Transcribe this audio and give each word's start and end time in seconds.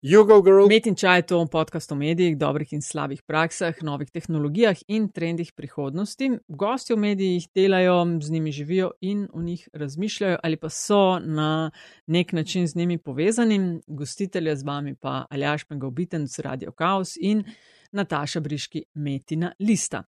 Jugo 0.00 0.42
Girl. 0.42 0.68
Met 0.68 0.86
in 0.86 0.94
čaj 0.94 1.24
to 1.26 1.40
podcast 1.50 1.90
o 1.92 1.96
medijih, 1.98 2.36
dobrih 2.38 2.70
in 2.72 2.82
slabih 2.82 3.22
praksah, 3.26 3.80
novih 3.82 4.10
tehnologijah 4.14 4.78
in 4.86 5.08
trendih 5.10 5.50
prihodnosti. 5.52 6.28
Gosti 6.48 6.94
v 6.94 6.98
medijih 7.02 7.48
delajo, 7.54 8.04
z 8.22 8.30
njimi 8.30 8.52
živijo 8.52 8.92
in 9.00 9.26
o 9.32 9.42
njih 9.42 9.68
razmišljajo, 9.72 10.38
ali 10.42 10.56
pa 10.56 10.68
so 10.68 11.18
na 11.18 11.70
nek 12.06 12.32
način 12.32 12.66
z 12.66 12.76
njimi 12.76 12.98
povezani. 12.98 13.80
Gostitelja 13.86 14.56
z 14.56 14.62
vami 14.62 14.94
pa 14.94 15.26
Aljaš 15.30 15.64
Pengovitenc, 15.64 16.38
Radio 16.38 16.72
Chaos 16.72 17.16
in 17.20 17.44
Nataša 17.92 18.40
Briški, 18.40 18.84
Metina 18.94 19.52
Lista. 19.58 20.02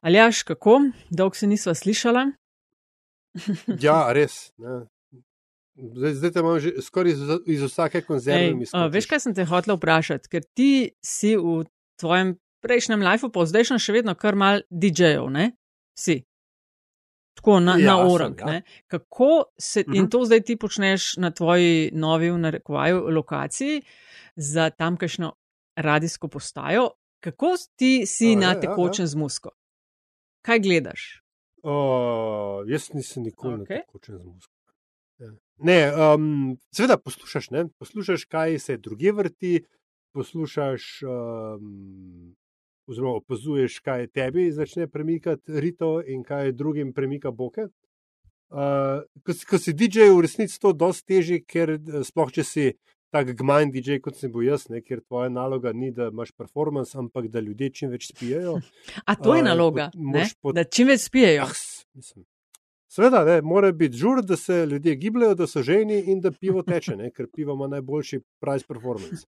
Aljaš, 0.00 0.42
kako? 0.42 0.80
Dolgo 1.10 1.34
se 1.34 1.46
nisva 1.46 1.74
slišala? 1.74 2.30
ja, 3.80 4.12
res. 4.12 4.52
Ne. 4.56 4.86
Zdaj, 5.78 6.14
zdaj 6.14 6.30
te 6.32 6.40
imam 6.40 6.58
že 6.60 6.72
skoraj 6.82 7.12
iz, 7.12 7.20
iz 7.46 7.62
vsake 7.62 8.02
konzerve. 8.02 8.48
Ej, 8.50 8.90
veš, 8.90 9.06
kaj 9.06 9.20
sem 9.22 9.34
te 9.34 9.44
hotel 9.46 9.76
vprašati? 9.78 10.30
Ker 10.30 10.42
ti 10.58 10.90
si 11.04 11.36
v 11.38 11.62
tvojem 12.00 12.34
prejšnjem 12.64 13.04
lifeu, 13.04 13.30
pa 13.30 13.46
zdaj 13.46 13.70
še 13.78 13.94
vedno 13.94 14.16
kar 14.18 14.34
mal 14.38 14.64
DJ-ov, 14.70 15.30
ne? 15.30 15.52
Si. 15.98 16.18
Tako 17.38 17.60
na, 17.62 17.76
ja, 17.78 17.94
na 17.94 18.10
orang. 18.10 18.34
Sem, 18.38 18.58
ja. 18.58 18.62
Kako 18.90 19.30
se, 19.54 19.80
uh 19.80 19.86
-huh. 19.86 19.96
in 19.96 20.02
mhm. 20.02 20.10
to 20.10 20.24
zdaj 20.24 20.40
ti 20.42 20.56
počneš 20.56 21.16
na 21.16 21.30
tvoji 21.30 21.90
novi, 21.94 22.30
v 22.30 22.38
narekovaju, 22.38 23.08
lokaciji 23.10 23.82
za 24.36 24.70
tamkajšnjo 24.70 25.32
radijsko 25.76 26.28
postajo, 26.28 26.90
kako 27.20 27.54
ti 27.76 28.06
si 28.06 28.34
A, 28.34 28.40
na 28.40 28.52
ja, 28.52 28.60
tekočem 28.60 29.02
ja, 29.02 29.04
ja. 29.04 29.06
z 29.06 29.14
musko? 29.14 29.50
Kaj 30.42 30.58
gledaš? 30.58 31.22
O, 31.62 32.64
jaz 32.66 32.90
nisem 32.94 33.22
nikoli 33.22 33.54
okay. 33.54 33.58
na 33.58 33.66
tekočem 33.66 34.18
z 34.18 34.24
musko. 34.24 34.57
Ne, 35.58 35.92
um, 36.14 36.56
seveda 36.74 36.96
poslušaš, 37.02 37.50
ne? 37.50 37.66
poslušaš, 37.78 38.24
kaj 38.24 38.58
se 38.58 38.76
druge 38.76 39.12
vrti, 39.12 39.64
poslušaš, 40.14 41.02
um, 41.02 42.34
oziroma 42.86 43.18
opazuješ, 43.18 43.80
kaj 43.80 44.06
tebi 44.06 44.52
začne 44.52 44.86
premikati 44.86 45.60
rito 45.60 45.98
in 46.06 46.22
kaj 46.22 46.52
drugim 46.52 46.92
premika 46.92 47.30
boke. 47.30 47.68
Uh, 48.48 49.02
ko, 49.26 49.34
ko 49.50 49.58
si 49.58 49.74
DJ, 49.76 50.08
v 50.14 50.22
resnici 50.24 50.56
to 50.60 50.72
dosti 50.72 51.04
težje, 51.12 51.42
ker 51.44 51.74
eh, 51.76 51.98
sploh 52.06 52.30
če 52.32 52.44
si 52.48 52.70
tak 53.12 53.34
gmajn 53.36 53.74
DJ, 53.74 53.98
kot 54.00 54.16
sem 54.16 54.32
bil 54.32 54.46
jaz, 54.46 54.70
ne? 54.72 54.80
ker 54.80 55.02
tvoja 55.02 55.28
naloga 55.32 55.74
ni, 55.76 55.90
da 55.92 56.08
imaš 56.08 56.32
performance, 56.32 56.96
ampak 56.96 57.28
da 57.32 57.42
ljudje 57.44 57.70
čim 57.80 57.92
več 57.92 58.08
spijajo. 58.08 58.56
A 59.10 59.16
to 59.20 59.36
je 59.36 59.44
naloga, 59.44 59.90
uh, 59.92 60.32
pot... 60.40 60.56
da 60.56 60.64
čim 60.64 60.88
več 60.88 61.04
spijajo. 61.10 61.44
Ah, 61.44 61.54
mislim. 61.98 62.24
Seveda, 62.88 63.20
ne, 63.24 63.40
mora 63.44 63.68
biti 63.72 63.96
žur, 64.00 64.22
da 64.24 64.36
se 64.36 64.66
ljudje 64.66 64.94
gibljajo, 64.96 65.34
da 65.34 65.46
so 65.46 65.62
ženi 65.62 65.98
in 66.06 66.20
da 66.24 66.30
pivo 66.32 66.62
teče, 66.62 66.96
ne, 66.96 67.10
ker 67.12 67.26
pivo 67.34 67.52
ima 67.54 67.66
najboljši 67.68 68.20
price 68.40 68.64
performance. 68.68 69.26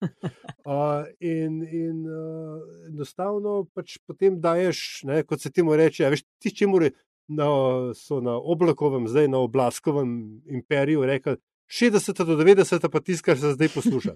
Uh, 0.69 1.07
in 1.19 1.59
in 1.67 2.05
uh, 2.07 2.61
enostavno 2.87 3.65
pač 3.73 3.97
potem 4.07 4.39
daješ, 4.41 5.01
ne, 5.03 5.23
kot 5.23 5.41
se 5.41 5.51
ti 5.51 5.63
mu 5.63 5.75
reče, 5.75 6.07
veš, 6.09 6.23
ti 6.39 6.55
če 6.55 6.67
mora. 6.67 6.91
Na, 7.29 7.45
so 7.93 8.23
na 8.25 8.39
oblakovem, 8.41 9.03
zdaj 9.05 9.27
na 9.29 9.37
oblaskovem 9.45 10.41
imperiju 10.49 11.03
rekli 11.05 11.35
60 11.69 12.23
do 12.25 12.37
90, 12.39 12.89
pa 12.89 12.99
tisto, 12.99 13.25
kar 13.25 13.37
se 13.37 13.51
zdaj 13.53 13.69
posluša. 13.75 14.15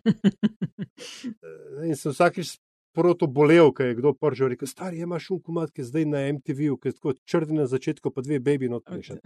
In 1.89 1.93
sem 1.93 2.09
vsakič 2.15 2.55
proto 2.93 3.27
bolel, 3.27 3.71
ker 3.73 3.91
je 3.91 3.97
kdo 3.99 4.13
pržil, 4.13 4.51
rekel, 4.53 4.69
stari, 4.69 5.01
imaš 5.03 5.29
šum 5.29 5.41
komat, 5.41 5.73
ki 5.73 5.81
je 5.81 5.89
zdaj 5.89 6.07
na 6.09 6.23
MTV-u, 6.33 6.77
ki 6.77 6.91
je 6.91 6.97
tako 6.99 7.13
črni 7.29 7.57
na 7.57 7.67
začetku, 7.69 8.13
pa 8.13 8.21
dve 8.25 8.39
baby 8.39 8.69
not 8.71 8.85
prišel. 8.85 9.21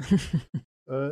Uh, 0.88 1.12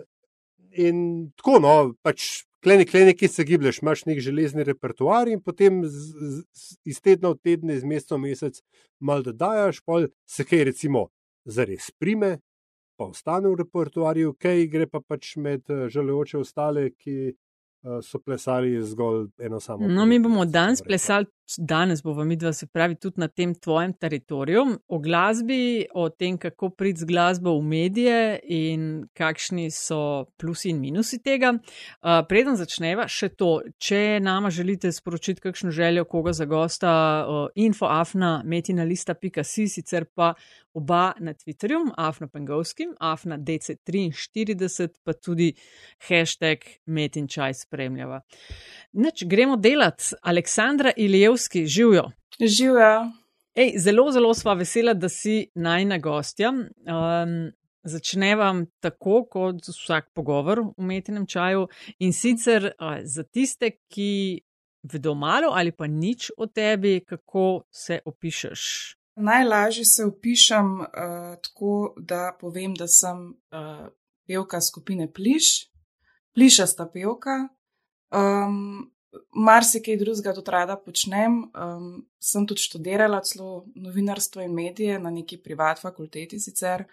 in 0.72 1.32
tako, 1.36 1.60
no, 1.60 1.74
pač 2.06 2.46
kleni, 2.64 2.86
kleni, 2.88 3.14
ki 3.18 3.28
se 3.28 3.44
giblješ, 3.44 3.82
imaš 3.84 4.06
nek 4.10 4.20
železni 4.24 4.64
repertoar 4.64 5.30
in 5.32 5.42
potem 5.44 5.84
z, 5.84 6.32
z, 6.56 6.78
iz 6.88 7.02
tedna 7.04 7.34
v 7.36 7.40
tedne, 7.44 7.76
iz 7.76 7.84
meseca 7.84 8.16
v 8.16 8.24
mesec, 8.30 8.62
mal 9.00 9.24
da 9.26 9.36
dajaš, 9.36 9.84
pol 9.86 10.08
se 10.26 10.48
kaj 10.48 10.66
recimo 10.72 11.10
zares 11.46 11.92
prime, 12.00 12.38
pa 12.98 13.10
ostane 13.12 13.52
v 13.52 13.60
repertoarju, 13.62 14.34
kaj 14.40 14.68
gre 14.72 14.88
pa 14.90 15.02
pač 15.04 15.36
med 15.38 15.68
eh, 15.70 15.88
žalujoče 15.92 16.40
ostale, 16.42 16.90
ki 16.96 17.36
so 18.02 18.20
plesali 18.20 18.82
zgolj 18.84 19.28
eno 19.40 19.60
samo. 19.60 19.88
No, 19.88 20.06
mi 20.06 20.20
bomo 20.20 20.46
danes 20.46 20.82
plesali 20.82 21.26
danes 21.58 22.04
bomo 22.04 22.24
mi 22.24 22.36
dva 22.36 22.54
se 22.54 22.68
pravi 22.68 22.96
tudi 22.96 23.20
na 23.20 23.28
tem 23.28 23.56
tvojem 23.56 23.94
teritoriju, 23.94 24.66
o 24.88 25.00
glasbi, 25.00 25.86
o 25.94 26.10
tem, 26.10 26.38
kako 26.38 26.70
priti 26.70 27.00
z 27.00 27.06
glasbo 27.06 27.54
v 27.60 27.64
medije 27.64 28.40
in 28.44 29.06
kakšni 29.14 29.70
so 29.72 30.26
plusi 30.38 30.70
in 30.70 30.80
minusi 30.82 31.22
tega. 31.24 31.54
Uh, 31.54 32.24
preden 32.30 32.58
začneva, 32.58 33.08
še 33.08 33.30
to, 33.38 33.60
če 33.78 34.20
nama 34.24 34.50
želite 34.50 34.92
sporočiti 34.92 35.42
kakšno 35.42 35.72
željo, 35.72 36.06
koga 36.10 36.34
za 36.34 36.46
gosta, 36.50 36.92
uh, 37.28 37.48
infoafna, 37.56 38.42
metinalista.si, 38.46 39.68
sicer 39.70 40.10
pa 40.16 40.34
oba 40.76 41.14
na 41.20 41.34
Twitterju, 41.34 41.94
afna 41.98 42.28
pengovskim, 42.28 42.96
afna 43.00 43.38
DC43, 43.38 44.90
pa 45.04 45.14
tudi 45.14 45.54
hashtag 46.10 46.66
metinčaj 46.86 47.54
spremljava. 47.54 48.22
Neč, 48.94 49.24
gremo 49.24 49.58
delati. 49.58 50.16
Aleksandra 50.22 50.92
Ilijev 50.98 51.36
Petrovski, 51.36 51.68
živijo. 51.68 52.12
Živijo. 52.40 53.12
Zelo, 53.78 54.12
zelo 54.12 54.34
sva 54.34 54.54
vesela, 54.54 54.94
da 54.94 55.10
si 55.10 55.48
najna 55.56 55.98
gostja. 55.98 56.50
Um, 56.50 57.52
Začnevam 57.84 58.66
tako, 58.80 59.26
kot 59.30 59.68
vsak 59.68 60.08
pogovor 60.14 60.60
v 60.60 60.72
umetnem 60.78 61.28
čaju. 61.28 61.68
In 62.00 62.14
sicer 62.14 62.72
uh, 62.80 62.98
za 63.04 63.24
tiste, 63.24 63.72
ki 63.92 64.42
vedo 64.94 65.14
malo 65.14 65.52
ali 65.54 65.72
pa 65.72 65.88
nič 65.88 66.32
o 66.38 66.48
tebi, 66.48 67.04
kako 67.06 67.66
se 67.72 68.00
opišeš. 68.06 68.62
Najlažje 69.16 69.86
se 69.86 70.06
opišem 70.06 70.80
uh, 70.80 70.88
tako, 71.42 71.94
da 71.98 72.36
povem, 72.40 72.74
da 72.76 72.88
sem 72.88 73.30
uh, 73.32 73.88
pevka 74.28 74.60
skupine 74.62 75.08
Pliš, 75.14 75.70
plišasta 76.36 76.90
pevka. 76.94 77.48
Um, 78.12 78.92
marsikaj 79.32 79.98
drugega 79.98 80.34
tudi 80.36 80.52
rada 80.52 80.76
počnem. 80.76 81.38
Um, 81.56 82.06
sem 82.20 82.48
tudi 82.48 82.62
študirala 82.68 83.22
celo 83.24 83.66
novinarstvo 83.76 84.44
in 84.44 84.54
medije 84.54 85.00
na 85.00 85.10
neki 85.10 85.38
privat 85.38 85.80
fakulteti 85.82 86.40
sicer. 86.40 86.86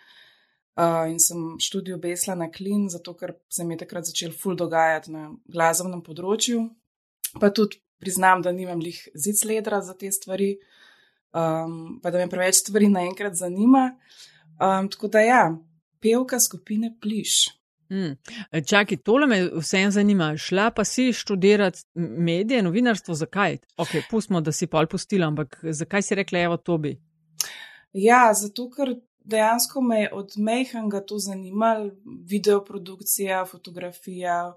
Uh, 0.77 1.10
in 1.10 1.19
sem 1.21 1.56
študijo 1.60 1.99
besla 1.99 2.34
na 2.34 2.50
klin, 2.50 2.89
zato 2.89 3.12
ker 3.19 3.34
se 3.49 3.65
mi 3.65 3.75
je 3.75 3.83
takrat 3.83 4.06
začel 4.09 4.33
ful 4.33 4.56
dogajati 4.56 5.12
na 5.12 5.27
glasovnem 5.44 6.00
področju. 6.06 6.62
Pa 7.41 7.50
tudi 7.50 7.83
priznam, 8.00 8.41
da 8.43 8.53
nimam 8.53 8.81
lih 8.81 8.97
zic 9.15 9.44
ledra 9.44 9.83
za 9.84 9.94
te 9.99 10.10
stvari, 10.12 10.54
um, 11.32 12.00
pa 12.03 12.10
da 12.10 12.19
me 12.19 12.28
preveč 12.31 12.62
stvari 12.62 12.88
naenkrat 12.88 13.34
zanima. 13.34 13.91
Um, 14.60 14.88
tako 14.93 15.09
da 15.09 15.20
ja, 15.20 15.43
pevka 16.00 16.41
skupine 16.41 16.94
Pliš. 17.00 17.48
Mm. 17.93 18.16
Čakaj, 18.69 18.97
tole 19.04 19.26
me 19.26 19.38
vsem 19.53 19.91
zanima. 19.91 20.37
Šla 20.37 20.71
pa 20.71 20.84
si 20.84 21.12
študirati 21.12 21.82
medije, 21.94 22.62
novinarstvo, 22.62 23.15
zakaj? 23.15 23.59
Ok, 23.76 23.88
pustimo, 24.10 24.41
da 24.41 24.53
si 24.53 24.66
pol 24.66 24.87
pustila, 24.87 25.26
ampak 25.28 25.59
zakaj 25.62 26.03
si 26.03 26.15
rekla, 26.15 26.47
evo, 26.47 26.56
to 26.56 26.78
bi? 26.78 26.97
Ja, 27.92 28.31
zato 28.34 28.71
ker 28.72 28.94
dejansko 29.25 29.81
me 29.81 30.00
je 30.00 30.12
od 30.12 30.32
mehanga 30.37 31.00
to 31.00 31.19
zanimalo, 31.19 31.91
videoprodukcija, 32.04 33.44
fotografija, 33.47 34.54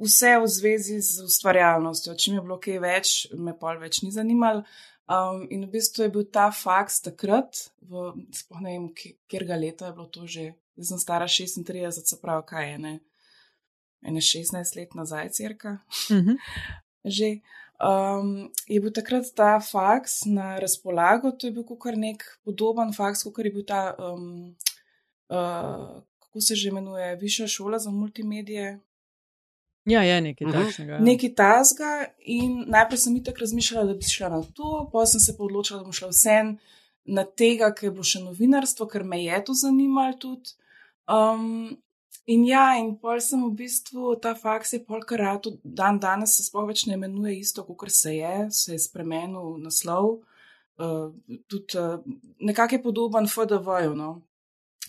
vse 0.00 0.36
v 0.38 0.46
zvezi 0.46 1.00
z 1.00 1.24
ustvarjalnostjo. 1.24 2.14
Če 2.14 2.30
mi 2.30 2.36
je 2.36 2.44
bilo 2.44 2.60
kaj 2.60 2.78
več, 2.84 3.14
me 3.32 3.56
pol 3.58 3.80
več 3.80 4.02
ni 4.04 4.12
zanimalo. 4.12 4.66
Um, 5.12 5.46
in 5.50 5.66
v 5.66 5.70
bistvu 5.74 6.06
je 6.06 6.10
bil 6.14 6.24
ta 6.24 6.46
faks 6.54 7.02
takrat, 7.04 7.58
v, 7.84 8.12
ne 8.62 8.70
vem, 8.70 8.84
kjer 9.28 9.44
ga 9.44 9.58
leta 9.60 9.90
je 9.90 9.96
bilo 9.96 10.06
to 10.08 10.24
že 10.26 10.52
zdaj 10.76 10.86
sem 10.88 10.98
stara 10.98 11.26
36, 11.28 12.06
se 12.08 12.20
pravi, 12.22 12.44
kaj 12.46 12.70
je 12.70 12.78
ne, 12.78 12.92
ene 14.08 14.20
16 14.20 14.76
let 14.78 14.94
nazaj, 14.94 15.28
crka. 15.36 15.78
Uh 16.10 16.16
mhm. 16.16 16.30
-huh. 16.30 16.38
Že 17.16 17.42
um, 17.82 18.52
je 18.66 18.80
bil 18.80 18.92
takrat 18.92 19.26
ta 19.34 19.60
faks 19.60 20.24
na 20.24 20.58
razpolago, 20.58 21.32
to 21.32 21.46
je 21.46 21.52
bil 21.52 21.64
kar 21.76 21.96
nek 21.98 22.22
podoben 22.44 22.92
faks, 22.92 23.22
kot 23.22 23.44
je 23.44 23.50
bil 23.50 23.64
ta, 23.64 23.96
um, 23.98 24.54
uh, 25.28 26.02
kako 26.18 26.40
se 26.40 26.56
že 26.56 26.68
imenuje, 26.68 27.16
Višja 27.16 27.46
šola 27.46 27.78
za 27.78 27.90
multimedije. 27.90 28.80
Ja, 29.84 30.02
je 30.02 30.20
nekaj 30.20 30.46
uh 30.46 30.52
mhm. 30.52 30.60
-huh. 30.60 30.64
takšnega. 30.64 30.92
Ja. 30.92 31.00
Nekaj 31.00 31.34
tasga, 31.34 32.06
in 32.18 32.64
najprej 32.68 32.98
sem 32.98 33.16
itak 33.16 33.38
razmišljala, 33.38 33.86
da 33.86 33.94
bi 33.94 34.04
šla 34.04 34.28
na 34.28 34.42
to, 34.42 34.88
potem 34.92 35.06
sem 35.06 35.20
se 35.20 35.36
pa 35.36 35.44
odločila, 35.44 35.78
da 35.78 35.84
bom 35.84 35.92
šla 35.92 36.08
vsem 36.08 36.58
na 37.04 37.24
tega, 37.24 37.72
ker 37.74 37.90
bo 37.90 38.02
še 38.02 38.20
novinarstvo, 38.20 38.86
ker 38.86 39.04
me 39.04 39.24
je 39.24 39.44
to 39.44 39.54
zanimalo 39.54 40.16
tudi. 40.18 40.54
Um, 41.08 41.76
in 42.26 42.44
ja, 42.46 42.76
in 42.78 42.94
pol 42.98 43.20
sem 43.20 43.42
v 43.44 43.54
bistvu 43.58 44.14
ta 44.22 44.34
faks 44.34 44.72
je 44.72 44.84
polkar 44.84 45.18
rad, 45.18 45.46
dan 45.64 45.98
danes 45.98 46.36
se 46.36 46.46
sploh 46.46 46.68
več 46.68 46.86
ne 46.86 46.94
imenuje 46.94 47.38
isto, 47.38 47.64
kot 47.64 47.90
se 47.90 48.16
je, 48.16 48.50
se 48.50 48.72
je 48.72 48.78
spremenil 48.78 49.58
naslov. 49.58 50.22
Uh, 50.78 51.10
tudi 51.48 51.78
uh, 51.78 51.98
nekako 52.38 52.74
je 52.74 52.82
podoben 52.82 53.26
FDV-ju. 53.26 53.94
No? 53.94 54.22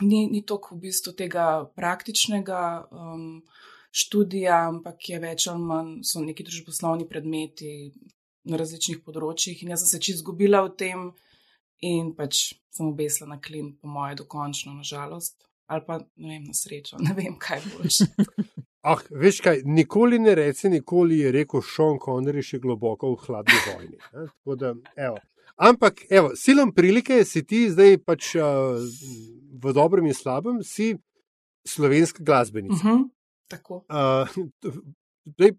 Ni, 0.01 0.27
ni 0.29 0.41
toliko 0.41 0.75
v 0.75 0.79
bistvu 0.87 1.13
tega 1.13 1.65
praktičnega 1.75 2.87
um, 2.91 3.41
študija, 3.93 4.57
ampak 4.71 5.09
je 5.09 5.19
več 5.21 5.47
ali 5.51 5.61
manj 5.61 5.93
so 6.07 6.21
neki 6.23 6.45
družboslovni 6.47 7.05
predmeti, 7.09 7.91
na 8.43 8.59
različnih 8.59 8.99
področjih 9.03 9.63
in 9.63 9.73
jaz 9.73 9.83
sem 9.83 9.93
se 9.93 10.01
čist 10.03 10.21
izgubila 10.21 10.63
v 10.65 10.73
tem 10.79 11.07
in 11.83 12.11
pač 12.17 12.53
sem 12.73 12.89
obesla 12.89 13.27
na 13.29 13.39
klin, 13.43 13.73
po 13.79 13.91
moje, 13.91 14.17
dokončno, 14.23 14.73
nažalost. 14.79 15.37
Ali 15.71 15.85
pa 15.87 15.99
ne 15.99 16.27
vem, 16.27 16.47
na 16.49 16.55
srečo, 16.57 16.99
ne 17.05 17.15
vem, 17.17 17.37
kaj 17.39 17.63
boš. 17.71 18.03
Ah, 18.83 18.99
veš 19.15 19.39
kaj, 19.39 19.61
nikoli 19.63 20.17
ne 20.19 20.33
reci, 20.35 20.67
nikoli 20.67 21.21
je 21.21 21.29
rekel 21.31 21.61
Sean 21.63 21.95
Connery 22.03 22.43
še 22.43 22.59
globoko 22.63 23.13
v 23.13 23.21
hladni 23.27 23.61
vojni. 23.69 23.95
ne, 23.95 24.25
tako 24.27 24.57
Da, 24.59 24.73
evo. 24.99 25.21
Ampak, 25.55 26.01
evo, 26.09 26.33
silom 26.35 26.73
prilike 26.75 27.21
si 27.29 27.45
ti 27.47 27.61
zdaj 27.71 27.99
pač 28.03 28.33
uh, 28.35 28.75
v 29.63 29.73
dobrem 29.77 30.09
in 30.09 30.17
slabem, 30.17 30.59
si 30.67 30.97
slovenska 31.63 32.25
glasbenica. 32.25 32.81
Uh 32.81 32.83
-huh. 32.83 33.05
Tako. 33.47 33.83
Uh, 33.89 34.29
zdaj, 35.25 35.53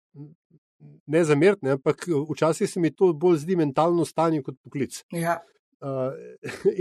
ne 1.06 1.24
zameriti, 1.24 1.68
ampak 1.68 2.06
včasih 2.30 2.70
se 2.70 2.80
mi 2.80 2.92
to 2.94 3.12
bolj 3.12 3.38
zdi 3.44 3.56
mentalno 3.56 4.04
stanje 4.04 4.42
kot 4.42 4.56
poklic. 4.64 5.02
Ja. 5.12 5.38
Uh, 5.84 6.12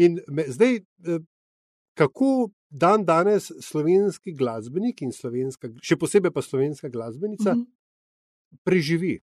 in 0.05 0.19
me, 0.27 0.45
zdaj, 0.47 0.75
eh, 0.75 1.19
kako 1.99 2.49
dan 2.69 3.05
danes 3.05 3.51
slovenski 3.61 4.33
glasbenik 4.33 5.01
in 5.01 5.11
slovenska, 5.11 5.69
še 5.83 5.97
posebej 5.99 6.31
pa 6.33 6.41
slovenska 6.41 6.89
glasbenica, 6.89 7.51
Uh 7.51 7.57
-huh. 7.57 7.65
preživi? 8.63 9.19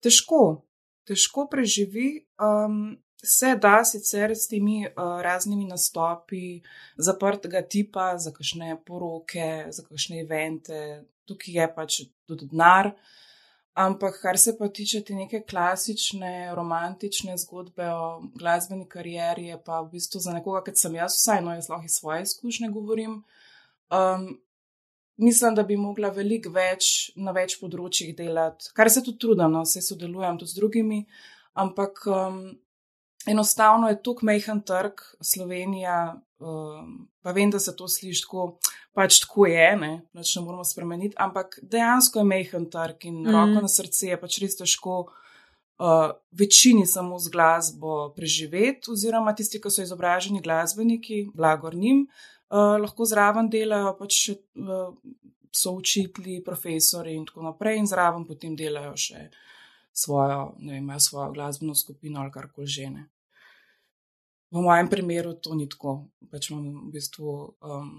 Težko, 0.00 0.66
težko 1.06 1.46
preživi. 1.50 2.26
Um, 2.40 2.98
se 3.22 3.56
da 3.56 3.84
sicer 3.84 4.36
s 4.36 4.48
temi 4.48 4.86
uh, 4.86 5.20
raznimi 5.22 5.64
nastopi 5.64 6.60
zaprtega 6.96 7.62
tipa, 7.62 8.18
za 8.18 8.32
kakšne 8.34 8.76
poroke, 8.86 9.66
za 9.70 9.84
kakšne 9.86 10.20
evente, 10.24 10.78
tukaj 11.24 11.54
je 11.54 11.66
pač 11.74 11.98
tudi 12.26 12.48
denar. 12.50 12.90
Ampak, 13.72 14.18
kar 14.20 14.36
se 14.38 14.52
pa 14.58 14.68
tiče 14.68 15.00
te 15.00 15.14
neke 15.16 15.40
klasične, 15.48 16.52
romantične 16.54 17.38
zgodbe 17.40 17.86
o 17.88 18.08
glasbeni 18.36 18.84
karieri, 18.88 19.46
je 19.46 19.56
pa 19.64 19.80
v 19.80 19.94
bistvu 19.94 20.20
za 20.20 20.34
nekoga, 20.34 20.60
kot 20.66 20.76
sem 20.76 20.98
jaz, 20.98 21.16
vsaj 21.16 21.40
no, 21.40 21.54
jaz 21.56 21.70
lahko 21.72 21.88
iz 21.88 21.96
svoje 21.96 22.26
izkušnje 22.26 22.68
govorim. 22.74 23.22
Um, 23.88 24.26
mislim, 25.16 25.54
da 25.54 25.62
bi 25.62 25.78
mogla 25.80 26.10
veliko 26.12 26.52
več 26.52 27.14
na 27.16 27.32
več 27.32 27.56
področjih 27.62 28.12
delati, 28.18 28.68
kar 28.76 28.90
se 28.92 29.00
tudi 29.06 29.22
trudim, 29.24 29.48
no, 29.54 29.64
se 29.64 29.80
sodelujem 29.80 30.42
tudi 30.42 30.52
z 30.52 30.60
drugimi, 30.60 31.00
ampak 31.64 32.04
um, 32.12 32.44
enostavno 33.26 33.88
je 33.88 34.02
tukaj 34.02 34.26
mehen 34.26 34.60
trg, 34.66 35.00
Slovenija, 35.20 36.20
um, 36.38 37.08
pa 37.22 37.32
vem, 37.32 37.50
da 37.50 37.58
se 37.58 37.76
to 37.76 37.88
sliši 37.88 38.24
tako, 38.24 38.46
pač 38.92 39.20
tako 39.24 39.46
je, 39.46 39.68
ne, 39.76 39.92
pač 40.14 40.36
ne 40.36 40.42
moramo 40.42 40.64
spremeniti, 40.64 41.16
ampak 41.18 41.58
dejansko 41.62 42.22
je 42.22 42.28
mehen 42.28 42.68
trg 42.70 43.08
in 43.08 43.22
mm. 43.22 43.32
roko 43.32 43.64
na 43.64 43.70
srce 43.70 44.12
je 44.12 44.20
pač 44.20 44.38
res 44.42 44.58
težko. 44.60 45.02
Uh, 45.82 46.12
večini 46.30 46.84
samo 46.86 47.16
z 47.18 47.30
glasbo 47.32 48.12
preživeti, 48.14 48.92
oziroma 48.92 49.32
tisti, 49.34 49.58
ki 49.58 49.70
so 49.72 49.82
izobraženi 49.82 50.42
glasbeniki, 50.44 51.24
blagor 51.34 51.74
njim, 51.74 52.04
uh, 52.52 52.76
lahko 52.78 53.08
zraven 53.08 53.48
delajo, 53.50 53.96
pač 53.98 54.28
uh, 54.30 54.92
so 55.50 55.72
učitelji, 55.74 56.42
profesori 56.44 57.16
in 57.16 57.24
tako 57.26 57.48
naprej, 57.48 57.80
in 57.80 57.88
zraven 57.90 58.28
potem 58.28 58.54
delajo 58.56 58.94
še 59.00 59.24
svojo, 59.92 60.52
ne 60.58 60.78
vem, 60.78 61.00
svojo 61.00 61.32
glasbeno 61.32 61.74
skupino 61.74 62.20
ali 62.20 62.32
karkoli 62.32 62.66
že 62.66 62.90
ne. 62.90 63.08
V 64.52 64.60
mojem 64.60 64.88
primeru 64.92 65.32
to 65.40 65.54
ni 65.56 65.68
tako. 65.68 66.02
Pač 66.30 66.50
imam 66.50 66.88
v 66.88 66.92
bistvu 66.92 67.28
um, 67.64 67.92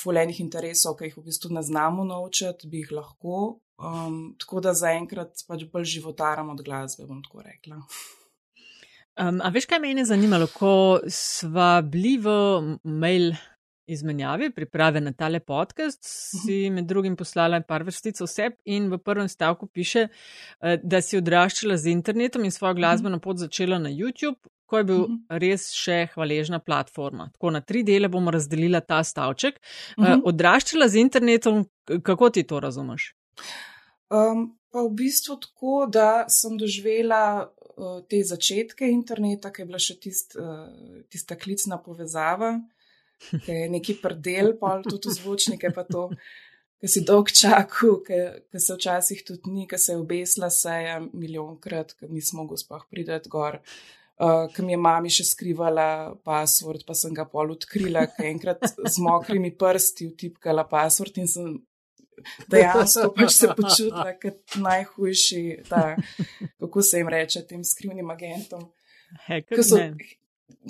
fulejnih 0.00 0.40
interesov, 0.42 0.96
ki 0.98 1.10
jih 1.10 1.18
v 1.20 1.26
bistvu 1.28 1.52
ne 1.54 1.62
znamo 1.62 2.06
naučiti, 2.08 2.68
bi 2.70 2.82
jih 2.82 2.94
lahko. 2.98 3.60
Um, 3.80 4.34
tako 4.40 4.60
da 4.64 4.74
zaenkrat 4.76 5.44
pač 5.48 5.64
bolj 5.70 5.86
životaram 5.94 6.50
od 6.52 6.64
glasbe, 6.66 7.06
bom 7.08 7.22
tako 7.24 7.44
rekla. 7.46 7.78
Um, 9.20 9.40
a 9.40 9.50
veš, 9.52 9.66
kaj 9.70 9.80
me 9.80 9.94
je 9.94 10.04
zanimalo, 10.10 10.50
ko 10.52 11.00
sva 11.08 11.78
bili 11.82 12.16
v 12.20 12.34
mail 12.84 13.32
izmenjavi, 13.90 14.50
priprave 14.54 15.00
na 15.00 15.12
tale 15.12 15.40
podcast, 15.40 15.98
si 16.04 16.70
med 16.70 16.86
drugim 16.86 17.16
poslala 17.18 17.60
par 17.66 17.82
vrstic 17.86 18.20
oseb 18.22 18.54
in 18.64 18.88
v 18.92 18.98
prvem 19.02 19.28
stavku 19.28 19.66
piše, 19.66 20.06
eh, 20.08 20.78
da 20.82 21.00
si 21.02 21.18
odraščala 21.18 21.76
z 21.76 21.90
internetom 21.90 22.44
in 22.44 22.54
svojo 22.54 22.78
glasbeno 22.78 23.18
pot 23.20 23.42
začela 23.42 23.78
na 23.78 23.90
YouTube, 23.90 24.38
ko 24.70 24.80
je 24.80 24.86
bil 24.86 25.04
res 25.42 25.68
še 25.74 26.04
hvaležna 26.14 26.60
platforma. 26.62 27.28
Tako 27.34 27.54
na 27.56 27.60
tri 27.66 27.82
dele 27.86 28.10
bomo 28.12 28.30
razdelila 28.34 28.80
ta 28.86 29.02
stavček. 29.06 29.58
Uh, 29.98 30.20
odraščala 30.30 30.88
z 30.88 31.02
internetom, 31.02 31.64
kako 32.06 32.30
ti 32.34 32.46
to 32.46 32.60
razumeš? 32.62 33.10
Um, 34.10 34.52
pa 34.70 34.84
v 34.86 34.92
bistvu 35.02 35.38
tako, 35.42 35.86
da 35.90 36.26
sem 36.30 36.56
doživela 36.58 37.22
uh, 37.46 37.98
te 38.10 38.22
začetke 38.26 38.88
interneta, 38.90 39.52
ki 39.54 39.62
je 39.62 39.68
bila 39.68 39.80
še 39.82 39.98
tist, 40.02 40.38
uh, 40.38 40.68
tista 41.10 41.38
klicna 41.38 41.80
povezava, 41.82 42.56
ki 43.30 43.58
je 43.64 43.66
neki 43.74 43.98
predel, 44.02 44.54
pa 44.58 44.78
tudi 44.86 45.12
zvočnike, 45.14 45.70
pa 45.74 45.84
to, 45.86 46.08
ki 46.80 46.88
si 46.88 47.04
dolg 47.06 47.30
čakal, 47.36 48.00
ki 48.06 48.58
se 48.58 48.76
včasih 48.76 49.22
tudi 49.26 49.52
ni, 49.52 49.66
ki 49.68 49.78
se 49.78 49.92
je 49.92 50.00
obesla 50.00 50.50
seja 50.54 50.98
milijonkrat, 51.04 51.94
ki 51.98 52.10
nismo 52.10 52.44
mogli 52.44 52.58
sploh 52.58 52.86
priti 52.90 53.20
gor. 53.30 53.60
Uh, 54.20 54.50
ki 54.52 54.62
mi 54.66 54.74
je 54.74 54.76
mami 54.76 55.08
še 55.08 55.24
skrivala 55.24 56.12
password, 56.28 56.82
pa 56.84 56.92
sem 56.92 57.14
ga 57.16 57.24
pol 57.24 57.54
odkrila, 57.54 58.02
ker 58.12 58.26
enkrat 58.28 58.66
z 58.68 59.00
mokrimi 59.00 59.48
prsti 59.56 60.10
vtipkala 60.10 60.66
password 60.68 61.22
in 61.22 61.30
sem 61.30 61.54
dejansko 62.52 63.10
pač 63.16 63.36
se 63.38 63.48
počutila 63.56 64.12
kot 64.20 64.56
najhujši, 64.60 65.42
ta, 65.68 65.96
kako 66.60 66.82
se 66.82 67.00
jim 67.00 67.08
reče, 67.08 67.46
tem 67.48 67.64
skrivnim 67.64 68.10
agentom. 68.12 68.66
Hacker, 69.26 69.62
so, 69.64 69.78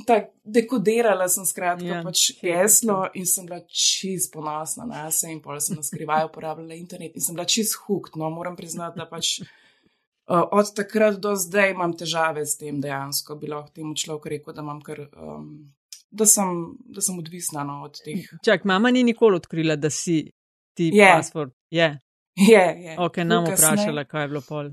tak, 0.06 0.30
dekodirala 0.44 1.26
sem 1.28 1.46
skratka 1.48 1.88
ja, 1.88 2.02
pač 2.06 2.30
geslo 2.40 3.02
in 3.18 3.26
sem 3.28 3.48
bila 3.48 3.60
čist 3.66 4.32
ponosna 4.32 4.86
na 4.88 5.08
sebe 5.14 5.34
in 5.36 5.42
pol 5.44 5.60
sem 5.60 5.78
na 5.78 5.84
skrivaj 5.86 6.28
uporabljala 6.30 6.78
internet 6.78 7.16
in 7.16 7.24
sem 7.24 7.36
bila 7.36 7.48
čist 7.48 7.76
hukt, 7.86 8.16
no 8.20 8.30
moram 8.32 8.56
priznati, 8.58 9.00
da 9.00 9.08
pač. 9.10 9.40
Uh, 10.30 10.44
od 10.52 10.74
takrat 10.76 11.16
do 11.18 11.32
zdaj 11.36 11.72
imam 11.72 11.90
težave 11.98 12.44
s 12.46 12.54
tem, 12.58 12.76
dejansko 12.80 13.34
bi 13.34 13.48
lahko 13.50 13.72
temu 13.74 13.96
človeku 13.98 14.30
rekel, 14.30 14.54
da, 14.54 14.62
kar, 14.86 15.00
um, 15.18 15.48
da, 16.10 16.26
sem, 16.26 16.52
da 16.86 17.02
sem 17.02 17.18
odvisna 17.18 17.64
no, 17.66 17.80
od 17.88 17.98
teh. 18.04 18.28
Čak, 18.46 18.64
mama 18.64 18.92
ni 18.94 19.02
nikoli 19.02 19.40
odkrila, 19.40 19.74
da 19.76 19.90
si 19.90 20.22
ti 20.78 20.92
yeah. 20.94 21.16
password. 21.16 21.50
Je. 21.70 21.82
Yeah. 21.82 21.98
Yeah, 22.38 22.78
yeah. 22.78 23.00
Ok, 23.02 23.16
nam 23.26 23.44
vprašala, 23.44 24.04
kaj 24.04 24.22
je 24.22 24.28
bilo 24.28 24.42
pol. 24.46 24.70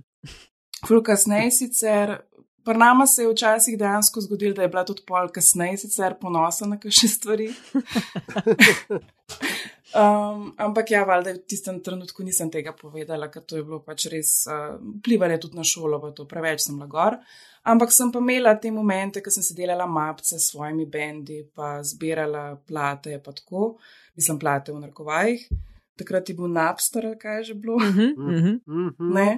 Ful 0.85 1.01
kasneje 1.03 1.49
sicer, 1.51 2.19
pri 2.67 2.77
nama 2.77 3.07
se 3.07 3.23
je 3.23 3.31
včasih 3.31 3.77
dejansko 3.79 4.21
zgodilo, 4.21 4.53
da 4.53 4.61
je 4.65 4.71
bila 4.73 4.83
tudi 4.85 5.05
pol 5.07 5.29
kasneje 5.31 5.77
sicer 5.85 6.17
ponosna 6.19 6.67
na 6.73 6.79
kakšne 6.79 7.09
stvari. 7.09 7.51
Um, 9.95 10.51
ampak 10.59 10.91
ja, 10.91 11.05
valjda 11.07 11.31
v 11.37 11.39
tistem 11.47 11.77
trenutku 11.81 12.23
nisem 12.23 12.49
tega 12.51 12.73
povedala, 12.75 13.29
ker 13.31 13.45
to 13.47 13.55
je 13.57 13.63
bilo 13.63 13.79
pač 13.81 14.09
res 14.11 14.31
uh, 14.51 14.75
vplivalo 14.99 15.37
tudi 15.39 15.57
na 15.57 15.63
šolo, 15.63 16.01
pa 16.03 16.11
to 16.11 16.25
preveč 16.27 16.65
sem 16.65 16.75
lagor. 16.77 17.15
Ampak 17.71 17.93
sem 17.95 18.11
pa 18.11 18.19
imela 18.19 18.53
te 18.59 18.71
momente, 18.71 19.23
ko 19.23 19.31
sem 19.31 19.45
se 19.47 19.55
delala 19.55 19.87
mapce 19.87 20.35
s 20.35 20.51
svojimi 20.51 20.85
bendi, 20.91 21.39
pa 21.55 21.77
zbirala 21.87 22.59
plate, 22.67 23.15
pa 23.23 23.31
tako, 23.31 23.77
mislim, 24.19 24.39
plate 24.43 24.75
v 24.75 24.83
narkovajih. 24.83 25.47
Takrat 25.97 26.29
je 26.29 26.35
bil 26.35 26.51
Napster, 26.51 27.07
kaj 27.17 27.39
je 27.39 27.43
že 27.43 27.53
bilo. 27.55 27.79
Uh 27.79 27.83
-huh, 27.83 28.11
uh 28.19 28.61
-huh. 28.67 29.13
Ne. 29.15 29.37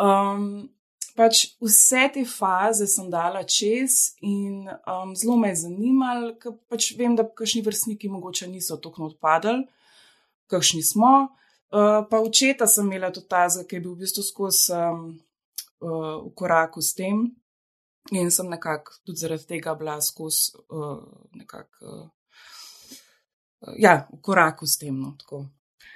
Um, 0.00 0.65
pač 1.16 1.42
vse 1.62 2.06
te 2.14 2.24
faze 2.28 2.86
sem 2.90 3.08
dala 3.10 3.42
čez 3.42 4.16
in 4.20 4.66
um, 4.68 5.14
zelo 5.16 5.36
me 5.40 5.50
je 5.52 5.62
zanimalo, 5.64 6.34
ker 6.40 6.54
pač 6.70 6.92
vem, 6.98 7.16
da 7.16 7.26
kakšni 7.26 7.64
vrstniki 7.66 8.10
mogoče 8.12 8.48
niso 8.50 8.76
tako 8.82 9.10
odpadali, 9.10 9.66
kakšni 10.52 10.82
smo. 10.84 11.14
Uh, 11.72 12.04
pa 12.10 12.20
očeta 12.22 12.68
sem 12.70 12.86
imela 12.86 13.10
tudi 13.10 13.28
ta, 13.28 13.46
ki 13.48 13.76
je 13.76 13.82
bil 13.82 13.96
v 13.96 14.04
bistvu 14.04 14.22
skozi 14.22 14.76
um, 14.76 15.08
uh, 15.82 16.22
v 16.22 16.30
koraku 16.38 16.82
s 16.82 16.94
tem 16.94 17.26
in 18.14 18.30
sem 18.30 18.46
nekako 18.46 19.00
tudi 19.02 19.18
zaradi 19.18 19.48
tega 19.50 19.74
bila 19.74 19.96
skozi 20.00 20.54
uh, 20.70 21.02
nekako. 21.34 21.74
Uh, 21.82 23.74
ja, 23.74 24.06
v 24.12 24.20
koraku 24.22 24.66
s 24.66 24.78
tem. 24.78 24.94
No, 24.94 25.16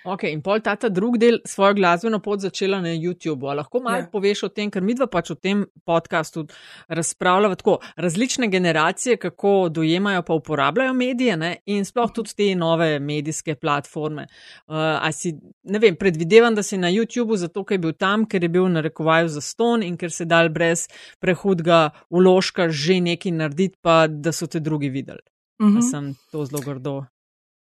Ok, 0.05 0.23
in 0.33 0.41
pol 0.41 0.63
ta 0.65 0.77
drug 0.89 1.19
del 1.21 1.39
svojo 1.45 1.75
glasbeno 1.77 2.21
pot 2.25 2.41
začela 2.41 2.81
na 2.81 2.95
YouTubu. 2.95 3.51
A 3.51 3.55
lahko 3.59 3.83
malo 3.85 4.07
ja. 4.07 4.09
poveš 4.09 4.47
o 4.47 4.49
tem, 4.49 4.71
ker 4.73 4.81
mi 4.83 4.95
dva 4.97 5.11
pač 5.13 5.33
v 5.35 5.37
tem 5.37 5.65
podkastu 5.85 6.47
razpravljamo 6.89 7.59
tako, 7.61 7.77
različne 8.01 8.49
generacije, 8.49 9.19
kako 9.21 9.69
dojemajo 9.69 10.23
pa 10.23 10.35
uporabljajo 10.35 10.95
medije 10.97 11.37
ne? 11.37 11.53
in 11.67 11.85
sploh 11.85 12.13
tudi 12.17 12.33
te 12.37 12.49
nove 12.57 12.99
medijske 12.99 13.55
platforme. 13.61 14.27
Uh, 14.67 15.05
si, 15.13 15.35
ne 15.69 15.79
vem, 15.79 15.97
predvidevam, 15.97 16.57
da 16.57 16.63
si 16.63 16.81
na 16.81 16.89
YouTubu 16.89 17.37
zato, 17.37 17.65
ker 17.69 17.77
je 17.77 17.85
bil 17.85 17.93
tam, 17.93 18.25
ker 18.25 18.43
je 18.43 18.49
bil 18.49 18.73
na 18.73 18.81
rekovaju 18.81 19.29
za 19.29 19.45
ston 19.45 19.85
in 19.85 20.01
ker 20.01 20.13
se 20.13 20.25
dal 20.25 20.49
brez 20.49 20.89
prehudga 21.21 21.91
uložka 22.09 22.71
že 22.71 23.01
nekaj 23.05 23.37
narediti, 23.37 23.77
pa 23.83 24.07
da 24.09 24.33
so 24.33 24.47
te 24.47 24.61
drugi 24.61 24.89
videli. 24.89 25.21
Uh 25.61 25.69
-huh. 25.69 25.91
Sem 25.91 26.15
to 26.33 26.47
zelo 26.47 26.63
grdo 26.65 27.03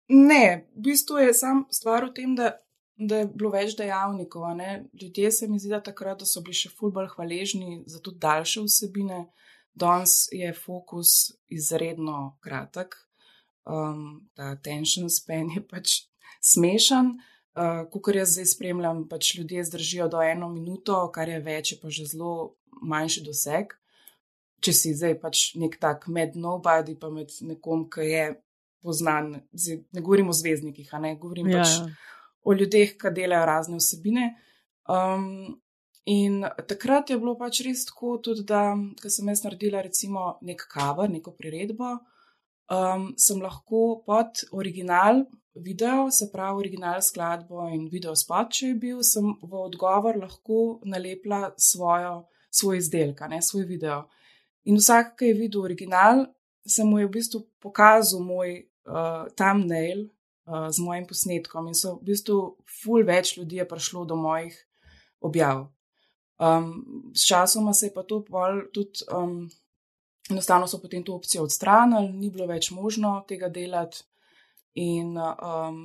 Ne, 0.10 0.68
v 0.76 0.84
bistvu 0.90 1.18
je 1.24 1.34
sam 1.34 1.66
stvar 1.72 2.06
v 2.06 2.14
tem, 2.14 2.36
da 2.36 2.52
da 2.98 3.24
je 3.24 3.28
bilo 3.28 3.52
več 3.54 3.76
dejavnikov. 3.78 4.46
Ljudje 5.02 5.32
se 5.32 5.48
mi 5.48 5.60
zdi, 5.60 5.70
da 5.74 5.82
takrat 5.82 6.20
da 6.20 6.26
so 6.26 6.42
bili 6.42 6.56
še 6.58 6.72
ful 6.74 6.94
bolj 6.94 7.12
hvaležni 7.16 7.84
za 7.90 8.02
tudi 8.04 8.22
daljše 8.22 8.66
vsebine. 8.68 9.26
Danes 9.74 10.28
je 10.32 10.52
fokus 10.54 11.34
izredno 11.50 12.38
kratek, 12.46 12.94
um, 13.66 14.22
ta 14.38 14.52
attention 14.54 15.10
span 15.10 15.50
je 15.56 15.64
pač 15.66 16.04
smešen. 16.46 17.16
Uh, 17.58 17.82
Kukor 17.90 18.20
jaz 18.20 18.36
zdaj 18.36 18.52
spremljam, 18.52 19.08
pač 19.10 19.32
ljudje 19.40 19.64
zdržijo 19.66 20.08
do 20.14 20.22
eno 20.22 20.52
minuto, 20.54 21.00
kar 21.14 21.30
je 21.30 21.40
več, 21.42 21.74
je 21.74 21.80
pa 21.82 21.90
že 21.90 22.06
zelo 22.12 22.54
manjši 22.86 23.26
doseg. 23.26 23.74
Če 24.62 24.74
si 24.78 24.94
zdaj 24.94 25.18
pač 25.22 25.42
nek 25.58 25.80
tak 25.82 26.06
med 26.06 26.38
nobody, 26.38 26.94
pa 26.94 27.10
med 27.10 27.34
nekom, 27.42 27.88
ki 27.90 28.06
je 28.12 28.24
poznan, 28.84 29.34
zdaj, 29.52 29.82
ne 29.96 30.02
govorim 30.02 30.30
o 30.30 30.36
zvezdnikih, 30.36 30.94
ne 31.02 31.16
govorim 31.20 31.50
ja. 31.52 31.64
pač 31.64 31.80
o 32.44 32.54
ljudeh, 32.54 32.96
ki 33.00 33.12
delajo 33.16 33.46
razne 33.48 33.80
vsebine. 33.80 34.34
Um, 34.92 35.60
in 36.06 36.42
takrat 36.68 37.14
je 37.14 37.20
bilo 37.20 37.38
pač 37.40 37.62
res 37.66 37.86
tako, 37.88 38.18
tudi 38.24 38.44
da, 38.48 38.74
ko 39.00 39.12
sem 39.12 39.30
jaz 39.32 39.46
naredila 39.46 39.84
recimo 39.86 40.34
nek 40.44 40.66
cover, 40.74 41.10
neko 41.10 41.32
priredbo, 41.40 41.96
um, 42.74 43.14
sem 43.18 43.40
lahko 43.42 44.04
pod 44.06 44.44
original 44.52 45.24
video, 45.56 46.10
se 46.12 46.30
pravi 46.34 46.60
original 46.60 47.02
skladbo 47.02 47.68
in 47.70 47.88
video 47.92 48.16
spot, 48.16 48.52
če 48.52 48.72
je 48.72 48.76
bil, 48.82 49.00
sem 49.06 49.32
v 49.42 49.62
odgovor 49.62 50.18
lahko 50.18 50.80
nalepila 50.90 51.54
svojo, 51.58 52.24
svoj 52.52 52.82
izdelek, 52.82 53.22
ne 53.30 53.42
svoj 53.42 53.68
video. 53.70 54.04
In 54.66 54.80
vsak, 54.80 55.18
ki 55.20 55.32
je 55.32 55.38
videl 55.38 55.64
original, 55.64 56.26
sem 56.66 56.88
mu 56.88 57.00
je 57.00 57.08
v 57.08 57.14
bistvu 57.18 57.44
pokazal 57.62 58.24
moj 58.24 58.64
uh, 58.86 59.28
thumbnail 59.36 60.06
uh, 60.46 60.70
z 60.70 60.80
mojim 60.80 61.08
posnetkom 61.08 61.68
in 61.68 61.78
so 61.78 61.96
v 61.96 62.12
bistvu 62.12 62.40
ful 62.82 63.06
več 63.08 63.38
ljudi 63.38 63.62
je 63.62 63.68
prišlo 63.68 64.06
do 64.06 64.16
mojih 64.16 64.58
objav. 65.22 65.68
Um, 66.40 67.12
s 67.16 67.28
časoma 67.28 67.74
se 67.74 67.88
je 67.88 67.94
pa 67.94 68.04
to 68.04 68.24
pol 68.26 68.64
tudi, 68.74 69.06
um, 69.14 69.50
enostavno 70.30 70.68
so 70.68 70.82
potem 70.82 71.04
to 71.04 71.16
opcijo 71.16 71.44
odstranili, 71.44 72.12
ni 72.12 72.30
bilo 72.30 72.48
več 72.48 72.72
možno 72.72 73.22
tega 73.28 73.50
delati. 73.50 74.04
In 74.74 75.14
um, 75.18 75.78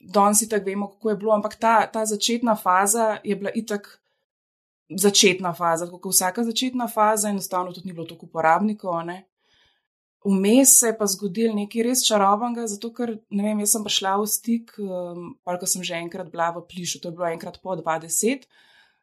danes 0.00 0.42
itak 0.42 0.64
vemo, 0.66 0.86
kako 0.92 1.10
je 1.10 1.16
bilo, 1.16 1.32
ampak 1.34 1.56
ta, 1.58 1.86
ta 1.86 2.06
začetna 2.06 2.54
faza 2.56 3.18
je 3.24 3.36
bila 3.36 3.50
itak 3.54 3.98
začetna 4.96 5.52
faza, 5.54 5.88
kot 5.90 6.12
vsaka 6.12 6.44
začetna 6.44 6.88
faza, 6.88 7.28
enostavno 7.28 7.72
tudi 7.72 7.88
ni 7.88 7.92
bilo 7.92 8.06
toliko 8.06 8.26
uporabnikov. 8.26 8.94
Vmes 10.24 10.78
se 10.78 10.92
je 10.92 10.96
pa 10.98 11.06
zgodil 11.10 11.54
nekaj 11.56 11.82
res 11.86 12.04
čarobnega, 12.06 12.68
zato 12.70 12.92
ker, 12.94 13.16
ne 13.30 13.42
vem, 13.42 13.62
jaz 13.64 13.74
sem 13.74 13.84
prišla 13.86 14.16
v 14.20 14.26
stik, 14.30 14.74
um, 14.78 15.32
pa 15.42 15.56
ko 15.58 15.66
sem 15.66 15.82
že 15.82 15.98
enkrat 15.98 16.30
bila 16.30 16.52
v 16.54 16.62
Plišu, 16.68 17.02
to 17.02 17.10
je 17.10 17.16
bilo 17.16 17.26
enkrat 17.26 17.58
po 17.62 17.74
20, 17.74 18.46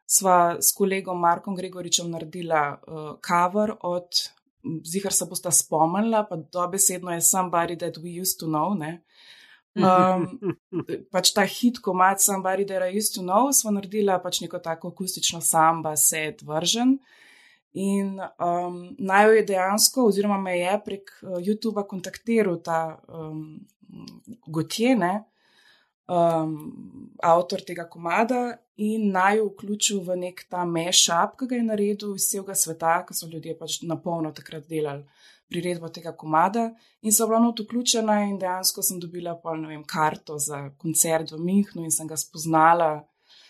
sva 0.08 0.56
s 0.58 0.72
kolegom 0.72 1.20
Markom 1.20 1.54
Gregoričem 1.54 2.08
naredila 2.10 2.80
uh, 2.80 3.16
cover 3.20 3.76
od 3.84 4.30
zihar 4.84 5.12
se 5.12 5.26
boste 5.26 5.52
spomnila, 5.52 6.24
pa 6.28 6.36
dobesedno 6.36 7.12
je 7.12 7.20
somebody 7.20 7.76
that 7.76 7.96
we 7.96 8.20
used 8.20 8.38
to 8.40 8.46
know. 8.46 8.74
Ne? 8.74 9.02
Um, 9.74 10.56
pač 11.12 11.32
ta 11.32 11.44
hit, 11.46 11.80
ko 11.80 11.94
ima 11.94 12.14
somebody 12.18 12.66
that 12.66 12.82
I 12.82 12.96
used 12.98 13.14
to 13.14 13.22
know, 13.22 13.52
smo 13.52 13.70
naredila 13.70 14.18
pač 14.22 14.40
neko 14.40 14.58
tako 14.58 14.88
akustično 14.88 15.40
samba, 15.40 15.96
set 15.96 16.42
vržen. 16.42 16.98
In 17.72 18.18
um, 18.18 18.78
naj 18.98 19.26
jo 19.26 19.34
je 19.34 19.42
dejansko, 19.46 20.06
oziroma 20.10 20.38
me 20.42 20.56
je 20.58 20.78
prek 20.84 21.12
uh, 21.22 21.38
YouTube-a 21.38 21.86
kontaktiral 21.86 22.58
ta 22.62 22.98
um, 23.08 23.60
Gotjene, 24.46 25.12
um, 26.10 26.56
avtor 27.22 27.62
tega 27.66 27.86
komada, 27.90 28.58
in 28.76 29.10
naj 29.14 29.38
jo 29.38 29.50
vključil 29.52 30.00
v 30.02 30.16
nek 30.24 30.46
ta 30.50 30.64
mešap, 30.66 31.36
ki 31.38 31.46
ga 31.46 31.60
je 31.60 31.66
naredil 31.68 32.14
iz 32.18 32.26
celega 32.32 32.56
sveta, 32.58 32.96
ki 33.06 33.14
so 33.14 33.28
ljudje 33.30 33.54
pač 33.58 33.82
na 33.86 33.98
polno 34.00 34.32
takrat 34.34 34.66
delali 34.66 35.06
priredbo 35.50 35.90
tega 35.90 36.12
komada. 36.16 36.70
In 37.02 37.12
so 37.12 37.26
bila 37.26 37.40
not 37.42 37.60
vključena, 37.60 38.20
in 38.30 38.38
dejansko 38.38 38.82
sem 38.86 39.00
dobila 39.02 39.34
pa, 39.42 39.54
ne 39.58 39.68
vem, 39.72 39.84
karto 39.84 40.38
za 40.38 40.70
koncert 40.78 41.34
v 41.34 41.38
Münchnu 41.42 41.84
in 41.84 41.94
sem 41.94 42.08
ga 42.08 42.18
spoznala. 42.18 42.90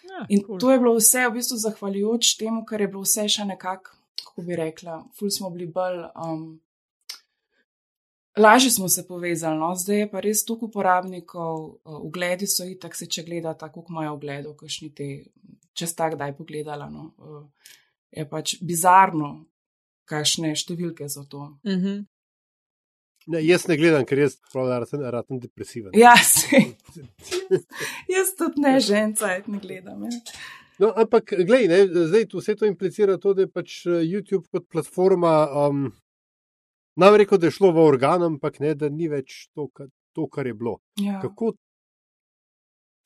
Ja, 0.09 0.25
in 0.29 0.45
cool. 0.45 0.59
to 0.59 0.73
je 0.73 0.79
bilo 0.81 0.95
vse 0.97 1.27
v 1.29 1.35
bistvu 1.39 1.61
zahvaljujoč 1.61 2.35
temu, 2.41 2.65
ker 2.69 2.81
je 2.81 2.89
bilo 2.89 3.05
vse 3.05 3.29
še 3.29 3.45
nekako, 3.53 4.00
kako 4.25 4.43
bi 4.43 4.57
rekla, 4.57 5.05
ful 5.19 5.31
smo 5.31 5.50
bili 5.50 5.67
bolj. 5.67 6.05
Um, 6.17 6.61
Lažje 8.37 8.71
smo 8.71 8.88
se 8.88 9.07
povezali, 9.07 9.59
no? 9.59 9.75
zdaj 9.75 9.99
je 9.99 10.11
pa 10.11 10.21
res 10.21 10.45
toliko 10.45 10.67
uporabnikov, 10.67 11.81
ugledi 11.85 12.47
so 12.47 12.64
itak, 12.64 12.95
se 12.97 13.09
če 13.11 13.25
gleda 13.26 13.57
tako, 13.59 13.83
kot 13.83 13.90
imajo 13.90 14.12
ogledov, 14.14 14.55
kakšni 14.61 14.93
te, 14.95 15.09
če 15.75 15.88
sta 15.90 16.12
kdaj 16.14 16.37
pogledala. 16.38 16.87
No? 16.90 17.11
Je 18.14 18.25
pač 18.31 18.55
bizarno, 18.62 19.33
kakšne 20.09 20.55
številke 20.55 21.09
so 21.09 21.25
to. 21.25 21.43
Mm 21.67 21.81
-hmm. 21.83 22.07
ne, 23.26 23.43
jaz 23.47 23.67
ne 23.69 23.76
gledam, 23.76 24.07
ker 24.07 24.19
jaz 24.19 24.38
pravim 24.52 25.40
depresiven. 25.40 25.90
Ja, 25.95 26.14
jaz 28.17 28.35
tudi 28.38 28.61
ne, 28.62 28.81
ženca, 28.81 29.43
ne 29.47 29.59
gledam. 29.59 30.05
Ja. 30.05 30.11
No, 30.80 30.92
ampak, 30.96 31.34
gledaj, 31.46 31.88
zdaj 31.92 32.25
vse 32.32 32.54
to 32.56 32.66
implicira 32.66 33.18
to, 33.20 33.34
da 33.37 33.44
je 33.44 33.50
pač 33.52 33.82
eh, 33.87 34.00
YouTube 34.08 34.46
kot 34.49 34.68
platforma. 34.72 35.34
Um, 35.66 35.90
Nam 36.96 37.14
rekel, 37.16 37.38
da 37.38 37.46
je 37.46 37.54
šlo 37.54 37.70
v 37.72 37.84
organ, 37.87 38.22
ampak 38.26 38.58
ne, 38.60 38.75
da 38.75 38.88
ni 38.88 39.06
več 39.08 39.46
to, 39.54 39.68
kar, 39.72 39.87
to, 40.16 40.26
kar 40.28 40.49
je 40.49 40.54
bilo. 40.54 40.80
Ja. 41.00 41.20
Kako 41.22 41.52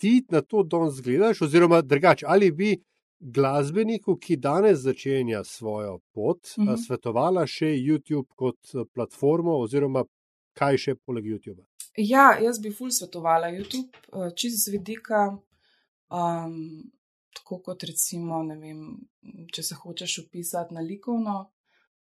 ti 0.00 0.14
na 0.32 0.40
to 0.40 0.62
danes 0.62 1.02
gledaš, 1.04 1.42
oziroma 1.44 1.82
drugače, 1.82 2.26
ali 2.28 2.50
bi 2.50 2.72
glasbeniku, 3.20 4.16
ki 4.16 4.36
danes 4.36 4.78
začenja 4.78 5.44
svojo 5.44 5.98
pot, 6.14 6.40
-hmm. 6.56 6.76
svetovala 6.86 7.46
še 7.46 7.66
YouTube 7.66 8.26
kot 8.34 8.58
platformo, 8.94 9.58
oziroma 9.60 10.04
kaj 10.54 10.78
še 10.78 10.94
poleg 10.94 11.24
YouTube? 11.24 11.62
Ja, 11.96 12.38
jaz 12.42 12.58
bi 12.58 12.70
ful 12.70 12.90
svetovala 12.90 13.50
YouTube, 13.50 13.90
čist 14.34 14.64
z 14.64 14.72
vidika. 14.72 15.38
Um, 16.10 16.90
tako 17.34 17.60
kot 17.62 17.84
recimo, 17.88 18.40
vem, 18.60 18.84
če 19.52 19.62
se 19.62 19.78
hočeš 19.78 20.18
upisati 20.26 20.74
na 20.74 20.82
likovno, 20.84 21.38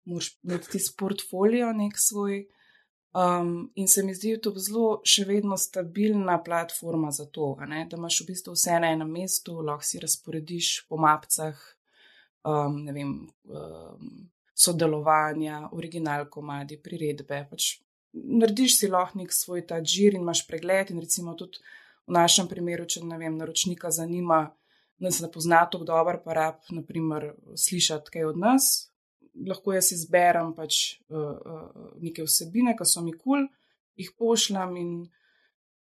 moraš 0.04 0.32
imeti 0.42 0.74
tisti 0.76 0.96
portfolio 0.98 1.72
nek 1.76 1.98
svoj. 1.98 2.44
Um, 3.12 3.72
in 3.76 3.88
se 3.88 4.02
mi 4.02 4.14
zdi, 4.14 4.30
da 4.30 4.32
je 4.32 4.40
to 4.40 4.50
zelo 4.56 4.86
še 5.04 5.26
vedno 5.28 5.58
stabilna 5.60 6.38
platforma 6.44 7.10
za 7.12 7.26
to, 7.28 7.50
da 7.60 7.96
imaš 7.98 8.22
v 8.22 8.30
bistvu 8.30 8.54
vse 8.56 8.78
na 8.80 8.94
enem 8.96 9.10
mestu, 9.12 9.58
lahko 9.60 9.84
si 9.84 10.00
razporediš 10.00 10.70
po 10.88 10.96
mapcah, 10.96 11.58
um, 12.48 12.78
ne 12.86 12.94
vem, 12.96 13.10
um, 13.52 14.14
sodelovanja, 14.56 15.68
original 15.76 16.24
komadi, 16.32 16.78
priredbe. 16.80 17.42
Pač 17.50 17.82
narediš 18.12 18.78
si 18.80 18.88
lahko 18.88 19.20
nek 19.20 19.32
svoj 19.32 19.66
ta 19.68 19.82
žir 19.84 20.16
in 20.16 20.24
imaš 20.24 20.46
pregled. 20.48 20.94
In 20.94 21.04
recimo 21.04 21.36
tudi 21.36 21.60
v 22.08 22.16
našem 22.16 22.48
primeru, 22.48 22.86
če 22.88 23.04
ne 23.04 23.18
vem, 23.20 23.36
naročnika 23.36 23.92
zanima, 23.92 24.46
da 25.02 25.10
se 25.10 25.22
ne 25.22 25.30
pozna 25.32 25.64
tako 25.70 25.84
dobro, 25.84 26.20
pa 26.24 26.32
rab, 26.32 26.54
naprimer, 26.70 27.32
slišati 27.56 28.10
kaj 28.10 28.24
od 28.24 28.38
nas, 28.38 28.68
lahko 29.48 29.74
jaz 29.74 29.90
izberem 29.92 30.52
pač, 30.54 31.00
uh, 31.08 31.18
uh, 31.18 31.90
neke 32.02 32.22
vsebine, 32.26 32.76
ki 32.78 32.86
so 32.86 33.02
mi 33.02 33.14
kul, 33.16 33.22
cool, 33.24 33.48
jih 33.98 34.12
pošljem. 34.18 34.76
In 34.76 34.92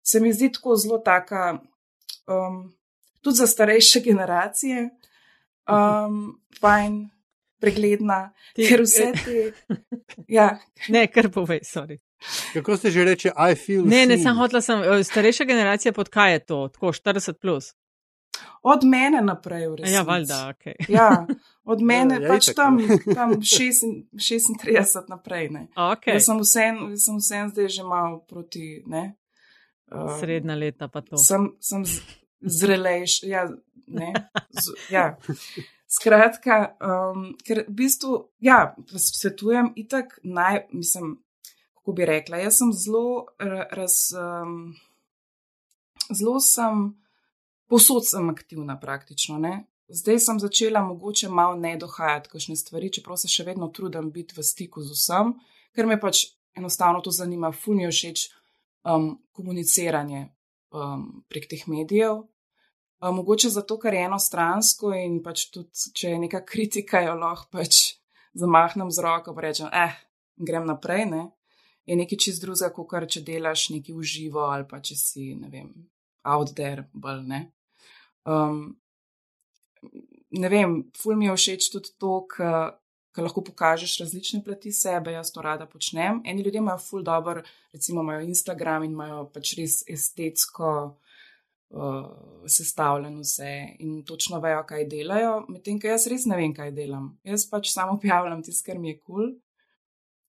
se 0.07 0.21
mi 0.21 0.33
zdi 0.33 0.53
tako 0.55 0.77
zelo 0.79 0.99
taka, 1.05 1.59
um, 2.31 2.61
tudi 3.21 3.41
za 3.41 3.49
starejše 3.51 4.05
generacije, 4.07 4.89
um, 5.67 6.21
fajn, 6.61 7.01
pregledna, 7.59 8.21
Ti, 8.55 8.69
ker 8.69 8.85
vse 8.87 9.13
te. 9.25 9.49
Ja. 10.39 10.53
Ne, 10.93 11.07
kar 11.11 11.31
povej, 11.33 11.65
sorry. 11.67 11.99
Kako 12.53 12.77
se 12.77 12.91
že 12.91 13.05
reče, 13.05 13.33
I 13.35 13.55
feel. 13.59 13.87
Ne, 13.87 14.05
ne, 14.07 14.19
sem 14.19 14.37
hotla, 14.37 14.61
sem, 14.63 14.83
starejša 15.05 15.45
generacija, 15.49 15.93
pod 15.93 16.11
kaj 16.13 16.33
je 16.33 16.41
to, 16.53 16.63
tako 16.75 16.93
40 16.93 17.39
plus. 17.43 17.73
Od 18.63 18.85
mene 18.85 19.23
naprej, 19.23 19.69
v 19.69 19.75
resnici. 19.75 19.95
Ja, 19.95 20.03
valjda, 20.03 20.39
ok. 20.51 20.89
Ja, 20.89 21.27
od 21.65 21.83
mene 21.83 22.19
ja, 22.19 22.29
pač 22.29 22.51
tam, 22.57 22.79
tam 23.15 23.37
36 23.39 25.09
naprej. 25.09 25.51
Okay. 25.75 26.19
Jaz 26.19 26.27
sem 26.27 26.43
vsem, 26.43 26.81
sem 26.99 27.21
vsem 27.23 27.53
zdaj 27.55 27.69
že 27.69 27.87
malo 27.87 28.19
proti. 28.27 28.83
Ne? 28.87 29.15
Uh, 29.93 30.19
Srednja 30.21 30.59
leta 30.59 30.89
pa 30.89 31.01
to. 31.01 31.17
Sem, 31.17 31.53
sem 31.61 31.87
zrelejš. 32.41 33.23
Ja, 33.29 33.47
ne, 33.87 34.13
z, 34.51 34.75
ja. 34.91 35.15
Skratka, 35.89 36.77
um, 36.85 37.31
ker 37.41 37.65
v 37.65 37.73
bistvu, 37.79 38.19
ja, 38.45 38.75
svetujem 38.93 39.73
itak 39.81 40.19
naj, 40.21 40.67
mislim, 40.77 41.17
kako 41.81 41.95
bi 41.97 42.05
rekla, 42.05 42.43
jaz 42.43 42.61
sem 42.61 42.75
zelo 42.77 43.25
raz. 43.73 44.13
Um, 44.13 44.75
zelo 46.13 46.41
sem 46.41 46.93
posod 47.69 48.07
sem 48.09 48.31
aktivna 48.31 48.79
praktično. 48.81 49.39
Ne? 49.39 49.65
Zdaj 49.89 50.19
sem 50.19 50.41
začela 50.41 50.83
mogoče 50.85 51.29
malo 51.29 51.57
ne 51.57 51.77
dohajati 51.77 52.29
kakšne 52.29 52.57
stvari, 52.57 52.93
čeprav 52.93 53.17
se 53.17 53.29
še 53.29 53.45
vedno 53.45 53.69
trudim 53.73 54.11
biti 54.13 54.37
v 54.37 54.45
stiku 54.45 54.83
z 54.85 54.97
vsem, 54.97 55.33
ker 55.77 55.87
me 55.89 56.01
pač 56.01 56.27
enostavno 56.59 57.01
to 57.01 57.13
zanima, 57.15 57.53
funijo 57.53 57.93
všeč 57.95 58.27
um, 58.85 59.15
komuniciranje 59.33 60.27
um, 60.75 61.25
prek 61.29 61.49
teh 61.49 61.65
medijev. 61.69 62.25
Uh, 62.99 63.15
mogoče 63.15 63.49
zato, 63.55 63.79
ker 63.79 63.95
je 63.95 64.05
enostransko 64.11 64.93
in 64.99 65.21
pač 65.25 65.47
tudi, 65.55 65.93
če 65.95 66.15
je 66.17 66.23
neka 66.27 66.43
kritika, 66.45 67.01
jo 67.07 67.15
lahko 67.17 67.49
pač 67.61 67.99
zamahnem 68.37 68.91
z 68.91 69.05
roko 69.05 69.33
in 69.33 69.45
rečem, 69.45 69.69
eh, 69.73 69.95
grem 70.37 70.67
naprej. 70.67 71.07
Ne? 71.07 71.23
Je 71.87 71.97
nekaj 71.97 72.19
čist 72.19 72.43
drugega, 72.43 72.75
kot 72.75 72.89
kar 72.91 73.07
če 73.07 73.25
delaš 73.25 73.71
nekaj 73.73 73.95
v 73.95 74.03
živo 74.03 74.45
ali 74.51 74.67
pa 74.69 74.81
če 74.81 74.97
si, 74.97 75.35
ne 75.35 75.49
vem, 75.49 75.71
out 76.25 76.53
there, 76.53 76.91
bolj 76.93 77.25
ne. 77.25 77.47
Um, 78.29 78.77
ne 80.31 80.51
vem, 80.53 80.77
ful 80.99 81.17
mi 81.17 81.29
je 81.29 81.37
všeč 81.37 81.71
tudi 81.73 81.95
to, 82.01 82.21
ker 82.35 83.25
lahko 83.25 83.43
pokažeš 83.47 83.97
različne 84.03 84.43
plati 84.45 84.73
sebe, 84.75 85.15
jaz 85.17 85.33
to 85.33 85.43
rada 85.43 85.67
počnem. 85.67 86.21
Eni 86.25 86.45
ljudje 86.45 86.63
imajo 86.63 86.79
ful 86.85 87.03
dobro, 87.03 87.43
recimo 87.73 88.05
imajo 88.05 88.27
Instagram 88.29 88.85
in 88.85 88.93
imajo 88.93 89.25
pač 89.35 89.55
res 89.59 89.81
estetsko 89.89 90.71
uh, 90.89 92.07
sestavljeno 92.47 93.25
vse 93.25 93.53
in 93.79 94.05
točno 94.05 94.41
vejo, 94.45 94.63
kaj 94.69 94.87
delajo, 94.93 95.35
medtem 95.49 95.81
ko 95.81 95.91
jaz 95.91 96.07
res 96.13 96.29
ne 96.29 96.37
vem, 96.37 96.55
kaj 96.55 96.75
delam. 96.77 97.13
Jaz 97.25 97.49
pač 97.51 97.73
samo 97.73 97.97
objavljam 97.99 98.45
tisto, 98.45 98.67
kar 98.69 98.79
mi 98.79 98.93
je 98.93 99.01
kul. 99.01 99.15
Cool. 99.17 99.37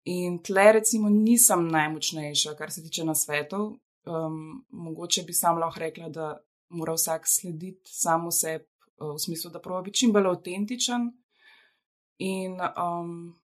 In 0.10 0.39
tle, 0.41 0.72
recimo, 0.79 1.10
nisem 1.10 1.68
najmočnejša, 1.70 2.56
kar 2.58 2.72
se 2.72 2.84
tiče 2.84 3.03
nasvetov. 3.06 3.75
Um, 4.10 4.63
mogoče 4.72 5.24
bi 5.27 5.34
sam 5.34 5.60
lahko 5.60 5.84
rekla, 5.84 6.10
da 6.10 6.29
mora 6.69 6.93
vsak 6.93 7.27
slediti 7.27 7.91
samo 7.93 8.31
sebi, 8.31 8.65
v 8.99 9.19
smislu, 9.19 9.51
da 9.51 9.61
pravi 9.61 9.83
biti 9.83 9.97
čim 9.97 10.11
bolj 10.13 10.27
avtentičen 10.27 11.07
in 12.19 12.57
um, 12.59 13.35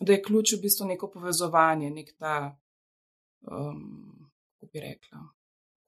da 0.00 0.12
je 0.12 0.22
ključ 0.22 0.52
v 0.52 0.60
bistvu 0.62 0.86
neko 0.86 1.10
povezovanje, 1.10 1.90
nek 1.90 2.12
ta, 2.18 2.58
um, 3.40 4.30
kako 4.54 4.70
bi 4.72 4.80
rekla, 4.80 5.24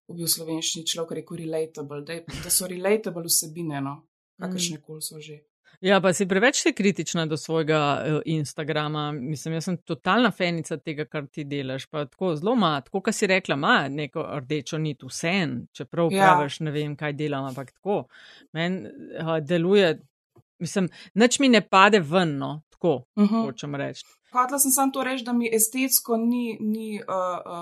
kako 0.00 0.16
bi 0.16 0.25
v 0.25 0.32
slovenščini 0.34 0.87
človek 0.87 1.14
rekel, 1.20 1.38
relatable, 1.44 2.02
da, 2.02 2.18
je, 2.18 2.25
da 2.44 2.50
so 2.50 2.66
relatable 2.66 3.30
vsebine, 3.30 3.80
no, 3.80 3.94
kakršne 4.42 4.78
mm. 4.78 4.82
koli 4.82 5.02
so 5.02 5.20
že. 5.20 5.38
Ja, 5.81 6.00
pa 6.00 6.12
si 6.12 6.26
preveč 6.29 6.61
si 6.62 6.73
kritična 6.73 7.26
do 7.26 7.37
svojega 7.37 7.79
uh, 8.07 8.21
Instagrama. 8.25 9.12
Mislim, 9.12 9.55
jaz 9.55 9.64
sem 9.64 9.76
totalna 9.76 10.31
fenica 10.31 10.76
tega, 10.76 11.05
kar 11.05 11.26
ti 11.26 11.45
delaš. 11.45 11.87
Pa 11.87 12.05
tako 12.07 12.37
zelo 12.37 12.55
ima, 12.55 12.81
tako 12.81 13.00
kot 13.00 13.14
si 13.14 13.26
rekla, 13.26 13.55
ima 13.55 13.88
neko 13.88 14.26
rdečo 14.38 14.79
nit 14.79 15.02
vse, 15.02 15.35
čeprav 15.73 16.12
ja. 16.12 16.23
praviš, 16.25 16.61
ne 16.61 16.71
vem, 16.71 16.97
kaj 16.97 17.12
delam, 17.19 17.49
ampak 17.50 17.73
tako. 17.73 18.05
Meni 18.52 18.88
uh, 19.21 19.38
deluje, 19.43 19.97
mislim, 20.62 20.88
nič 21.14 21.38
mi 21.38 21.49
ne 21.49 21.61
pade 21.61 22.00
ven, 22.00 22.38
no, 22.38 22.61
tako 22.71 22.95
uh 23.17 23.25
mhm. 23.25 23.35
-huh. 23.35 23.47
hočem 23.47 23.75
reči. 23.75 24.05
Hotla 24.33 24.59
sem 24.59 24.71
samo 24.71 24.93
to 24.93 25.05
reči, 25.05 25.25
da 25.25 25.33
mi 25.33 25.50
estetsko 25.52 26.17
ni, 26.17 26.57
ni 26.61 27.00
uh, 27.00 27.07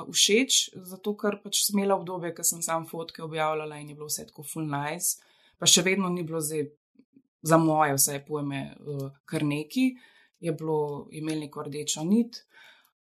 uh, 0.07 0.15
všeč, 0.15 0.59
zato 0.75 1.17
ker 1.17 1.41
pač 1.43 1.65
sem 1.67 1.79
imela 1.79 1.97
obdobje, 1.97 2.35
ko 2.35 2.45
sem 2.47 2.63
sam 2.63 2.87
fotke 2.87 3.23
objavljala 3.23 3.79
in 3.79 3.89
je 3.89 3.95
bilo 3.95 4.07
vse 4.07 4.27
tako 4.27 4.43
full 4.43 4.71
nice, 4.71 5.19
pa 5.59 5.67
še 5.67 5.83
vedno 5.83 6.09
ni 6.09 6.23
bilo 6.23 6.41
zdaj 6.41 6.69
za 7.43 7.59
moje 7.59 7.95
vse 7.97 8.21
pojme, 8.27 8.77
uh, 8.81 9.11
kar 9.25 9.45
neki, 9.45 9.95
je 10.41 10.53
bilo 10.53 11.09
imel 11.11 11.41
neko 11.41 11.63
rdečo 11.63 12.05
nit. 12.05 12.45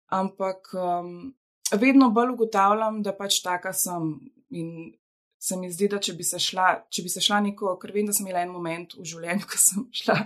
Ampak 0.06 0.70
um, 0.74 1.34
vedno 1.72 2.10
bolj 2.10 2.32
ugotavljam, 2.36 3.02
da 3.02 3.12
pač 3.16 3.40
taka 3.42 3.72
sem 3.72 4.14
in 4.50 4.92
se 5.38 5.56
mi 5.56 5.70
zdi, 5.72 5.88
da 5.88 5.98
če 6.02 6.14
bi 6.16 6.24
se 6.24 6.38
šla, 6.42 6.68
če 6.90 7.02
bi 7.04 7.12
se 7.12 7.22
šla 7.22 7.40
neko, 7.48 7.76
ker 7.82 7.92
vem, 7.94 8.06
da 8.08 8.14
sem 8.16 8.26
imela 8.26 8.44
en 8.44 8.54
moment 8.54 8.96
v 8.96 9.04
življenju, 9.06 9.48
ko 9.50 9.60
sem 9.60 9.88
šla, 9.94 10.16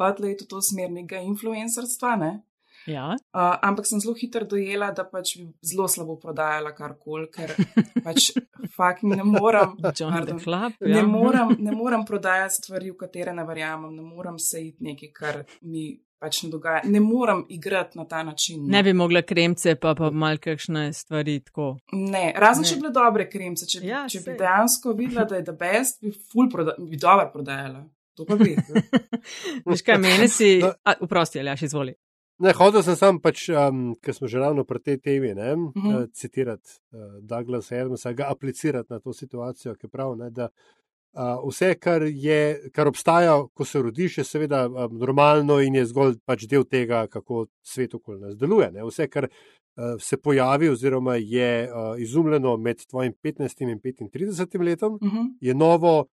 hotla 0.00 0.30
je 0.30 0.40
to, 0.40 0.48
to 0.54 0.62
smer 0.64 0.90
nekega 0.92 1.22
influencerstva, 1.28 2.14
ne? 2.20 2.32
Ja. 2.86 3.16
Uh, 3.34 3.56
ampak 3.62 3.86
sem 3.86 4.00
zelo 4.00 4.14
hitro 4.16 4.46
dojela, 4.48 4.90
da 4.96 5.04
pač 5.04 5.36
bi 5.38 5.46
zelo 5.66 5.88
slabo 5.88 6.16
prodajala 6.20 6.72
karkoli, 6.76 7.28
ker 7.32 7.52
pač 8.06 8.30
fakt 8.76 9.04
ne 9.04 9.24
moram. 9.24 9.76
Pardon, 9.82 10.40
Flap, 10.40 10.78
ja. 10.80 11.00
ne, 11.00 11.02
moram 11.18 11.54
ne 11.58 11.74
moram 11.76 12.06
prodajati 12.08 12.62
stvari, 12.62 12.92
v 12.92 13.00
katere 13.00 13.34
ne 13.36 13.44
verjamem, 13.48 13.92
ne 13.96 14.06
moram 14.06 14.38
se 14.38 14.62
iti 14.70 14.84
nekaj, 14.84 15.12
kar 15.14 15.42
mi 15.62 15.90
pač 16.20 16.42
ne 16.44 16.50
dogaja. 16.52 16.82
Ne 16.84 17.00
moram 17.00 17.44
igrati 17.48 17.98
na 17.98 18.04
ta 18.08 18.22
način. 18.22 18.64
Ne, 18.66 18.76
ne 18.76 18.82
bi 18.82 18.92
mogla 18.96 19.22
kremce, 19.22 19.74
pa 19.80 19.94
pa 19.96 20.10
mal 20.10 20.40
kakšne 20.40 20.90
stvari 20.92 21.38
tako. 21.44 21.72
Ne, 21.92 22.26
razen 22.36 22.66
ne. 22.66 22.68
če 22.68 22.76
bi 22.76 22.84
bile 22.84 22.92
dobre 22.96 23.28
kremce, 23.30 23.68
če, 23.68 23.80
ja, 23.88 24.04
če 24.10 24.20
bi 24.26 24.36
dejansko 24.40 24.92
videla, 24.98 25.24
da 25.28 25.40
je 25.40 25.48
the 25.48 25.56
best, 25.56 26.02
bi 26.04 26.12
ful 26.12 26.50
proda 26.52 26.76
bi 26.78 27.00
dobro 27.00 27.30
prodajala. 27.32 27.86
To 28.18 28.26
pa 28.28 28.36
bi. 28.36 28.52
Veš 29.70 29.82
kaj, 29.86 29.96
meni 30.02 30.28
si, 30.28 30.58
uprosti, 31.00 31.40
ali 31.40 31.54
ja, 31.54 31.56
izvoli. 31.64 31.94
Ne, 32.40 32.52
hodil 32.56 32.80
sem 32.80 32.96
sam, 32.96 33.18
pač, 33.20 33.48
um, 33.52 33.90
ker 34.00 34.16
smo 34.16 34.28
že 34.30 34.40
ravno 34.40 34.64
pri 34.64 34.80
tej 34.80 34.96
temi, 35.04 35.34
ne, 35.36 35.52
uh 35.54 35.72
-huh. 35.76 36.04
uh, 36.04 36.08
citirati 36.12 36.70
uh, 36.92 37.20
Douglas 37.20 37.72
Adamsa, 37.72 38.12
ga 38.12 38.30
aplicirati 38.30 38.92
na 38.92 39.00
to 39.00 39.12
situacijo, 39.12 39.74
ki 39.74 39.88
pravi, 39.88 40.30
da 40.30 40.48
uh, 41.12 41.48
vse, 41.48 41.74
kar, 41.74 42.02
je, 42.02 42.70
kar 42.72 42.88
obstaja, 42.88 43.46
ko 43.54 43.64
se 43.64 43.82
rodiš, 43.82 44.18
je 44.18 44.24
seveda 44.24 44.66
um, 44.68 44.98
normalno 44.98 45.60
in 45.60 45.74
je 45.74 45.86
zgolj 45.86 46.16
pač 46.24 46.46
del 46.46 46.64
tega, 46.64 47.06
kako 47.06 47.46
svet 47.62 47.94
okoli 47.94 48.20
nas 48.20 48.36
deluje. 48.36 48.70
Ne. 48.72 48.84
Vse, 48.84 49.08
kar 49.08 49.28
uh, 49.28 50.00
se 50.00 50.16
pojavi 50.16 50.68
oziroma 50.68 51.16
je 51.16 51.68
uh, 51.68 52.00
izumljeno 52.00 52.56
med 52.56 52.86
tvojim 52.86 53.12
15 53.22 53.62
in 53.62 54.08
35 54.08 54.64
letom, 54.64 54.94
uh 54.94 55.12
-huh. 55.12 55.28
je 55.40 55.54
novo, 55.54 56.06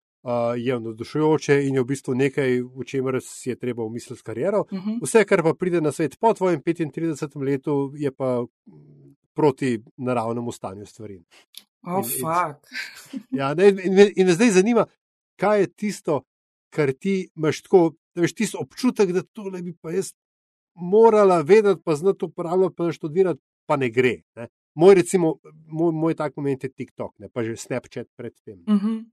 je 0.57 0.79
navdušujoče 0.79 1.67
in 1.67 1.75
je 1.75 1.81
v 1.81 1.85
bistvu 1.87 2.15
nekaj, 2.15 2.61
v 2.61 2.85
čemer 2.85 3.19
si 3.23 3.49
je 3.49 3.55
treba 3.55 3.83
umisliti 3.83 4.19
s 4.19 4.21
kariero. 4.21 4.65
Uh 4.71 4.73
mhm. 4.73 4.89
-huh. 4.89 4.99
Vse, 5.03 5.25
kar 5.25 5.43
pa 5.43 5.53
pride 5.53 5.81
na 5.81 5.91
svet 5.91 6.17
po 6.19 6.33
tvojem 6.33 6.61
35. 6.61 7.43
letu, 7.43 7.91
je 7.95 8.11
pa 8.11 8.45
proti 9.33 9.83
naravnemu 9.97 10.51
stanju 10.51 10.85
stvari. 10.85 11.21
Oh, 11.81 12.05
in, 12.05 12.25
in, 13.13 13.37
ja, 13.39 13.53
ne, 13.53 13.67
in, 13.69 13.79
in, 13.79 14.11
in 14.15 14.25
me 14.27 14.33
zdaj 14.33 14.49
zanima, 14.49 14.85
kaj 15.35 15.59
je 15.59 15.73
tisto, 15.73 16.21
kar 16.69 16.91
ti 16.91 17.29
imaš 17.35 17.61
tako, 17.61 17.93
da 18.15 18.21
veš 18.21 18.33
tisto 18.33 18.57
občutek, 18.61 19.11
da 19.11 19.21
to 19.21 19.49
ne 19.49 19.61
bi 19.61 19.73
pa 19.81 19.91
jaz 19.91 20.11
morala 20.75 21.41
vedeti, 21.41 21.81
pa 21.85 21.95
znati 21.95 22.25
uporabljati, 22.25 22.75
pa 22.75 22.91
študirati, 22.91 23.41
pa 23.65 23.77
ne 23.77 23.89
gre. 23.89 24.21
Ne. 24.35 24.47
Moj, 24.73 24.95
recimo, 24.95 25.35
moj, 25.67 25.91
moj 25.91 26.15
tak 26.15 26.35
moment 26.37 26.63
je 26.63 26.69
TikTok, 26.69 27.19
ne 27.19 27.29
pa 27.29 27.43
že 27.43 27.55
Snapchat 27.55 28.07
predtem. 28.17 28.63
Uh 28.67 28.73
mhm. 28.73 28.87
-huh. 28.87 29.05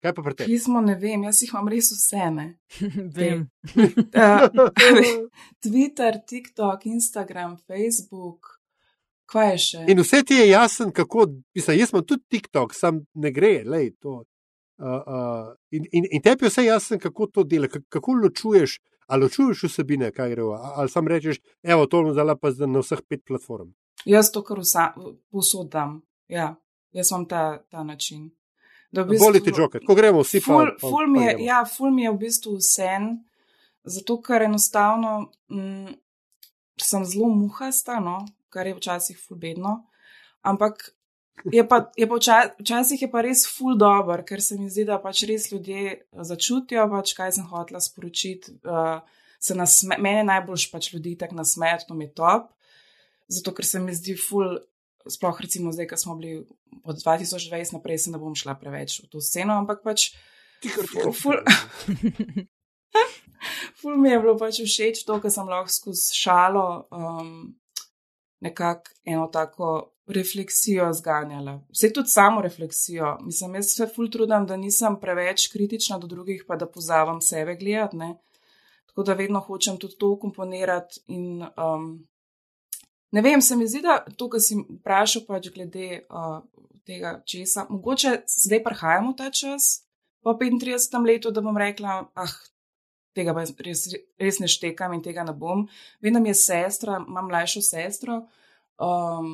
Kaj 0.00 0.14
pa 0.16 0.22
pri 0.22 0.34
tebi? 0.34 0.52
Pismo 0.52 0.80
ne 0.80 0.94
vem, 0.96 1.26
jaz 1.28 1.42
jih 1.44 1.52
imam 1.52 1.68
res 1.68 1.90
vse. 1.92 2.28
vem. 3.18 3.44
Twitter, 5.64 6.18
TikTok, 6.26 6.86
Instagram, 6.88 7.58
Facebook. 7.68 8.56
Kaj 9.30 9.52
je 9.52 9.58
še? 9.66 9.84
In 9.92 10.00
vse 10.00 10.22
ti 10.26 10.40
je 10.40 10.48
jasno, 10.48 10.88
kako, 10.94 11.28
mislim, 11.54 11.78
jaz 11.78 11.92
imam 11.92 12.06
tudi 12.06 12.24
TikTok, 12.32 12.74
sam 12.74 13.04
ne 13.14 13.32
gre, 13.34 13.60
lej 13.66 13.92
to. 14.00 14.22
Uh, 14.80 14.96
uh, 15.04 15.52
in, 15.76 15.84
in, 15.92 16.08
in 16.08 16.24
tebi 16.24 16.48
je 16.48 16.54
vse 16.54 16.64
jasno, 16.64 16.96
kako 16.98 17.28
to 17.28 17.44
dela, 17.44 17.68
kako 17.68 18.16
ločuješ, 18.22 18.78
ali 19.12 19.28
ločuješ 19.28 19.66
vsebine, 19.68 20.08
kaj 20.16 20.32
gre, 20.32 20.48
ali 20.56 20.88
sam 20.88 21.08
rečeš, 21.12 21.42
evo, 21.62 21.84
to 21.84 22.00
bom 22.00 22.16
zdala 22.16 22.38
pa 22.40 22.48
na 22.64 22.80
vseh 22.80 23.04
pet 23.04 23.22
platform. 23.28 23.74
Jaz 24.08 24.32
to 24.32 24.40
kar 24.42 24.64
posodam, 25.28 26.00
ja, 26.32 26.54
jaz 26.96 27.12
imam 27.12 27.28
ta, 27.28 27.60
ta 27.68 27.84
način. 27.84 28.30
Volite 28.92 29.52
žoket, 29.54 29.84
ko 29.86 29.94
gremo 29.94 30.24
vsi 30.24 30.40
ful, 30.42 30.72
pa, 30.74 30.88
ful, 30.88 31.06
mi 31.06 31.22
je, 31.22 31.34
ja, 31.46 31.60
ful 31.68 31.92
mi 31.94 32.02
je 32.04 32.10
v 32.10 32.18
bistvu 32.24 32.56
vse, 32.58 32.94
zato 33.86 34.16
ker 34.22 34.48
enostavno 34.48 35.12
m, 35.50 35.60
mm, 35.60 35.98
sem 36.80 37.04
zelo 37.06 37.28
muhasta, 37.30 38.00
no, 38.02 38.24
kar 38.50 38.66
je 38.66 38.74
včasih 38.74 39.20
ful 39.20 39.38
bedno, 39.38 39.76
ampak 40.42 40.90
je 41.52 41.62
pa, 41.68 41.84
je 41.96 42.08
pa 42.08 42.18
včasih, 42.18 42.56
včasih 42.58 43.02
je 43.02 43.10
pa 43.10 43.22
res 43.24 43.44
ful 43.46 43.78
dobr, 43.78 44.24
ker 44.26 44.42
se 44.42 44.58
mi 44.58 44.68
zdi, 44.70 44.84
da 44.88 44.98
pač 44.98 45.22
res 45.28 45.50
ljudje 45.52 46.00
začutijo, 46.12 46.88
pač, 46.90 47.14
kaj 47.16 47.36
sem 47.38 47.46
hotela 47.50 47.80
sporočiti. 47.80 48.58
Uh, 48.64 49.00
Mene 49.96 50.20
najbolj 50.28 50.66
pač 50.68 50.90
ljudi 50.92 51.14
tako 51.16 51.38
nasmejajo, 51.38 51.86
to 51.88 51.94
mi 51.96 52.04
je 52.04 52.12
top, 52.12 52.50
zato 53.32 53.54
ker 53.56 53.64
se 53.64 53.80
mi 53.80 53.94
zdi 53.96 54.12
ful 54.20 54.58
sploh 55.08 55.40
recimo 55.40 55.72
zdaj, 55.72 55.88
ko 55.88 55.96
smo 55.96 56.16
bili 56.16 56.46
od 56.84 56.96
2020 56.96 57.72
naprej, 57.72 57.98
se 57.98 58.10
ne 58.10 58.18
bom 58.18 58.34
šla 58.34 58.54
preveč 58.60 59.00
v 59.04 59.08
to 59.12 59.20
sceno, 59.20 59.56
ampak 59.60 59.84
pač. 59.84 60.10
Ful, 61.16 61.38
ful 63.80 63.96
mi 63.96 64.10
je 64.10 64.18
bilo 64.20 64.36
pač 64.36 64.60
všeč 64.60 65.04
to, 65.08 65.16
ker 65.22 65.32
sem 65.32 65.48
lahko 65.48 65.72
skozi 65.72 66.12
šalo 66.18 66.66
um, 66.92 67.54
nekako 68.44 68.92
eno 69.04 69.26
tako 69.32 69.70
refleksijo 70.10 70.92
zganjala. 70.92 71.60
Vse 71.70 71.92
tudi 71.92 72.08
samo 72.08 72.42
refleksijo. 72.42 73.18
Mislim, 73.22 73.54
jaz 73.54 73.72
se 73.76 73.86
ful 73.94 74.10
trudim, 74.10 74.46
da 74.46 74.56
nisem 74.56 74.98
preveč 75.00 75.48
kritična 75.52 75.98
do 75.98 76.06
drugih, 76.06 76.44
pa 76.48 76.56
da 76.56 76.66
pozavam 76.66 77.20
sebe 77.20 77.56
gledati. 77.56 77.96
Tako 78.86 79.02
da 79.02 79.14
vedno 79.14 79.40
hočem 79.40 79.78
tudi 79.78 79.96
to 79.98 80.18
komponirati 80.18 81.00
in 81.06 81.42
um, 81.42 82.08
Ne 83.10 83.22
vem, 83.22 83.42
se 83.42 83.56
mi 83.56 83.66
zdi, 83.66 83.82
da 83.82 83.98
to, 84.16 84.28
kar 84.30 84.42
si 84.42 84.56
vprašal, 84.56 85.24
pač 85.26 85.48
glede 85.50 86.04
uh, 86.06 86.38
tega 86.86 87.16
česa, 87.26 87.66
mogoče 87.70 88.20
zdaj 88.30 88.62
prihajamo 88.64 89.14
ta 89.18 89.30
čas, 89.34 89.80
po 90.22 90.36
35 90.38 91.06
letu, 91.06 91.32
da 91.34 91.42
bom 91.42 91.56
rekla, 91.58 92.04
ah, 92.14 92.34
tega 93.16 93.34
pa 93.34 93.44
res, 93.66 93.86
res 94.20 94.38
ne 94.42 94.48
štekam 94.50 94.94
in 94.94 95.02
tega 95.02 95.24
ne 95.26 95.34
bom. 95.34 95.66
Vem, 96.00 96.14
da 96.14 96.22
mi 96.22 96.30
je 96.30 96.38
sestra, 96.42 97.00
imam 97.00 97.30
mlajšo 97.30 97.62
sestro, 97.64 98.20
um, 98.78 99.32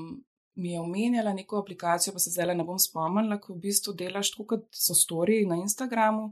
mi 0.56 0.72
je 0.72 0.80
omenjala 0.80 1.34
neko 1.36 1.60
aplikacijo, 1.60 2.14
pa 2.16 2.22
se 2.22 2.32
zdaj 2.32 2.54
ne 2.56 2.64
bom 2.64 2.78
spomnila, 2.80 3.40
ko 3.42 3.54
v 3.54 3.66
bistvu 3.66 3.92
delaš 3.98 4.32
tako, 4.32 4.48
kot 4.54 4.66
so 4.72 4.96
storiji 4.96 5.48
na 5.48 5.60
Instagramu 5.60 6.30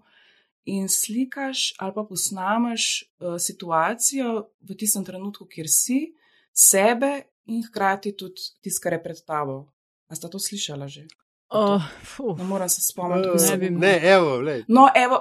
in 0.64 0.88
slikaš 0.88 1.74
ali 1.76 1.92
pa 1.92 2.06
posnameš 2.08 3.04
uh, 3.20 3.36
situacijo 3.36 4.46
v 4.64 4.76
tistem 4.80 5.04
trenutku, 5.04 5.44
kjer 5.44 5.68
si, 5.68 5.98
sebe 6.54 7.33
in 7.46 7.62
hkrati 7.66 8.14
tudi 8.16 8.40
tisto, 8.62 8.82
kar 8.82 8.96
je 8.96 9.02
pred 9.02 9.20
tabo. 9.26 9.64
A 10.08 10.16
sta 10.16 10.28
to 10.28 10.38
slišala 10.38 10.88
že? 10.88 11.06
Oh, 11.54 11.82
ne 12.38 12.44
moram 12.44 12.68
se 12.68 12.82
spomniti, 12.82 13.28
kako 13.28 13.38
se 13.38 13.56
bi. 13.56 13.70
Ne, 13.70 14.00
evo, 14.02 14.40
no, 14.68 14.88
evo, 14.96 15.20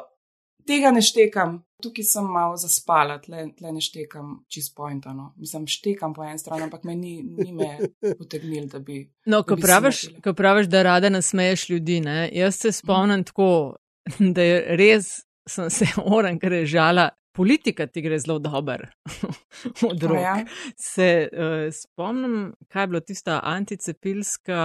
tega 0.68 0.92
ne 0.92 1.02
štekam. 1.02 1.62
Tukaj 1.84 2.06
sem 2.08 2.28
malo 2.32 2.56
zaspala, 2.58 3.18
tle, 3.22 3.50
tle 3.58 3.74
ne 3.76 3.82
štekam 3.84 4.38
čist 4.48 4.72
pointano. 4.76 5.34
Mislim, 5.38 5.68
štekam 5.68 6.14
po 6.16 6.24
eni 6.24 6.40
strani, 6.40 6.64
ampak 6.64 6.86
me 6.88 6.96
ni, 6.96 7.18
ni 7.24 7.52
me 7.52 7.78
potegnil, 8.20 8.70
da 8.72 8.80
bi. 8.80 9.04
No, 9.26 9.44
ko, 9.44 9.58
bi 9.60 9.68
praviš, 9.68 10.06
ko 10.24 10.34
praviš, 10.34 10.72
da 10.72 10.84
rada 10.84 11.12
nasmeješ 11.12 11.70
ljudi, 11.70 12.00
ne? 12.02 12.30
jaz 12.34 12.56
se 12.56 12.72
spomnim 12.72 13.20
mm. 13.20 13.30
tako, 13.30 13.76
da 14.36 14.48
je 14.48 14.78
res 14.80 15.12
sem 15.50 15.70
se 15.70 15.86
oran, 16.18 16.40
ker 16.40 16.54
je 16.54 16.66
žala. 16.66 17.10
Politika 17.34 17.88
ti 17.88 18.02
gre 18.02 18.19
zelo 18.19 18.39
dobro 18.39 18.88
od 19.91 20.04
rok. 20.04 20.17
Ja. 20.17 20.46
Se 20.78 21.30
uh, 21.32 21.74
spomnim, 21.74 22.54
kaj 22.67 22.84
je 22.84 22.88
bilo 22.88 23.00
tista 23.00 23.39
anticepilska 23.43 24.62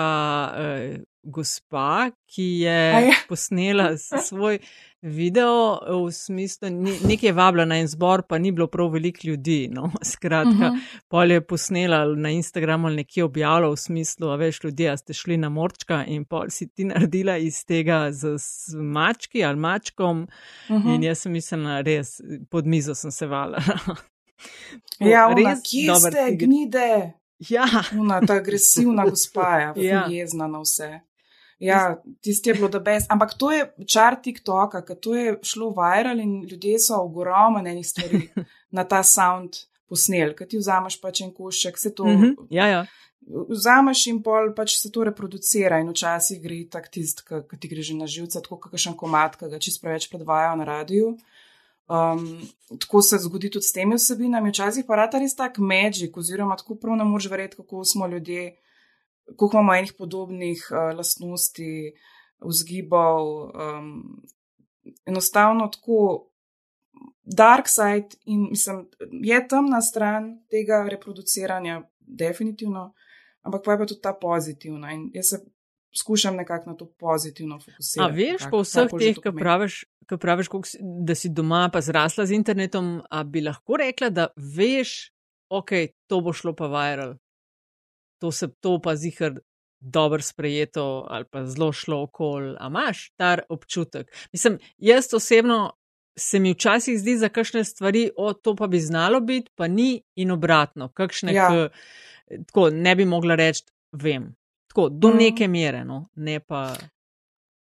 uh, 0.52 1.00
gospa, 1.31 2.11
ki 2.27 2.49
je 2.64 2.81
ja. 3.09 3.17
posnela 3.29 3.93
svoj 3.99 4.59
video 5.03 5.79
v 6.07 6.12
smislu, 6.12 6.71
nekaj 6.81 7.29
je 7.29 7.33
vabila 7.33 7.64
na 7.64 7.79
en 7.79 7.87
zbor, 7.88 8.25
pa 8.27 8.38
ni 8.38 8.51
bilo 8.53 8.67
prav 8.67 8.91
veliko 8.91 9.21
ljudi. 9.25 9.69
No? 9.73 9.91
Skratka, 10.12 10.51
uh 10.51 10.75
-huh. 10.75 10.81
pol 11.09 11.31
je 11.31 11.41
posnela 11.41 12.05
na 12.17 12.31
Instagramu 12.31 12.87
ali 12.87 12.97
nekje 12.97 13.25
objavila 13.25 13.71
v 13.71 13.77
smislu, 13.77 14.29
a 14.29 14.37
veš 14.37 14.64
ljudi, 14.64 14.88
a 14.88 14.97
ste 14.97 15.12
šli 15.12 15.37
na 15.37 15.49
morčka 15.49 16.05
in 16.05 16.25
pol 16.25 16.51
si 16.51 16.69
ti 16.69 16.85
naredila 16.91 17.37
iz 17.37 17.64
tega 17.64 18.12
z, 18.12 18.38
z 18.38 18.75
mački 18.75 19.45
ali 19.45 19.59
mačkom. 19.59 20.29
Uh 20.69 20.77
-huh. 20.77 20.95
In 20.95 21.03
jaz 21.03 21.19
sem 21.19 21.33
mislila, 21.33 21.81
res 21.81 22.21
pod 22.51 22.67
mizo 22.67 22.95
sem 22.95 23.11
se 23.11 23.27
vala. 23.27 23.62
ja, 25.01 25.35
res, 25.37 25.59
kje 25.71 25.95
ste, 25.95 26.37
gnide. 26.37 27.12
Ja. 27.38 27.67
Una, 27.99 28.21
ta 28.21 28.35
agresivna 28.35 29.05
gospa 29.05 29.59
je 29.77 29.87
ja. 29.87 30.07
jezna 30.11 30.47
na 30.47 30.61
vse. 30.61 31.01
Ja, 31.59 31.97
tisti 32.23 32.51
je 32.51 32.55
bilo 32.55 32.68
da 32.68 32.79
best. 32.79 33.11
Ampak 33.11 33.35
to 33.35 33.51
je 33.53 33.64
čar 33.87 34.16
TikToka, 34.23 34.85
ker 34.87 34.97
to 34.97 35.14
je 35.14 35.38
šlo 35.42 35.73
viral 35.75 36.21
in 36.23 36.44
ljudje 36.47 36.79
so 36.79 37.01
ogromno 37.03 37.59
enih 37.59 37.87
stvari 37.87 38.29
na 38.77 38.85
ta 38.85 39.03
sound 39.03 39.59
posnel, 39.88 40.35
ker 40.38 40.47
ti 40.47 40.61
vzameš 40.61 41.01
pač 41.03 41.25
en 41.25 41.33
košček, 41.35 41.79
se 41.79 41.94
to. 41.94 42.05
Mm 42.05 42.23
-hmm. 42.23 42.47
Ja, 42.51 42.66
ja. 42.66 42.87
Vzameš 43.29 44.07
in 44.07 44.23
pol 44.23 44.55
pač 44.57 44.77
se 44.79 44.90
to 44.92 45.05
reproducira 45.05 45.81
in 45.81 45.90
včasih 45.90 46.42
gre 46.42 46.64
tak 46.71 46.88
tist, 46.88 47.25
ki 47.29 47.57
ti 47.61 47.68
gre 47.68 47.83
že 47.83 47.94
na 47.94 48.07
živce, 48.07 48.40
tako 48.42 48.57
kakšen 48.57 48.97
komat, 48.97 49.37
ki 49.37 49.51
ga 49.51 49.59
čist 49.59 49.83
preveč 49.83 50.09
predvajajo 50.11 50.57
na 50.57 50.64
radiju. 50.64 51.18
Um, 51.88 52.49
tako 52.79 53.03
se 53.03 53.18
zgodi 53.18 53.51
tudi 53.51 53.64
s 53.64 53.73
temi 53.73 53.97
vsebinami. 53.97 54.51
Včasih 54.51 54.85
pa 54.85 54.97
rata 54.97 55.18
res 55.18 55.35
tak 55.35 55.59
magic, 55.59 56.16
oziroma 56.16 56.57
tako 56.57 56.75
prav 56.75 56.97
ne 56.97 57.05
moreš 57.05 57.31
verjeti, 57.31 57.57
kako 57.57 57.85
smo 57.85 58.07
ljudje 58.07 58.57
koliko 59.37 59.57
imamo 59.57 59.75
enih 59.75 59.95
podobnih 59.99 60.69
uh, 60.71 60.97
lastnosti, 60.97 61.93
vzgibov. 62.41 63.51
Um, 63.55 64.23
enostavno 65.07 65.69
tako 65.69 66.31
dark 67.23 67.67
side 67.69 68.17
in 68.25 68.49
mislim, 68.51 68.88
je 69.23 69.49
temna 69.49 69.81
stran 69.83 70.45
tega 70.51 70.87
reproduciranja, 70.91 71.83
definitivno, 72.01 72.95
ampak 73.43 73.62
pa 73.64 73.73
je 73.73 73.79
pa 73.79 73.87
tudi 73.87 74.01
ta 74.01 74.12
pozitivna 74.21 74.93
in 74.93 75.11
jaz 75.14 75.27
se 75.31 75.45
skušam 76.01 76.37
nekako 76.37 76.71
na 76.71 76.77
to 76.77 76.87
pozitivno 76.99 77.61
fokusirati. 77.61 78.12
A 78.12 78.14
veš, 78.14 78.51
po 78.51 78.62
vseh 78.62 78.91
teh, 78.99 79.23
ki 79.23 79.33
praviš. 79.41 79.85
Ko 80.09 80.17
praviš, 80.17 80.49
da 81.05 81.12
si 81.14 81.29
doma 81.29 81.67
pa 81.73 81.83
zrasla 81.85 82.25
z 82.27 82.33
internetom, 82.33 83.03
bi 83.29 83.43
lahko 83.45 83.77
rekla, 83.77 84.09
da 84.09 84.31
veš, 84.57 85.12
ok, 85.53 85.73
to 86.09 86.21
bo 86.25 86.33
šlo 86.33 86.55
pa 86.57 86.64
viral 86.73 87.19
to 88.18 88.33
se 88.33 88.48
to 88.61 88.81
pa 88.83 88.96
zihar 88.96 89.38
dobro 89.81 90.22
sprejeto 90.22 91.07
ali 91.11 91.24
pa 91.24 91.44
zelo 91.46 91.72
šlo 91.72 92.02
okol, 92.02 92.57
a 92.59 92.66
imaš 92.66 93.11
ta 93.16 93.38
občutek. 93.48 94.12
Mislim, 94.33 94.59
jaz 94.78 95.14
osebno 95.14 95.72
se 96.16 96.38
mi 96.38 96.52
včasih 96.52 96.98
zdi 96.98 97.16
za 97.16 97.28
kakšne 97.28 97.64
stvari, 97.64 98.11
o 98.16 98.33
to 98.33 98.57
pa 98.57 98.66
bi 98.66 98.81
znalo 98.81 99.20
biti, 99.20 99.50
pa 99.54 99.68
ni 99.68 100.02
in 100.14 100.31
obratno, 100.31 100.88
kakšne, 100.88 101.33
ja. 101.33 101.48
k, 101.48 101.68
tako 102.46 102.70
ne 102.70 102.96
bi 102.96 103.04
mogla 103.04 103.35
reči, 103.35 103.64
vem. 103.92 104.35
Tako, 104.68 104.88
do 104.88 105.09
mm. 105.09 105.16
neke 105.16 105.48
mere, 105.48 105.85
no, 105.85 106.09
ne 106.14 106.40
pa. 106.40 106.74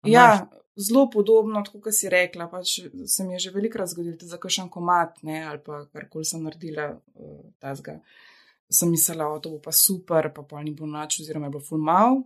Ja, 0.06 0.46
zelo 0.76 1.09
podobno, 1.11 1.64
kot 1.72 1.92
si 1.92 2.09
rekla. 2.09 2.46
Pač 2.48 2.78
se 3.06 3.24
mi 3.24 3.35
je 3.35 3.38
že 3.38 3.50
velikokrat 3.50 3.90
zgodilo, 3.90 4.16
da 4.20 4.26
za 4.26 4.38
kakšen 4.38 4.70
komat 4.70 5.22
ne, 5.22 5.42
ali 5.44 5.59
pa 5.64 5.82
karkoli 5.92 6.24
sem 6.24 6.46
naredila, 6.46 6.92
uh, 6.94 7.42
tazga. 7.59 7.98
Uh, 7.98 8.36
sem 8.70 8.90
mislila, 8.90 9.29
da 9.38 9.50
bo 9.50 9.61
pa 9.62 9.72
super, 9.72 10.33
pa 10.35 10.42
pa 10.42 10.62
ni 10.62 10.74
bilo 10.74 10.88
noč, 10.90 11.20
oziroma 11.20 11.46
je 11.46 11.57
bilo 11.57 11.64
full 11.64 11.83
mal. 11.83 12.22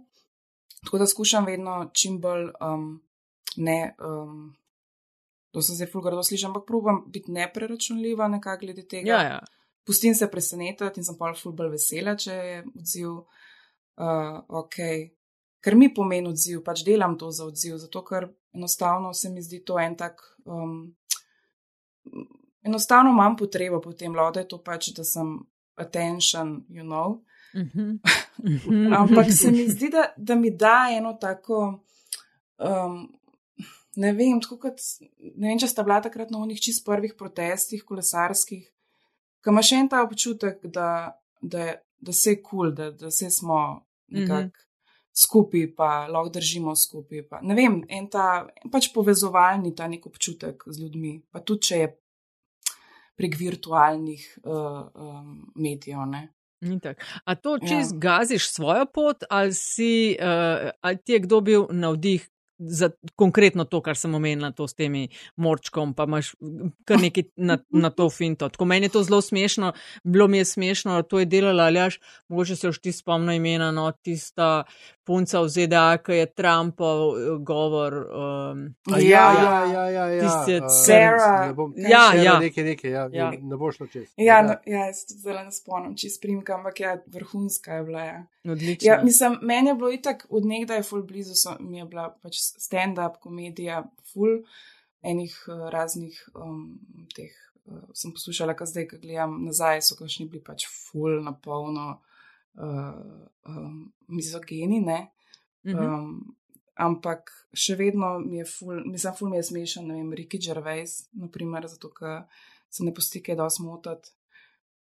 Tako 0.85 0.99
da 0.99 1.07
skušam 1.07 1.47
vedno 1.47 1.91
čim 1.95 2.21
bolj 2.21 2.49
um, 2.61 3.01
ne. 3.57 3.95
Um, 4.01 4.57
To 5.51 5.63
se 5.63 5.75
zdaj 5.75 5.89
fulgardo 5.91 6.23
sliši, 6.23 6.47
ampak 6.47 6.67
probujem 6.67 7.03
biti 7.07 7.33
nepreračunljiva 7.33 8.29
nekako 8.29 8.61
glede 8.61 8.87
tega. 8.89 9.11
Ja, 9.11 9.23
ja. 9.23 9.39
Pustim 9.87 10.15
se 10.15 10.31
presenetiti 10.31 11.01
in 11.01 11.05
sem 11.05 11.17
pa 11.19 11.33
ful 11.35 11.53
bolj 11.53 11.73
vesela, 11.73 12.15
če 12.17 12.33
je 12.35 12.61
odziv. 12.79 13.17
Uh, 14.01 14.39
ok. 14.49 14.77
Ker 15.61 15.77
mi 15.77 15.91
pomeni 15.95 16.31
odziv, 16.31 16.63
pač 16.65 16.85
delam 16.87 17.19
to 17.19 17.31
za 17.35 17.45
odziv, 17.45 17.77
zato 17.83 18.05
ker 18.05 18.29
enostavno 18.55 19.13
se 19.15 19.31
mi 19.31 19.43
zdi 19.43 19.65
to 19.67 19.79
en 19.79 19.97
tak. 19.97 20.23
Um, 20.45 20.95
enostavno 22.63 23.11
imam 23.11 23.37
potrebo 23.37 23.81
po 23.81 23.93
tem, 23.93 24.15
da 24.15 24.41
je 24.41 24.49
to 24.49 24.63
pač, 24.63 24.93
da 24.97 25.05
sem 25.05 25.35
attention, 25.81 26.65
you 26.69 26.85
know. 26.85 27.21
Mhm. 27.55 27.99
Ampak 29.01 29.33
se 29.33 29.51
mi 29.51 29.69
zdi, 29.69 29.91
da, 29.91 30.13
da 30.17 30.35
mi 30.35 30.51
da 30.51 30.89
eno 30.93 31.13
tako, 31.13 31.81
um, 32.59 33.21
ne 33.97 34.13
vem, 34.13 34.41
tako 34.41 34.59
kot, 34.59 34.81
ne 35.19 35.49
vem, 35.49 35.59
če 35.59 35.69
sta 35.69 35.85
bila 35.87 36.01
takrat 36.03 36.31
na 36.31 36.39
onih 36.39 36.61
čist 36.63 36.85
prvih 36.87 37.17
protestih 37.19 37.85
kolesarskih, 37.85 38.65
kam 39.41 39.59
imaš 39.59 39.73
en 39.73 39.89
ta 39.89 40.03
občutek, 40.07 40.63
da, 40.73 41.21
da, 41.41 41.75
da 41.99 42.13
se 42.13 42.37
je 42.37 42.43
kul, 42.43 42.51
cool, 42.51 42.75
da, 42.77 42.91
da 42.91 43.11
se 43.11 43.31
smo 43.31 43.87
nekako. 44.09 44.41
Mm 44.41 44.51
-hmm. 44.51 44.67
Skupaj 45.13 45.75
pa 45.77 46.07
lahko 46.07 46.29
držimo 46.29 46.77
skupaj. 46.77 47.23
Pa. 47.29 47.41
Ne 47.43 47.55
vem, 47.55 47.83
en 47.89 48.07
ta 48.11 48.47
pač 48.73 48.93
povezovalni 48.95 49.75
ta 49.75 49.89
nek 49.89 50.07
občutek 50.07 50.63
z 50.67 50.83
ljudmi, 50.83 51.23
pa 51.31 51.41
tudi 51.41 51.61
če 51.61 51.77
je 51.77 51.89
prek 53.21 53.37
virtualnih 53.39 54.25
uh, 54.45 54.89
um, 54.95 55.53
medijev. 55.55 55.99
A 57.25 57.35
to 57.35 57.59
čez 57.59 57.93
ja. 57.93 57.99
gaziš 57.99 58.51
svojo 58.53 58.87
pot, 58.87 59.25
ali, 59.31 59.55
si, 59.55 60.17
uh, 60.21 60.71
ali 60.81 60.99
ti 61.05 61.13
je 61.13 61.25
kdo 61.25 61.41
bil 61.41 61.67
navdih 61.71 62.29
za 62.61 62.91
konkretno 63.17 63.65
to, 63.65 63.81
kar 63.81 63.97
sem 63.97 64.15
omenila, 64.15 64.53
to 64.53 64.69
s 64.69 64.75
temi 64.75 65.09
morčkom, 65.37 65.95
pa 65.97 66.05
imaš 66.05 66.35
kar 66.85 67.01
nekaj 67.01 67.31
na, 67.37 67.59
na 67.71 67.91
to 67.91 68.11
finto. 68.11 68.49
Tako 68.49 68.69
meni 68.69 68.87
je 68.87 68.95
to 68.97 69.03
zelo 69.03 69.21
smešno, 69.21 69.73
bilo 70.05 70.29
mi 70.29 70.39
je 70.39 70.45
smešno, 70.45 71.01
da 71.01 71.03
to 71.03 71.19
je 71.19 71.27
delala, 71.27 71.65
ali 71.65 71.81
až 71.81 72.01
mogoče 72.29 72.57
se 72.57 72.69
už 72.69 72.79
ti 72.79 72.93
spomni 72.93 73.37
imena, 73.37 73.71
no, 73.73 73.91
tista 73.93 74.65
punca 75.11 75.41
v 75.43 75.49
ZDA, 75.49 75.99
ki 75.99 76.23
je 76.23 76.27
Trumpov 76.31 76.99
eh, 77.19 77.39
govor. 77.43 77.93
Um, 78.07 78.75
ja, 78.87 79.27
ja, 79.35 79.57
ja, 79.67 79.85
ja, 79.91 80.05
ja. 80.07 80.23
Tiste, 80.23 80.61
uh, 80.63 80.71
Sarah. 80.71 81.51
Ja, 81.75 82.15
ja. 82.15 82.39
Nekaj, 82.39 82.65
nekaj, 82.65 82.91
ja, 82.91 83.09
ja. 83.13 83.31
Ne 83.35 83.59
boš 83.59 83.81
šlo 83.81 83.89
čez. 83.91 84.13
Ja, 84.15 84.39
ja. 84.39 84.43
No, 84.47 84.55
ja 84.67 84.87
jaz 84.87 85.03
tudi 85.09 85.25
zelo 85.25 85.43
ne 85.43 85.55
spomnim, 85.55 85.97
čez 85.99 86.21
primka, 86.23 86.61
ampak 86.61 86.79
ja, 86.85 86.95
vrhunska 87.11 87.81
je 87.81 87.89
bila. 87.89 88.05
Ja. 88.07 88.21
Odlično. 88.45 88.87
Ja, 88.87 89.01
mislim, 89.03 89.39
meni 89.43 89.75
je 89.75 89.75
bilo 89.75 89.91
itak 89.91 90.27
od 90.31 90.47
nekdaj 90.47 90.83
full 90.87 91.03
blizu, 91.03 91.35
so, 91.35 91.57
mi 91.61 91.83
je 91.83 91.85
bila 91.91 92.07
pač 92.23 92.39
stand-up 92.59 93.21
komedija, 93.21 93.85
full 94.13 94.43
enih 95.03 95.37
uh, 95.49 95.69
raznih 95.73 96.19
um, 96.35 96.79
teh. 97.17 97.33
Uh, 97.67 97.87
sem 97.95 98.13
poslušala, 98.17 98.57
kaj 98.59 98.73
zdaj, 98.73 98.89
ko 98.91 99.01
gledam 99.03 99.39
nazaj, 99.45 99.83
so 99.87 99.97
kašni 99.99 100.29
bili 100.29 100.43
pač 100.45 100.67
full 100.69 101.23
na 101.25 101.33
polno 101.33 101.89
uh, 101.95 103.01
um, 103.49 103.81
mizogeni, 104.09 104.81
ne. 104.81 105.01
Um, 105.65 105.75
mhm. 105.77 106.13
ampak 106.81 107.29
še 107.53 107.75
vedno 107.77 108.15
mi 108.23 108.39
je 108.39 108.47
ful, 108.49 108.79
mislim, 108.89 109.17
ful 109.19 109.29
mi 109.29 109.37
je 109.37 109.49
smešen, 109.51 109.91
ne 109.91 109.99
vem, 109.99 110.15
Ricky 110.17 110.41
Gervais, 110.41 111.03
naprimer, 111.13 111.67
zato 111.69 111.91
ker 111.93 112.23
se 112.73 112.87
ne 112.87 112.95
postike, 112.97 113.37
da 113.37 113.45
osmotati. 113.45 114.15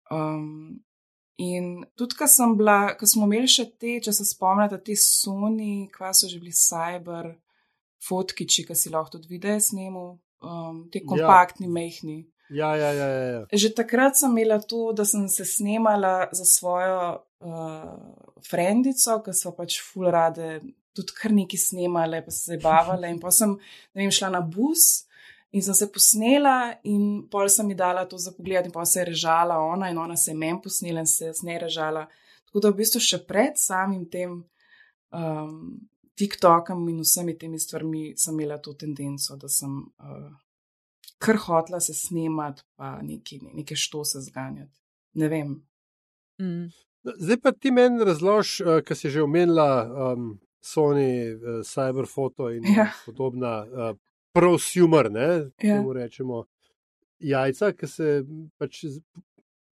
Um, 0.10 0.82
In 1.42 1.86
tudi, 1.98 2.14
ko 2.16 2.28
sem 2.30 2.52
bila, 2.58 2.94
ko 2.98 3.08
smo 3.10 3.26
imeli 3.26 3.50
še 3.50 3.66
te, 3.82 3.96
če 4.06 4.12
se 4.14 4.26
spomnite, 4.30 4.78
te 4.86 4.94
Sony, 5.00 5.88
kva 5.94 6.12
so 6.14 6.30
že 6.30 6.38
bili 6.38 6.54
cyber, 6.54 7.32
fotkiči, 8.08 8.66
ki 8.68 8.76
si 8.78 8.92
lahko 8.94 9.18
tudi 9.18 9.32
videe 9.32 9.60
snemu, 9.62 10.06
um, 10.44 10.84
te 10.92 11.02
ja. 11.02 11.08
kompaktni, 11.10 11.68
ja. 11.68 11.74
mehni. 11.74 12.20
Ja, 12.54 12.76
ja, 12.76 12.92
ja, 12.94 13.08
ja, 13.08 13.24
ja. 13.24 13.44
Že 13.50 13.74
takrat 13.74 14.20
sem 14.20 14.32
imela 14.32 14.60
to, 14.62 14.92
da 14.94 15.06
sem 15.06 15.26
se 15.32 15.46
snemala 15.48 16.28
za 16.32 16.46
svojo 16.46 17.24
uh, 17.40 17.94
frendico, 18.46 19.22
ki 19.26 19.34
so 19.34 19.54
pač 19.58 19.80
full 19.82 20.12
rade, 20.14 20.60
tudi 20.94 21.16
kar 21.18 21.34
neki 21.34 21.58
snemale, 21.58 22.22
pa 22.26 22.32
se 22.32 22.54
zabavale. 22.54 23.10
In 23.10 23.20
pa 23.24 23.32
sem, 23.34 23.56
ne 23.96 24.04
vem, 24.04 24.14
šla 24.14 24.34
na 24.36 24.44
bus 24.44 25.08
in 25.54 25.62
sem 25.62 25.76
se 25.78 25.88
posnela, 25.94 26.74
in 26.90 27.28
pol 27.30 27.50
sem 27.50 27.68
ji 27.70 27.78
dala 27.78 28.08
to 28.10 28.18
za 28.18 28.34
pogled, 28.34 28.66
in 28.66 28.74
pa 28.74 28.86
se 28.90 29.00
je 29.00 29.06
režala 29.12 29.60
ona, 29.62 29.92
in 29.92 29.98
ona 30.02 30.18
se 30.18 30.32
je 30.32 30.38
meni 30.38 30.58
posnela, 30.64 31.04
in 31.06 31.10
se 31.10 31.30
je 31.30 31.34
z 31.34 31.46
njej 31.46 31.60
režala. 31.68 32.08
Tako 32.50 32.60
da 32.60 32.72
v 32.72 32.80
bistvu 32.82 33.02
še 33.02 33.20
pred 33.26 33.58
samim 33.62 34.08
tem 34.10 34.40
um, 35.14 35.60
TikTokom 36.18 36.90
in 36.90 37.00
vsemi 37.02 37.38
temi 37.38 37.60
stvarmi 37.60 38.14
sem 38.18 38.34
imela 38.40 38.58
to 38.62 38.74
tendenco, 38.74 39.36
da 39.38 39.50
sem 39.50 39.70
uh, 39.80 40.32
kar 41.18 41.38
hotla 41.38 41.80
se 41.80 41.94
snemati, 41.94 42.62
pa 42.76 43.02
neki, 43.02 43.40
neke 43.54 43.76
što 43.76 44.06
se 44.06 44.22
zganjati. 44.22 44.80
Ne 45.14 45.28
vem. 45.30 45.52
Mm. 46.42 46.70
Zdaj 47.20 47.38
pa 47.42 47.52
ti 47.52 47.72
meni 47.72 48.04
razlož, 48.04 48.62
uh, 48.62 48.80
kar 48.86 48.98
si 48.98 49.10
že 49.10 49.24
omenila, 49.24 50.14
um, 50.14 50.40
Sony, 50.64 51.34
uh, 51.36 51.62
Cyberphoto 51.66 52.50
in 52.50 52.64
Ja. 52.78 52.88
podobna 53.06 53.66
uh, 53.66 53.98
prosumer, 54.34 55.12
ne, 55.12 55.28
Ja. 55.28 55.52
temu 55.78 55.94
rečemo, 55.94 56.46
jajca, 57.20 57.72
ki 57.72 57.88
se 57.88 58.24
pač 58.58 58.84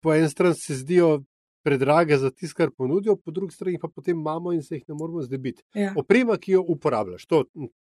po 0.01 0.13
eni 0.13 0.29
strani 0.29 0.55
se 0.55 0.75
zdijo 0.75 1.23
predrage 1.67 2.15
za 2.17 2.29
tisto, 2.31 2.55
kar 2.57 2.71
ponudijo, 2.71 3.15
po 3.17 3.31
drugi 3.31 3.53
strani 3.53 3.79
pa 3.81 3.87
potem 3.87 4.15
imamo 4.17 4.53
in 4.55 4.61
se 4.63 4.75
jih 4.77 4.85
ne 4.87 4.95
moremo 4.95 5.21
zdebiti. 5.21 5.63
Ja. 5.75 5.91
Oprema, 5.97 6.37
ki 6.37 6.51
jo 6.53 6.61
uporabljaš, 6.67 7.25
to, 7.27 7.41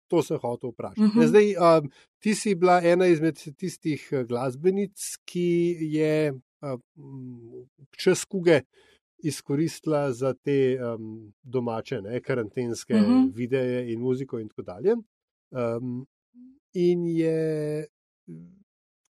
to 0.10 0.24
sem 0.24 0.39
hotel 0.41 0.74
vprašati. 0.74 1.02
Uh 1.02 1.08
Mhm. 1.08 1.19
-huh. 1.19 1.28
Zdaj, 1.28 1.48
um, 1.58 1.91
ti 2.19 2.36
si 2.36 2.56
bila 2.56 2.80
ena 2.84 3.08
izmed 3.08 3.38
tistih 3.58 4.10
eh, 4.12 4.24
glasbenic, 4.24 4.98
ki 5.26 5.48
je 5.93 6.34
um, 6.62 7.67
čez 7.98 8.26
kuge 8.26 8.62
izkoristila 9.19 10.12
za 10.13 10.34
te 10.34 10.58
um, 10.82 11.34
domače, 11.43 12.02
ne, 12.02 12.21
karantenske 12.21 12.93
uh 12.95 13.02
Mhm. 13.02 13.12
-huh. 13.12 13.32
videe 13.36 13.91
in 13.93 14.00
muziko 14.02 14.39
in 14.39 14.48
tako 14.50 14.62
dalje. 14.62 14.95
Um, 15.52 16.08
in 16.74 17.06
je. 17.08 17.86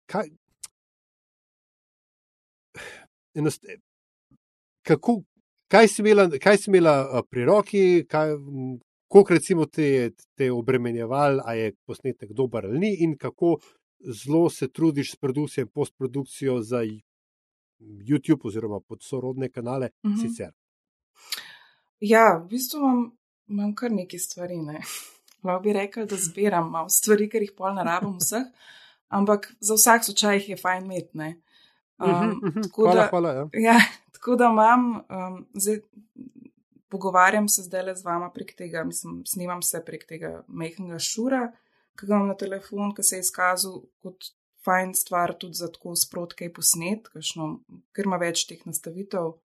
Kaj, 0.06 0.28
enost, 3.34 3.66
kako, 4.86 5.22
kaj, 5.68 5.88
si 5.88 6.02
imela, 6.02 6.30
kaj 6.38 6.58
si 6.58 6.70
imela 6.70 7.10
a, 7.10 7.22
pri 7.24 7.46
roki, 7.46 7.84
koliko 9.08 9.34
recimo 9.34 9.66
te, 9.68 9.88
te 10.36 10.52
obremenjeval, 10.52 11.40
a 11.42 11.54
je 11.54 11.74
posnetek 11.84 12.32
dober 12.32 12.66
ali 12.66 12.80
ni, 12.80 12.96
in 13.00 13.18
kako 13.18 13.58
zelo 14.16 14.50
se 14.50 14.68
trudiš 14.70 15.12
s 15.12 15.16
produkcijo 15.18 15.64
in 15.64 15.70
postprodukcijo 15.70 16.62
za 16.62 16.82
YouTube 17.80 18.42
oziroma 18.44 18.80
pod 18.80 19.00
sorodne 19.02 19.50
kanale 19.50 19.90
uh 19.94 20.10
Mhm. 20.10 20.14
-huh. 20.14 20.22
sicer. 20.24 20.52
Ja, 22.02 22.38
v 22.38 22.48
bistvu 22.48 22.80
imam, 22.80 23.02
imam 23.48 23.76
kar 23.76 23.92
nekaj 23.92 24.20
stvari. 24.20 24.58
Ne. 24.58 24.80
Lahko 25.44 25.62
bi 25.62 25.74
rekel, 25.74 26.06
da 26.06 26.16
zbiram 26.18 26.72
malo 26.72 26.90
stvari, 26.90 27.30
ker 27.30 27.42
jih 27.42 27.52
pol 27.54 27.74
ne 27.74 27.84
rabim 27.84 28.18
vseh, 28.18 28.46
ampak 29.10 29.56
za 29.60 29.74
vsak 29.76 30.06
slučaj 30.06 30.36
jih 30.36 30.50
je 30.50 30.58
fajn 30.58 30.84
imeti. 30.86 31.18
Um, 31.18 32.10
Mhm, 32.10 32.30
mhm. 32.44 32.62
tako 32.64 32.82
Hvala, 32.84 32.96
da- 32.96 33.10
hvala. 33.10 33.30
Ja. 33.32 33.48
Ja, 33.64 33.80
tako 34.26 34.36
da 34.36 34.46
imam, 34.46 34.96
um, 34.96 35.46
zdaj, 35.54 35.80
pogovarjam 36.90 37.50
se 37.50 37.62
zdaj 37.62 37.84
le 37.84 37.96
z 37.96 38.06
vama 38.06 38.30
prek 38.34 38.56
tega, 38.58 38.84
mislim, 38.84 39.22
snimam 39.26 39.62
se 39.62 39.84
prek 39.86 40.08
tega 40.08 40.44
mehkega 40.48 41.00
šura, 41.00 41.52
ki 42.00 42.08
ga 42.08 42.16
imam 42.16 42.28
na 42.28 42.36
telefon, 42.36 42.96
ki 42.96 43.04
se 43.04 43.20
je 43.20 43.20
izkazal 43.20 43.84
kot 44.02 44.32
fajn 44.66 44.96
stvar 44.98 45.36
tudi 45.38 45.54
za 45.54 45.70
tako 45.72 45.94
sprotke 45.96 46.50
posnet, 46.54 47.06
kakšno, 47.14 47.60
ker 47.94 48.10
ima 48.10 48.18
več 48.18 48.48
teh 48.50 48.66
nastavitev. 48.66 49.36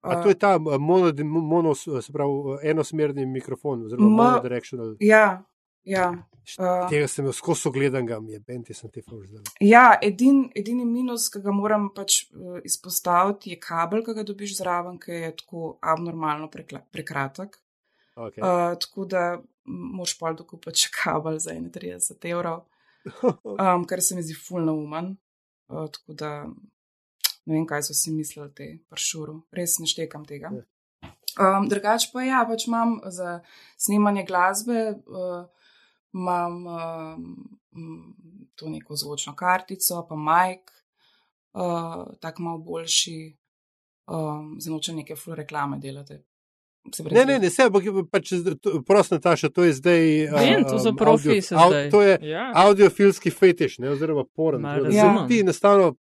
A 0.00 0.22
to 0.22 0.32
je 0.32 0.38
ta 0.38 0.54
a, 0.56 0.78
mono, 0.78 1.12
mono, 1.24 1.74
se 1.74 2.12
pravi, 2.12 2.56
enosmerni 2.62 3.26
mikrofon, 3.26 3.84
Ma- 3.98 4.08
monodirectional. 4.08 4.96
Ja, 5.04 5.42
ja. 5.84 6.10
Uh, 6.56 6.86
Tega 6.88 7.04
sem 7.12 7.26
jaz 7.28 7.36
skozi 7.42 7.68
ogledan, 7.68 8.06
ga 8.08 8.16
je 8.32 8.38
benti, 8.40 8.74
sem 8.74 8.88
te 8.88 9.02
fuž 9.04 9.26
zdaj. 9.28 9.50
ja 9.60 9.98
edin, 10.02 10.46
edini 10.56 10.86
minus, 10.88 11.26
ki 11.28 11.42
ga 11.44 11.52
moram 11.52 11.90
pač 11.92 12.22
uh, 12.32 12.56
izpostaviti, 12.64 13.52
je 13.52 13.60
kabel, 13.60 14.00
ki 14.06 14.14
ga 14.16 14.24
dobiš 14.24 14.56
zraven, 14.62 14.96
ki 15.02 15.12
je 15.12 15.34
tako 15.42 15.74
abnormalno 15.84 16.48
prekla, 16.48 16.80
prekratek. 16.94 17.58
Okay. 18.16 18.40
Uh, 18.40 18.72
tako 18.80 19.04
da 19.04 19.26
moš 19.68 20.16
pol 20.18 20.38
dokupiti 20.38 20.86
še 20.86 20.94
kabel 20.96 21.36
za 21.42 21.52
31 21.52 22.32
evrov, 22.32 22.64
um, 23.28 23.84
kar 23.88 24.02
se 24.02 24.16
mi 24.16 24.24
zdi 24.24 24.34
fulno 24.34 24.74
umen. 24.80 25.12
Uh, 25.68 25.84
tako 25.92 26.16
da 26.16 26.32
ne 26.48 27.54
vem, 27.54 27.68
kaj 27.68 27.88
so 27.88 27.96
si 27.96 28.12
mislili 28.12 28.48
te 28.56 28.70
pršuru, 28.88 29.42
res 29.52 29.78
ne 29.82 29.88
štekam 29.88 30.24
tega. 30.28 30.50
Ja. 30.56 31.12
Um, 31.38 31.68
drugač 31.70 32.08
pa 32.12 32.24
ja, 32.26 32.42
pač 32.48 32.66
imam 32.66 32.98
za 33.14 33.38
snemanje 33.78 34.24
glasbe, 34.26 34.80
uh, 35.06 35.46
imam 36.18 36.66
um, 36.66 37.26
to 38.54 38.68
neko 38.68 38.96
zvočno 38.96 39.34
kartico, 39.34 40.06
pa 40.08 40.16
majk, 40.16 40.70
uh, 41.54 41.62
tako 42.20 42.42
malo 42.42 42.58
boljši, 42.60 43.18
um, 44.08 44.56
zelo 44.60 44.80
če 44.80 44.94
neke 44.94 45.16
flu 45.16 45.34
reklame 45.34 45.78
delate. 45.78 46.24
Se 46.88 47.02
Ne, 47.04 47.24
ne, 47.26 47.38
ne, 47.38 47.48
vse, 47.48 47.62
ampak 47.64 47.82
pač, 48.06 48.30
prosti, 48.82 49.14
Nataša, 49.14 49.48
to 49.50 49.64
je 49.64 49.72
zdaj. 49.74 50.00
Vem, 50.32 50.62
to 50.64 50.78
so 50.78 50.88
um, 50.88 50.96
profi 50.96 51.28
audio- 51.28 51.42
se 51.42 51.54
au- 51.54 51.68
zdaj. 51.68 51.90
To 51.90 52.02
je 52.02 52.18
Ja. 52.24 52.44
audiofilski 52.56 53.30
fetiš, 53.30 53.78
ne, 53.78 53.90
oziroma 53.90 54.24
razumem. 54.80 54.94
zdaj 55.18 55.28
Ti 55.28 55.40
enostavno, 55.40 55.94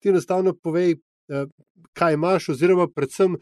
ti 0.00 0.08
enostavno 0.08 0.54
povej, 0.56 0.96
eh, 1.28 1.46
kaj 1.92 2.14
imaš, 2.14 2.48
oziroma 2.48 2.88
predvsem, 2.88 3.36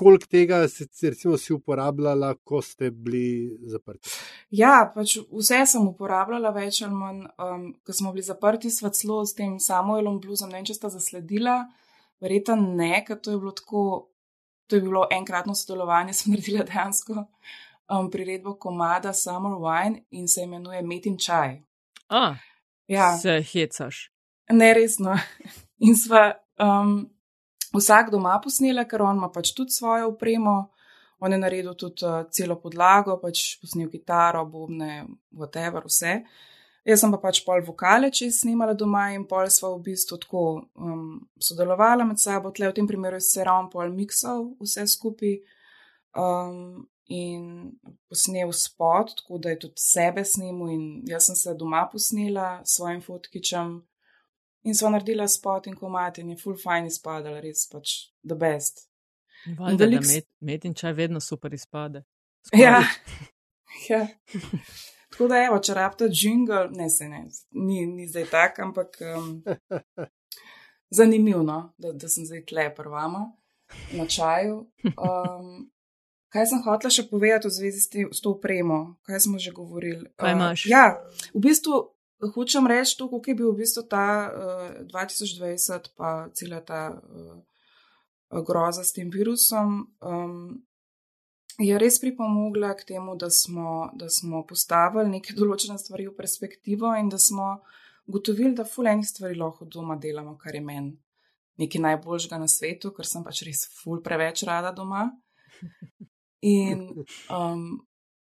koliko 0.00 0.26
tega 0.32 0.62
si, 0.68 0.86
recimo, 1.04 1.36
si 1.40 1.52
uporabljala, 1.52 2.32
ko 2.44 2.62
ste 2.64 2.88
bili 2.90 3.52
zaprti. 3.68 4.10
Ja, 4.56 4.74
pač 4.94 5.18
vse 5.28 5.60
sem 5.68 5.86
uporabljala, 5.90 6.52
več 6.56 6.80
ali 6.86 6.96
manj. 6.96 7.22
Um, 7.36 7.66
ko 7.84 7.96
smo 7.96 8.14
bili 8.16 8.24
zaprti, 8.26 8.72
sva 8.72 8.90
celo 8.96 9.20
s 9.28 9.36
tem 9.36 9.58
Samuelom 9.60 10.18
Bluzom, 10.24 10.50
ne 10.50 10.60
vem, 10.60 10.68
če 10.70 10.78
sta 10.80 10.90
zasledila, 10.92 11.60
verjetno 12.24 12.56
ne, 12.60 12.94
ker 13.06 13.20
to 13.20 13.36
je 13.36 13.40
bilo 13.42 13.52
tako, 13.56 13.86
to 14.70 14.80
je 14.80 14.84
bilo 14.88 15.04
enkratno 15.12 15.54
sodelovanje, 15.56 16.16
sem 16.18 16.32
naredila 16.34 16.64
dejansko 16.68 17.18
um, 17.20 18.08
priredbo 18.10 18.56
komada 18.60 19.12
Summer 19.12 19.58
Wine 19.60 20.06
in 20.16 20.28
se 20.28 20.48
imenuje 20.48 20.82
Metin 20.82 21.18
čaj. 21.20 21.58
A, 22.08 22.30
Ja, 22.90 23.18
se 23.18 23.42
hecaš. 23.52 24.10
neresno. 24.50 25.14
In 25.86 25.94
sva 25.96 26.32
um, 26.58 27.06
vsak 27.76 28.10
doma 28.10 28.36
posnela, 28.42 28.84
ker 28.88 29.02
on 29.02 29.16
ima 29.16 29.30
pač 29.32 29.54
tudi 29.56 29.74
svojo 29.74 30.12
opremo. 30.14 30.70
On 31.20 31.32
je 31.32 31.38
naredil 31.38 31.74
tudi 31.76 32.06
uh, 32.08 32.22
celo 32.32 32.56
podlago, 32.56 33.18
pač 33.20 33.58
posnel 33.60 33.90
kitaro, 33.92 34.46
bobne, 34.48 35.04
whatever, 35.36 35.84
vse. 35.84 36.22
Jaz 36.88 37.02
sem 37.02 37.12
pa 37.12 37.18
pač 37.20 37.42
pol 37.44 37.60
vokale, 37.66 38.08
če 38.08 38.30
snimala 38.32 38.72
doma 38.72 39.10
in 39.12 39.26
pol 39.28 39.50
sva 39.52 39.74
v 39.74 39.82
bistvu 39.90 40.16
tako 40.22 40.44
um, 40.80 41.18
sodelovala 41.36 42.06
med 42.08 42.22
sabo. 42.22 42.54
Tle 42.56 42.70
v 42.70 42.76
tem 42.78 42.88
primeru 42.88 43.20
je 43.20 43.26
se 43.26 43.44
ravno 43.44 43.68
pol 43.68 43.92
miksal 43.92 44.46
vse 44.64 44.86
skupaj 44.88 45.34
um, 46.16 46.80
in 47.12 47.44
posnel 48.08 48.54
spot, 48.56 49.12
tako 49.20 49.42
da 49.44 49.52
je 49.52 49.60
tudi 49.66 49.84
sebe 49.84 50.24
snimil 50.24 50.72
in 50.72 50.84
jaz 51.10 51.28
sem 51.28 51.36
se 51.36 51.54
doma 51.58 51.84
posnela 51.92 52.62
s 52.64 52.78
svojim 52.78 53.04
fotkičem. 53.04 53.76
In 54.62 54.74
so 54.74 54.88
naredila 54.88 55.24
spot 55.28 55.66
in 55.66 55.74
komat 55.74 56.18
in 56.18 56.30
je 56.30 56.36
full 56.36 56.56
fine 56.56 56.86
izpadala, 56.86 57.40
res 57.40 57.66
pač 57.66 57.94
the 58.22 58.34
best. 58.34 58.86
Valjda, 59.56 59.86
da 59.88 60.02
s- 60.02 60.10
met, 60.10 60.26
metin 60.40 60.74
čaj 60.74 60.92
vedno 60.92 61.20
super 61.20 61.54
izpade. 61.54 62.02
Ja, 62.52 62.82
ja. 63.90 64.02
Tako 65.10 65.28
da, 65.28 65.40
evo, 65.42 65.58
če 65.58 65.74
rabite 65.74 66.08
jingle, 66.12 66.68
ne 66.70 66.90
se 66.90 67.08
ne, 67.08 67.24
ni, 67.52 67.86
ni 67.86 68.06
zdaj 68.06 68.26
tak, 68.26 68.58
ampak 68.58 68.98
um, 69.08 69.42
zanimivo, 70.90 71.42
no, 71.42 71.72
da, 71.78 71.92
da 71.92 72.08
sem 72.08 72.26
zdaj 72.26 72.44
tle 72.44 72.74
prvama 72.74 73.32
na 73.92 74.06
čaju. 74.06 74.66
Um, 74.84 75.70
kaj 76.28 76.46
sem 76.46 76.62
hotela 76.62 76.90
še 76.90 77.08
povedati 77.10 77.46
v 77.46 77.52
zvezi 77.52 77.80
s, 77.80 77.88
te, 77.88 78.04
s 78.10 78.20
to 78.20 78.32
opremo? 78.32 78.80
Kaj 79.02 79.20
smo 79.20 79.38
že 79.38 79.52
govorili? 79.52 80.04
Kaj 80.16 80.30
Uh, 80.30 80.36
imaš? 80.36 80.66
ja, 80.66 80.84
v 81.34 81.40
bistvu 81.40 81.80
hočem 82.34 82.66
reči 82.66 82.96
to, 82.98 83.08
kako 83.10 83.30
je 83.30 83.34
bil 83.34 83.52
v 83.52 83.62
bistvu 83.62 83.86
ta 83.88 84.06
uh, 84.28 84.86
2020, 84.88 85.92
pa 85.96 86.28
cela 86.36 86.60
ta 86.60 87.00
uh, 87.00 88.42
groza 88.44 88.84
s 88.84 88.92
tem 88.92 89.10
virusom. 89.10 89.86
Um, 90.00 90.62
je 91.58 91.78
res 91.78 92.00
pripomogla 92.00 92.74
k 92.76 92.84
temu, 92.94 93.16
da 93.16 93.30
smo, 93.30 93.90
da 93.94 94.08
smo 94.08 94.44
postavili 94.46 95.18
neke 95.18 95.34
določene 95.36 95.78
stvari 95.78 96.08
v 96.08 96.16
perspektivo 96.16 96.94
in 96.96 97.10
da 97.12 97.18
smo 97.18 97.60
ugotovili, 98.08 98.54
da 98.56 98.64
ful 98.64 98.88
enih 98.88 99.06
stvari 99.06 99.36
lahko 99.38 99.68
doma 99.68 99.96
delamo, 100.00 100.36
kar 100.40 100.54
je 100.54 100.64
meni 100.64 100.96
nekaj 101.60 101.82
najboljšega 101.84 102.38
na 102.40 102.48
svetu, 102.48 102.92
ker 102.96 103.06
sem 103.06 103.24
pač 103.24 103.42
res 103.44 103.66
ful 103.76 104.00
preveč 104.04 104.44
rada 104.48 104.72
doma. 104.72 105.10
In 106.40 106.86
um, 107.28 107.64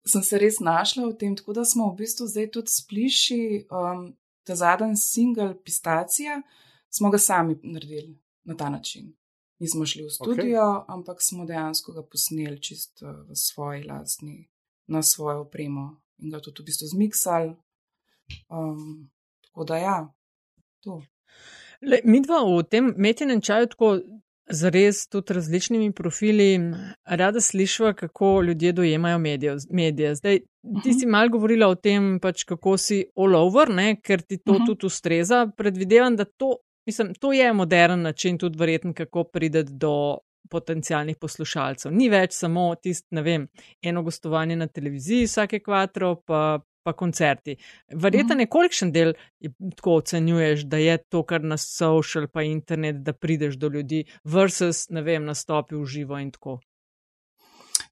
sem 0.08 0.24
se 0.24 0.40
res 0.40 0.60
našla 0.60 1.08
v 1.08 1.18
tem, 1.18 1.36
tako 1.36 1.54
da 1.54 1.66
smo 1.66 1.92
v 1.92 2.04
bistvu 2.04 2.28
zdaj 2.28 2.50
tudi 2.52 2.72
spliši, 2.72 3.44
um, 3.72 4.12
ta 4.44 4.56
zadnji 4.56 4.98
single 5.00 5.54
Pistacija 5.64 6.42
smo 6.92 7.10
ga 7.10 7.18
sami 7.18 7.60
naredili 7.64 8.20
na 8.44 8.56
ta 8.56 8.70
način. 8.70 9.14
Nismo 9.60 9.86
šli 9.86 10.04
v 10.04 10.10
studio, 10.12 10.60
okay. 10.60 10.86
ampak 10.88 11.22
smo 11.22 11.46
dejansko 11.46 11.94
ga 11.94 12.04
posneli 12.04 12.62
čist 12.62 13.02
uh, 13.02 13.24
v 13.30 13.36
svoji 13.36 13.84
lastni, 13.84 14.50
na 14.88 15.04
svojo 15.04 15.46
opremo 15.48 16.02
in 16.18 16.32
ga 16.32 16.42
tudi 16.44 16.62
v 16.62 16.66
bistvu 16.66 16.88
zmiksali. 16.88 17.56
Um, 18.50 19.10
tako 19.46 19.64
da 19.64 19.78
ja, 19.78 19.98
to. 20.84 21.02
Le, 21.82 22.00
mi 22.04 22.22
dva 22.22 22.44
v 22.44 22.64
tem 22.64 22.94
metinem 22.98 23.42
čaju 23.42 23.68
tako 23.68 24.00
zares 24.50 25.08
tudi 25.08 25.34
različnimi 25.34 25.92
profili 25.92 26.60
rada 27.06 27.42
slišva, 27.42 27.94
kako 27.94 28.42
ljudje 28.42 28.72
dojemajo 28.72 29.20
medijo, 29.20 29.58
medije. 29.72 30.16
Zdaj, 30.16 30.40
ti 30.40 30.46
uh 30.62 30.82
-huh. 30.84 31.00
si 31.00 31.06
mal 31.06 31.30
govorila 31.30 31.68
o 31.68 31.76
tem, 31.76 32.20
pač 32.20 32.44
kako 32.44 32.78
si 32.78 33.06
all 33.16 33.36
over, 33.36 33.70
ne, 33.70 33.96
ker 34.02 34.22
ti 34.22 34.38
to 34.38 34.52
uh 34.52 34.58
-huh. 34.58 34.66
tudi 34.66 34.86
ustreza. 34.86 35.48
Predvidevam, 35.58 36.16
da 36.16 36.26
to, 36.26 36.56
mislim, 36.86 37.14
to 37.14 37.34
je 37.34 37.54
modern 37.54 38.02
način 38.02 38.38
tudi 38.38 38.58
verjeten, 38.58 38.94
kako 38.94 39.24
prideti 39.24 39.74
do 39.74 40.18
potencijalnih 40.50 41.18
poslušalcev. 41.18 41.92
Ni 41.92 42.10
več 42.10 42.32
samo 42.32 42.76
tist, 42.76 43.08
ne 43.12 43.22
vem, 43.22 43.48
eno 43.82 44.04
gostovanje 44.04 44.56
na 44.56 44.68
televiziji 44.68 45.26
vsake 45.26 45.60
kvatro, 45.60 46.16
pa 46.26 46.60
pa 46.84 46.94
koncerti. 46.94 47.56
Verjetno 47.88 48.36
Mhm. 48.36 48.38
nekolikšen 48.38 48.92
del 48.92 49.14
tako 49.76 49.96
ocenjuješ, 50.02 50.66
da 50.68 50.78
je 50.78 50.98
to, 50.98 51.24
kar 51.24 51.44
na 51.44 51.58
social 51.58 52.28
pa 52.28 52.44
internet, 52.44 53.04
da 53.04 53.14
prideš 53.14 53.56
do 53.56 53.68
ljudi, 53.68 54.06
versus, 54.24 54.90
ne 54.90 55.02
vem, 55.02 55.26
nastopi 55.26 55.76
v 55.76 55.86
živo 55.86 56.20
in 56.20 56.32
tako. 56.32 56.60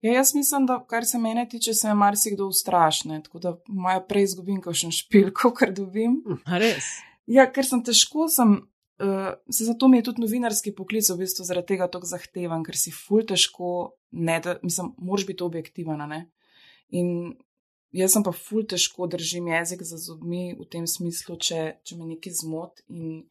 Ja, 0.01 0.13
jaz 0.13 0.35
mislim, 0.35 0.65
da 0.65 0.79
kar 0.89 1.05
se 1.05 1.17
mene 1.19 1.47
tiče, 1.49 1.73
se 1.73 1.87
je 1.87 1.93
marsikdo 1.93 2.47
ustrašne, 2.47 3.21
tako 3.23 3.39
da 3.39 3.55
moja 3.67 4.01
prej 4.01 4.23
izgubim 4.23 4.61
kakšen 4.61 4.91
špil, 4.91 5.31
kar 5.59 5.73
dobim. 5.73 6.21
A 6.45 6.57
res? 6.57 6.83
Ja, 7.27 7.45
ker 7.51 7.65
sem 7.65 7.83
težko, 7.85 8.27
sem, 8.29 8.55
uh, 9.01 9.31
se 9.49 9.65
zato 9.65 9.87
mi 9.87 9.97
je 9.97 10.03
tudi 10.09 10.21
novinarski 10.21 10.73
poklic 10.75 11.09
v 11.09 11.19
bistvu 11.21 11.45
zaradi 11.45 11.67
tega 11.75 11.87
tako 11.87 12.09
zahteven, 12.09 12.63
ker 12.65 12.77
si 12.77 12.91
ful 12.91 13.21
težko, 13.29 13.93
ne 14.11 14.39
da, 14.43 14.57
mislim, 14.63 14.93
moraš 14.97 15.27
biti 15.27 15.43
objektiven, 15.43 16.01
a 16.01 16.07
ne. 16.07 16.21
In 16.89 17.35
jaz 17.91 18.15
sem 18.15 18.23
pa 18.23 18.31
ful 18.31 18.65
težko 18.67 19.07
držim 19.07 19.47
jezik 19.51 19.83
za 19.83 19.97
zobmi 19.97 20.55
v 20.59 20.67
tem 20.71 20.87
smislu, 20.87 21.37
če, 21.37 21.77
če 21.83 21.97
me 21.99 22.07
nekaj 22.13 22.39
zmot 22.41 22.83
in 22.89 23.21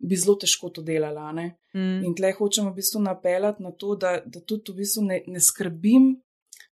bi 0.00 0.16
zelo 0.16 0.36
težko 0.40 0.70
to 0.72 0.82
delala, 0.84 1.28
ne. 1.36 1.50
Mm. 1.76 2.00
In 2.08 2.14
tle 2.16 2.32
hočem 2.38 2.70
v 2.70 2.78
bistvu 2.78 3.02
napeljati 3.04 3.62
na 3.62 3.72
to, 3.72 3.94
da, 4.00 4.18
da 4.24 4.40
tudi 4.40 4.72
v 4.72 4.80
bistvu 4.80 5.04
ne, 5.04 5.20
ne 5.28 5.42
skrbim 5.44 6.14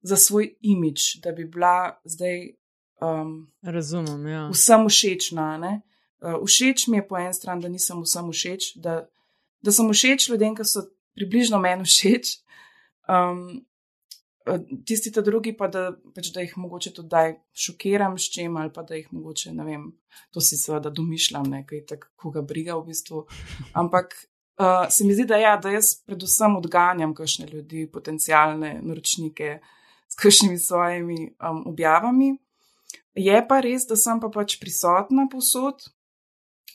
za 0.01 0.17
svoj 0.17 0.55
imič, 0.65 1.21
da 1.21 1.33
bi 1.37 1.45
bila 1.45 2.01
zdaj 2.05 2.49
um, 3.01 3.35
Razumem, 3.61 4.27
ja. 4.27 4.47
vsem 4.49 4.87
všečna. 4.89 5.47
a 5.53 5.57
ne. 5.57 5.73
Uh, 6.21 6.41
všeč 6.45 6.87
mi 6.87 6.97
je 6.97 7.07
po 7.07 7.17
eni 7.17 7.33
strani, 7.33 7.61
da 7.61 7.69
nisem 7.69 8.01
vsem 8.01 8.31
všeč, 8.31 8.71
da, 8.81 9.05
da 9.61 9.73
sem 9.73 9.89
všeč 9.89 10.29
ljudem, 10.29 10.57
ki 10.57 10.65
so 10.65 10.85
približno 11.17 11.61
meni 11.61 11.85
všeč. 11.85 12.39
Um, 13.05 13.61
tisti 14.86 15.12
ta 15.12 15.21
drugi 15.21 15.54
pa, 15.58 15.67
da, 15.67 15.91
pač, 16.15 16.32
da 16.34 16.41
jih 16.41 16.54
mogoče 16.58 16.93
tudi 16.95 17.10
daj 17.12 17.34
šokiram 17.54 18.17
s 18.17 18.32
čem 18.34 18.58
ali 18.58 18.73
pa 18.73 18.84
da 18.84 18.95
jih 18.95 19.08
mogoče, 19.13 19.54
ne 19.54 19.65
vem, 19.65 19.86
to 20.34 20.41
si 20.41 20.58
seveda 20.58 20.89
domišljam, 20.89 21.49
nekaj 21.49 21.86
tako, 21.93 22.12
koga 22.15 22.41
briga 22.41 22.75
v 22.80 22.88
bistvu. 22.89 23.25
Ampak 23.82 24.15
uh, 24.60 24.88
se 24.89 25.06
mi 25.06 25.13
zdi, 25.13 25.25
da 25.30 25.38
ja, 25.38 25.56
da 25.58 25.73
jaz 25.73 25.95
predvsem 26.06 26.58
odganjam 26.58 27.15
kakšne 27.15 27.47
ljudi, 27.51 27.88
potencijalne 27.91 28.80
naročnike 28.82 29.60
s 30.08 30.15
kakšnimi 30.19 30.58
svojimi 30.60 31.19
um, 31.39 31.63
objavami. 31.67 32.36
Je 33.15 33.41
pa 33.47 33.60
res, 33.60 33.86
da 33.88 33.95
sem 33.99 34.19
pa 34.23 34.32
pač 34.32 34.58
prisotna 34.60 35.27
povsod, 35.32 35.84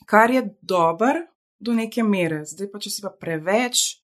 kar 0.05 0.31
je 0.31 0.43
dober 0.61 1.25
do 1.59 1.73
neke 1.73 2.03
mere. 2.05 2.43
Zdaj 2.45 2.69
pa, 2.71 2.81
če 2.81 2.93
si 2.93 3.01
pa 3.01 3.09
preveč, 3.09 3.97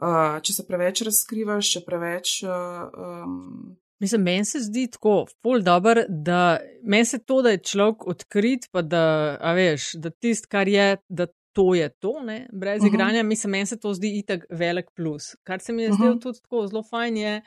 uh, 0.00 0.38
če 0.42 0.52
se 0.52 0.66
preveč 0.66 1.02
razkrivaš, 1.02 1.72
če 1.72 1.80
preveč. 1.86 2.42
Uh, 2.42 2.88
um, 3.24 3.76
Mislim, 4.00 4.22
meni 4.22 4.44
se 4.44 4.60
zdi 4.62 4.86
tako, 4.94 5.24
ful 5.42 5.62
dobr, 5.62 6.04
da 6.08 6.58
meni 6.86 7.04
se 7.04 7.18
to, 7.18 7.40
da 7.42 7.50
je 7.50 7.58
človek 7.66 8.06
odkrit, 8.06 8.68
pa 8.70 8.82
da, 8.82 9.00
a 9.42 9.52
veš, 9.52 9.92
da 9.98 10.10
tist, 10.10 10.46
kar 10.46 10.68
je, 10.70 10.96
da 11.08 11.26
to 11.52 11.74
je 11.74 11.88
to, 11.98 12.20
ne, 12.22 12.46
brez 12.52 12.78
uh 12.78 12.86
Mhm. 12.86 12.90
-huh. 12.90 12.94
igranja, 12.94 13.22
mislim, 13.22 13.50
meni 13.50 13.66
se 13.66 13.80
to 13.80 13.94
zdi 13.94 14.18
itak 14.18 14.44
velik 14.50 14.86
plus. 14.96 15.34
Kar 15.42 15.60
se 15.60 15.72
mi 15.72 15.82
je 15.82 15.88
uh 15.88 15.94
-huh. 15.94 15.98
zdelo 15.98 16.14
Mhm. 16.14 16.20
tudi 16.20 16.38
tako 16.40 16.66
zelo 16.66 16.82
fajn 16.82 17.16
je. 17.16 17.42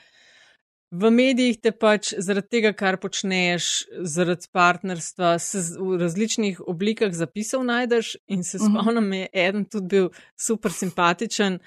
V 0.92 1.10
medijih 1.12 1.58
te 1.64 1.72
pač 1.72 2.14
zaradi 2.18 2.48
tega, 2.48 2.74
kar 2.74 2.98
počneš, 2.98 3.64
zaradi 4.02 4.48
partnerstva, 4.52 5.40
se 5.40 5.58
v 5.80 5.98
različnih 5.98 6.62
oblikah 6.68 7.12
zapisov 7.14 7.64
najdeš 7.64 8.18
in 8.28 8.44
se 8.44 8.58
Mhm. 8.58 8.66
spomnim, 8.66 9.14
je 9.14 9.28
eden 9.34 9.66
tudi 9.66 9.88
bil 9.88 10.10
super 10.38 10.72
simpatičen, 10.72 11.60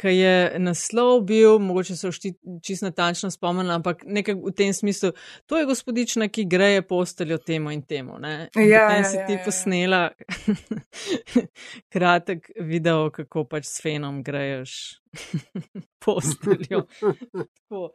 ki 0.00 0.08
je 0.08 0.58
naslov 0.58 1.22
bil, 1.26 1.58
mogoče 1.58 1.96
se 1.96 2.10
všti 2.10 2.32
čisto 2.62 2.86
natančno 2.86 3.30
spomnim, 3.30 3.70
ampak 3.70 4.02
nekaj 4.06 4.34
v 4.34 4.52
tem 4.56 4.72
smislu, 4.74 5.12
to 5.46 5.58
je 5.58 5.66
gospodična, 5.66 6.28
ki 6.28 6.44
greje 6.50 6.82
posteljo 6.82 7.38
temu 7.38 7.70
in 7.70 7.82
temu. 7.82 8.18
Ne? 8.18 8.48
In 8.56 8.68
Ja, 8.68 8.88
potem 8.88 9.02
ja, 9.02 9.10
si 9.10 9.16
ja, 9.16 9.26
ti 9.26 9.32
ja, 9.32 9.38
ja. 9.38 9.44
posnela 9.44 10.02
kratek 11.94 12.50
video, 12.60 13.10
kako 13.14 13.44
pač 13.44 13.68
s 13.70 13.82
fenom 13.82 14.22
greješ 14.22 15.00
posteljo. 16.04 16.86
Tako, 17.30 17.90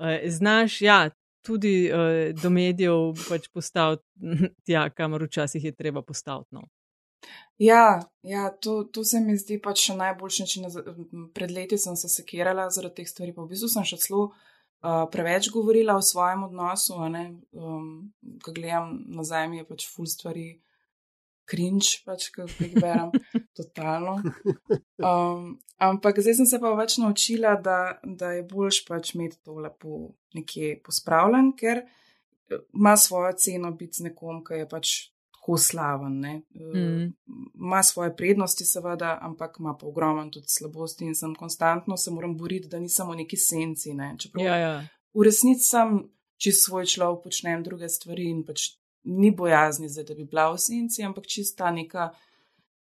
eh, 0.00 0.30
znaš, 0.30 0.80
ja, 0.80 1.10
tudi 1.42 1.86
eh, 1.86 2.32
do 2.42 2.50
medijev 2.50 3.12
pač 3.28 3.48
postaviti 3.52 4.04
tja, 4.66 4.88
kamor 4.90 5.26
včasih 5.28 5.64
je 5.64 5.74
treba 5.76 6.02
postaviti. 6.02 6.54
No. 6.54 6.68
Ja, 7.58 8.00
ja 8.22 8.50
to, 8.50 8.84
to 8.84 9.04
se 9.04 9.20
mi 9.20 9.36
zdi 9.38 9.60
pač 9.62 9.86
še 9.88 9.96
najboljši 9.98 10.42
način. 10.42 10.66
Pred 11.34 11.54
leti 11.54 11.78
sem 11.78 11.96
se 11.96 12.10
sekirala 12.10 12.70
zaradi 12.70 13.02
teh 13.02 13.10
stvari, 13.10 13.34
pa 13.36 13.44
v 13.44 13.52
bistvu 13.52 13.70
sem 13.72 13.86
še 13.86 14.00
celo 14.02 14.24
uh, 14.82 15.04
preveč 15.12 15.50
govorila 15.54 15.96
o 15.96 16.02
svojem 16.02 16.44
odnosu. 16.48 16.98
Um, 16.98 18.12
ko 18.42 18.54
gledam 18.54 18.98
nazaj, 19.14 19.48
mi 19.48 19.62
je 19.62 19.68
pač 19.68 19.88
full 19.90 20.10
stvari. 20.10 20.50
Cringe, 21.50 21.98
pač, 22.06 22.28
ki 22.32 22.44
jih 22.46 22.76
berem, 22.78 23.10
totalno. 23.58 24.14
Um, 25.02 25.56
ampak 25.82 26.20
zdaj 26.22 26.38
sem 26.38 26.48
se 26.48 26.60
pa 26.62 26.70
več 26.78 26.96
naučila, 27.02 27.56
da, 27.60 27.98
da 28.04 28.30
je 28.36 28.44
boljš 28.48 28.84
pač 28.86 29.10
imeti 29.16 29.40
to 29.44 29.58
lepo 29.60 30.12
nekje 30.38 30.76
pospravljen, 30.86 31.50
ker 31.58 31.82
eh, 31.82 32.62
ima 32.72 32.94
svojo 32.96 33.34
ceno 33.42 33.72
biti 33.74 34.00
z 34.00 34.08
nekom, 34.08 34.40
ki 34.46 34.62
je 34.62 34.68
pač 34.70 34.94
tako 35.42 35.58
slaven. 35.58 36.20
ne. 36.20 36.42
Eh, 36.54 36.78
Mm. 36.78 37.12
Ima 37.54 37.82
svoje 37.82 38.16
prednosti, 38.16 38.64
seveda, 38.64 39.18
ampak 39.22 39.56
ima 39.58 39.76
pa 39.80 39.86
ogromno 39.86 40.30
tudi 40.30 40.46
slabosti 40.48 41.04
in 41.04 41.14
sem 41.14 41.34
konstantno 41.34 41.96
se 41.96 42.10
moram 42.10 42.36
boriti, 42.38 42.68
da 42.68 42.78
nisem 42.78 43.08
v 43.10 43.16
neki 43.16 43.36
senci. 43.36 43.94
Ne. 43.94 44.14
Čeprav 44.18 44.44
Ja, 44.44 44.56
ja. 44.56 44.86
v 45.14 45.22
resnici 45.22 45.64
sem 45.64 46.08
čist 46.36 46.66
svoj 46.66 46.86
človek, 46.86 47.24
počnem 47.24 47.62
druge 47.62 47.88
stvari 47.88 48.30
in 48.30 48.44
pač 48.44 48.60
ni 49.04 49.30
bojazni, 49.30 49.88
zdaj, 49.88 50.04
da 50.04 50.14
bi 50.14 50.24
bila 50.24 50.52
v 50.52 50.58
senci, 50.58 51.02
ampak 51.02 51.26
čista 51.26 51.70
neka 51.70 52.10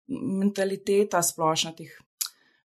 mentaliteta 0.08 1.22
splošna 1.24 1.72
teh 1.72 1.91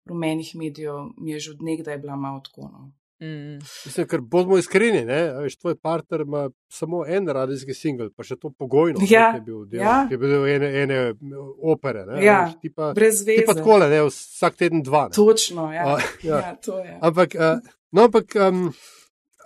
rumenih 0.05 0.57
medijev 0.57 0.94
mi 1.16 1.31
je 1.31 1.40
že 1.40 1.50
od 1.50 1.62
nekdaj 1.62 1.98
bila 1.98 2.16
malo 2.16 2.40
tako. 2.40 2.62
No. 2.62 2.92
Mm. 3.22 3.58
Mislim, 3.87 4.06
ker 4.06 4.20
bomo 4.20 4.56
iskreni, 4.58 5.04
ne, 5.04 5.20
a 5.30 5.38
veš, 5.38 5.56
tvoj 5.56 5.76
partner 5.78 6.20
ima 6.20 6.40
samo 6.68 7.04
en 7.06 7.28
radijski 7.28 7.74
singel, 7.74 8.08
pa 8.16 8.22
še 8.22 8.35
to 8.37 8.50
pogojno, 8.50 8.98
Ja, 9.08 9.28
ne, 9.28 9.32
ki 9.32 9.38
je 9.38 9.44
bil 9.44 9.61
del, 9.66 9.80
ja. 9.80 10.06
ki 10.08 10.14
je 10.14 10.18
bil 10.18 10.46
ene, 10.46 10.70
ene 10.82 10.96
opere. 11.62 12.02
Ne, 12.06 12.16
a 12.18 12.22
Ja, 12.22 12.38
veš, 12.44 12.56
ti 12.61 12.70
pa, 12.70 12.88
Brez 12.92 13.20
ti 13.20 13.30
veze. 13.30 13.44
pa 13.46 13.54
takole, 13.54 13.87
ne, 13.88 14.00
vsak 14.02 14.56
teden 14.56 14.82
dva. 14.82 15.04
Ne. 15.04 15.14
Točno, 15.14 15.68
ja. 15.72 15.85
A, 15.87 15.98
ja. 16.22 16.38
ja, 16.40 16.56
to 16.56 16.78
je. 16.78 16.98
Ampak, 17.00 17.35
uh, 17.37 17.62
no, 17.92 18.02
ampak 18.02 18.35
um, 18.38 18.72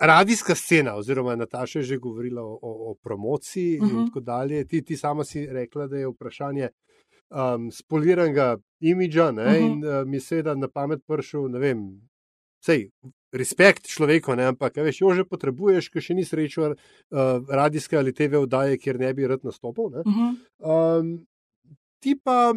radijska 0.01 0.55
scena, 0.55 0.95
oziroma 0.95 1.35
Nataša 1.35 1.79
je 1.79 1.83
že 1.85 1.97
govorila 1.97 2.41
o, 2.41 2.57
o, 2.61 2.91
o 2.91 2.95
promociji 2.95 3.77
uh 3.77 3.83
-huh. 3.83 3.89
in 3.89 3.95
Mhm. 3.95 4.05
tako 4.05 4.19
dalje. 4.21 4.65
Ti, 4.65 4.81
ti 4.81 4.97
sama 4.97 5.23
si 5.23 5.45
rekla, 5.45 5.87
da 5.87 5.97
je 5.97 6.07
vprašanje 6.07 6.69
um, 7.29 7.71
spoliranega 7.71 8.57
imidža 8.81 9.31
ne, 9.31 9.43
uh 9.43 9.49
Mhm. 9.49 9.55
-huh. 9.55 9.67
in 9.67 10.01
uh, 10.01 10.07
mi 10.07 10.19
seveda 10.19 10.55
na 10.55 10.67
pamet 10.67 10.99
prišel, 11.07 11.47
ne 11.47 11.59
vem, 11.59 12.01
sej. 12.59 12.89
Respekt 13.33 13.87
človeku, 13.91 14.35
ne? 14.39 14.47
ampak 14.53 14.77
a 14.77 14.85
veš, 14.85 15.01
jo 15.01 15.11
že 15.15 15.27
potrebuješ, 15.27 15.89
ker 15.91 16.03
še 16.03 16.15
ni 16.15 16.23
srečo 16.23 16.71
uh, 16.71 16.77
radijske 17.49 17.97
ali 17.99 18.13
TV 18.15 18.39
oddaje, 18.39 18.77
kjer 18.79 18.99
ne 18.99 19.13
bi 19.13 19.27
rad 19.27 19.43
nastopil. 19.43 19.89
Ne? 19.91 20.03
Uh 20.05 20.13
-huh. 20.13 20.99
Um, 20.99 21.27
ti 21.99 22.15
pa 22.15 22.53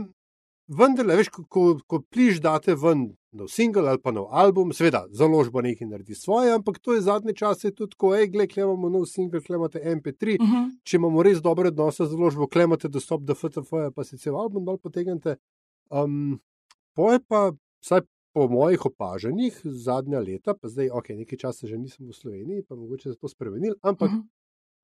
vendarle, 0.68 1.16
veš, 1.16 1.28
ko, 1.28 1.45
ko, 1.49 1.64
ko 1.86 2.01
pliš 2.07 2.40
date 2.40 2.74
ven 2.74 3.09
nov 3.32 3.49
singel 3.49 3.88
ali 3.88 3.99
pa 3.99 4.11
nov 4.11 4.28
album, 4.30 4.72
seveda, 4.72 5.05
založba 5.11 5.62
nekaj 5.62 5.86
naredi 5.86 6.14
svoje, 6.14 6.53
ampak 6.55 6.78
to 6.78 6.95
je 6.95 7.01
zadnje 7.01 7.34
čase 7.34 7.70
tudi 7.74 7.90
tako, 7.90 8.14
hej, 8.14 8.28
gled, 8.28 8.57
imamo 8.57 8.88
nov 8.88 9.07
singel, 9.07 9.42
kle 9.42 9.57
imate 9.57 9.78
MP3, 9.78 10.36
Uh 10.40 10.47
-huh. 10.47 10.70
če 10.84 10.97
imamo 10.97 11.22
res 11.22 11.42
dobre 11.42 11.68
odnose 11.68 12.05
z 12.05 12.11
založbo, 12.11 12.47
kle 12.47 12.64
imate 12.64 12.88
dostop 12.88 13.22
do 13.22 13.34
FTF, 13.34 13.70
pa 13.95 14.05
si 14.05 14.18
cel 14.18 14.36
album 14.36 14.64
dol 14.64 14.78
potegnete. 14.78 15.36
Um, 15.90 16.40
Poje 16.95 17.20
pa, 17.28 17.53
vsaj 17.84 18.03
po 18.33 18.49
mojih 18.49 18.87
opažanjih, 18.87 19.61
zadnja 19.64 20.20
leta, 20.20 20.55
pa 20.55 20.68
zdaj, 20.68 20.91
ok, 20.91 21.09
nekaj 21.09 21.39
časa 21.39 21.66
že 21.66 21.78
nisem 21.78 22.07
v 22.07 22.14
Sloveniji, 22.14 22.64
pa 22.68 22.74
mogoče 22.74 23.12
se 23.12 23.18
to 23.18 23.28
spremenil, 23.28 23.74
ampak 23.83 24.11
Uh 24.11 24.16
-huh. 24.16 24.28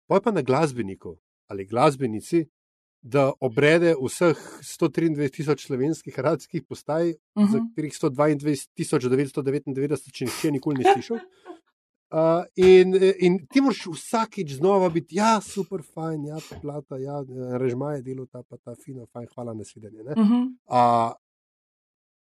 Pa 0.09 0.20
pa 0.20 0.30
na 0.30 0.42
glasbeniku 0.42 1.16
ali 1.49 1.66
glasbenici 1.66 2.47
da 3.03 3.32
obrede 3.40 3.94
vseh 4.03 4.38
123 4.80 5.30
tisoč 5.30 5.66
slovenskih 5.66 6.18
radijskih 6.18 6.62
postaj, 6.68 7.11
uh 7.11 7.16
-huh. 7.42 7.53
za 7.53 7.59
Mhm. 7.59 7.66
katerih 7.68 7.92
122 7.92 8.68
tisoč 8.74 9.05
999, 9.05 10.12
če 10.12 10.24
nihče 10.24 10.51
nikoli 10.51 10.78
ni 10.78 10.84
slišal. 10.94 11.18
Uh, 12.11 12.44
in, 12.55 12.94
in 13.18 13.47
ti 13.51 13.61
moraš 13.61 13.86
vsakič 13.86 14.53
znova 14.53 14.88
biti, 14.88 15.16
ja, 15.16 15.40
super, 15.40 15.82
fajn, 15.94 16.24
ja, 16.24 16.38
ta 16.51 16.59
plata, 16.62 16.97
ja, 16.99 17.24
režma 17.59 17.92
je 17.94 18.03
delo, 18.03 18.26
ta 18.26 18.42
pa 18.42 18.57
ta 18.57 18.74
fino, 18.84 19.07
fajn, 19.07 19.26
hvala 19.34 19.55
na 19.55 19.64
svidenje. 19.64 20.03
ne. 20.05 20.14
Mhm. 20.22 20.42
A, 20.66 21.12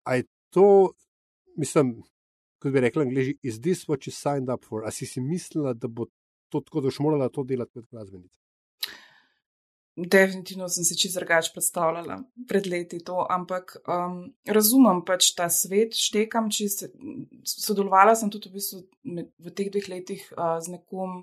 a 0.04 0.16
je 0.16 0.24
to, 0.54 0.68
mislim, 1.60 1.96
kot 2.62 2.74
bi 2.74 2.84
rekla, 2.86 3.08
angliži, 3.08 3.38
is 3.42 3.60
this 3.62 3.88
what 3.90 4.08
you 4.08 4.14
signed 4.14 4.54
up 4.54 4.66
for? 4.66 4.86
A 4.86 4.92
si 4.92 5.06
si 5.10 5.22
mislila, 5.22 5.74
da 5.74 5.88
bo 5.88 6.08
to 6.50 6.62
tako, 6.62 6.82
da 6.82 6.92
boš 6.92 7.00
morala 7.04 7.30
to 7.30 7.44
delati 7.44 7.74
kot 7.80 7.90
glasbenica? 7.92 8.38
Definitivno 9.96 10.68
sem 10.74 10.84
si 10.84 10.98
čisto 10.98 11.20
drugače 11.20 11.52
predstavljala 11.54 12.16
pred 12.50 12.68
leti 12.68 12.98
to, 13.06 13.28
ampak 13.30 13.76
um, 13.86 14.24
razumem 14.46 15.04
pač 15.06 15.36
ta 15.38 15.50
svet, 15.54 15.94
štekam 15.94 16.50
čist. 16.50 16.88
Sodelovala 17.46 18.16
sem 18.18 18.32
tudi 18.34 18.50
v, 18.50 18.58
bistvu 18.58 18.82
med, 19.04 19.30
v 19.38 19.54
teh 19.54 19.70
dveh 19.70 19.90
letih 19.94 20.24
uh, 20.34 20.58
z 20.66 20.74
nekom, 20.74 21.20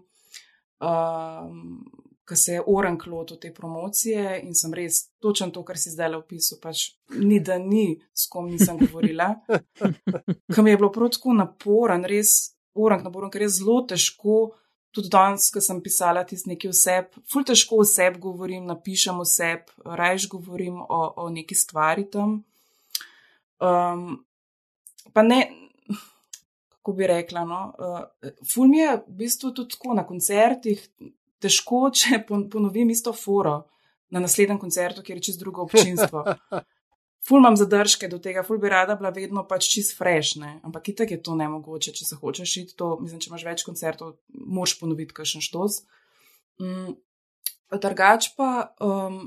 um, 0.87 1.65
ki 2.31 2.37
se 2.37 2.53
je 2.53 2.63
orank 2.67 3.07
lotil 3.11 3.39
te 3.43 3.51
promocije 3.55 4.41
in 4.45 4.55
sem 4.55 4.75
res 4.75 5.03
točen 5.19 5.51
to, 5.51 5.65
kar 5.67 5.79
si 5.79 5.91
zdaj 5.91 6.15
opisal. 6.21 6.61
Pač 6.63 6.85
ni 7.19 7.41
da 7.43 7.59
ni, 7.59 7.99
s 8.15 8.29
kom 8.31 8.47
nisem 8.51 8.79
govorila. 8.79 9.33
Kam 10.55 10.71
je 10.71 10.77
bilo 10.79 10.93
prav 10.95 11.11
tako 11.17 11.35
naporen, 11.35 12.07
res 12.07 12.55
orank 12.79 13.05
naporen, 13.05 13.33
ker 13.35 13.47
je 13.47 13.55
zelo 13.59 13.81
težko 13.91 14.53
tudi 14.95 15.11
danes, 15.11 15.51
ko 15.55 15.63
sem 15.63 15.83
pisala 15.83 16.23
tisti 16.27 16.51
neki 16.51 16.71
oseb, 16.71 17.15
ful 17.31 17.47
težko 17.47 17.83
oseb 17.85 18.19
govorim, 18.23 18.67
napišem 18.71 19.21
oseb, 19.23 19.71
rajš 19.85 20.29
govorim 20.33 20.81
o, 20.83 21.01
o 21.25 21.29
neki 21.31 21.55
stvari 21.55 22.09
tam. 22.11 22.41
Um, 23.61 24.07
pa 25.15 25.23
ne, 25.23 25.45
kako 26.79 26.97
bi 26.99 27.07
rekla, 27.11 27.45
no, 27.47 27.63
uh, 27.79 28.31
ful 28.55 28.71
mi 28.71 28.81
je 28.81 28.97
v 29.05 29.17
bistvu 29.23 29.53
tudi 29.55 29.77
tako 29.77 29.95
na 29.99 30.07
koncertih 30.07 30.83
težko, 31.43 31.89
če 31.95 32.21
pon, 32.29 32.49
ponovim 32.53 32.91
isto 32.91 33.13
foro 33.17 33.63
na 34.11 34.23
naslednjem 34.23 34.59
koncertu, 34.59 35.05
kjer 35.07 35.19
je 35.21 35.31
čez 35.31 35.39
drugo 35.39 35.67
občinstvo. 35.69 36.25
Ful 37.29 37.39
imam 37.39 37.57
zadržke 37.57 38.09
do 38.09 38.17
tega, 38.19 38.43
ful 38.43 38.59
bi 38.59 38.71
rada 38.73 38.95
bila 38.97 39.11
vedno 39.13 39.43
pač 39.47 39.67
čist 39.69 39.93
frešne, 39.99 40.55
ampak 40.65 40.89
itak 40.89 41.11
je 41.13 41.19
to 41.21 41.35
nemogoče, 41.37 41.93
če 41.93 42.07
se 42.09 42.17
hočeš 42.17 42.55
iti 42.63 42.77
to, 42.81 42.95
mislim, 43.03 43.21
če 43.21 43.29
imaš 43.29 43.45
več 43.45 43.65
koncertov, 43.67 44.15
moš 44.33 44.79
ponoviti 44.81 45.13
kakšen 45.19 45.45
štos. 45.45 45.83
Mm, 46.65 46.95
drugač 47.77 48.31
pa, 48.39 48.73
um, 48.81 49.21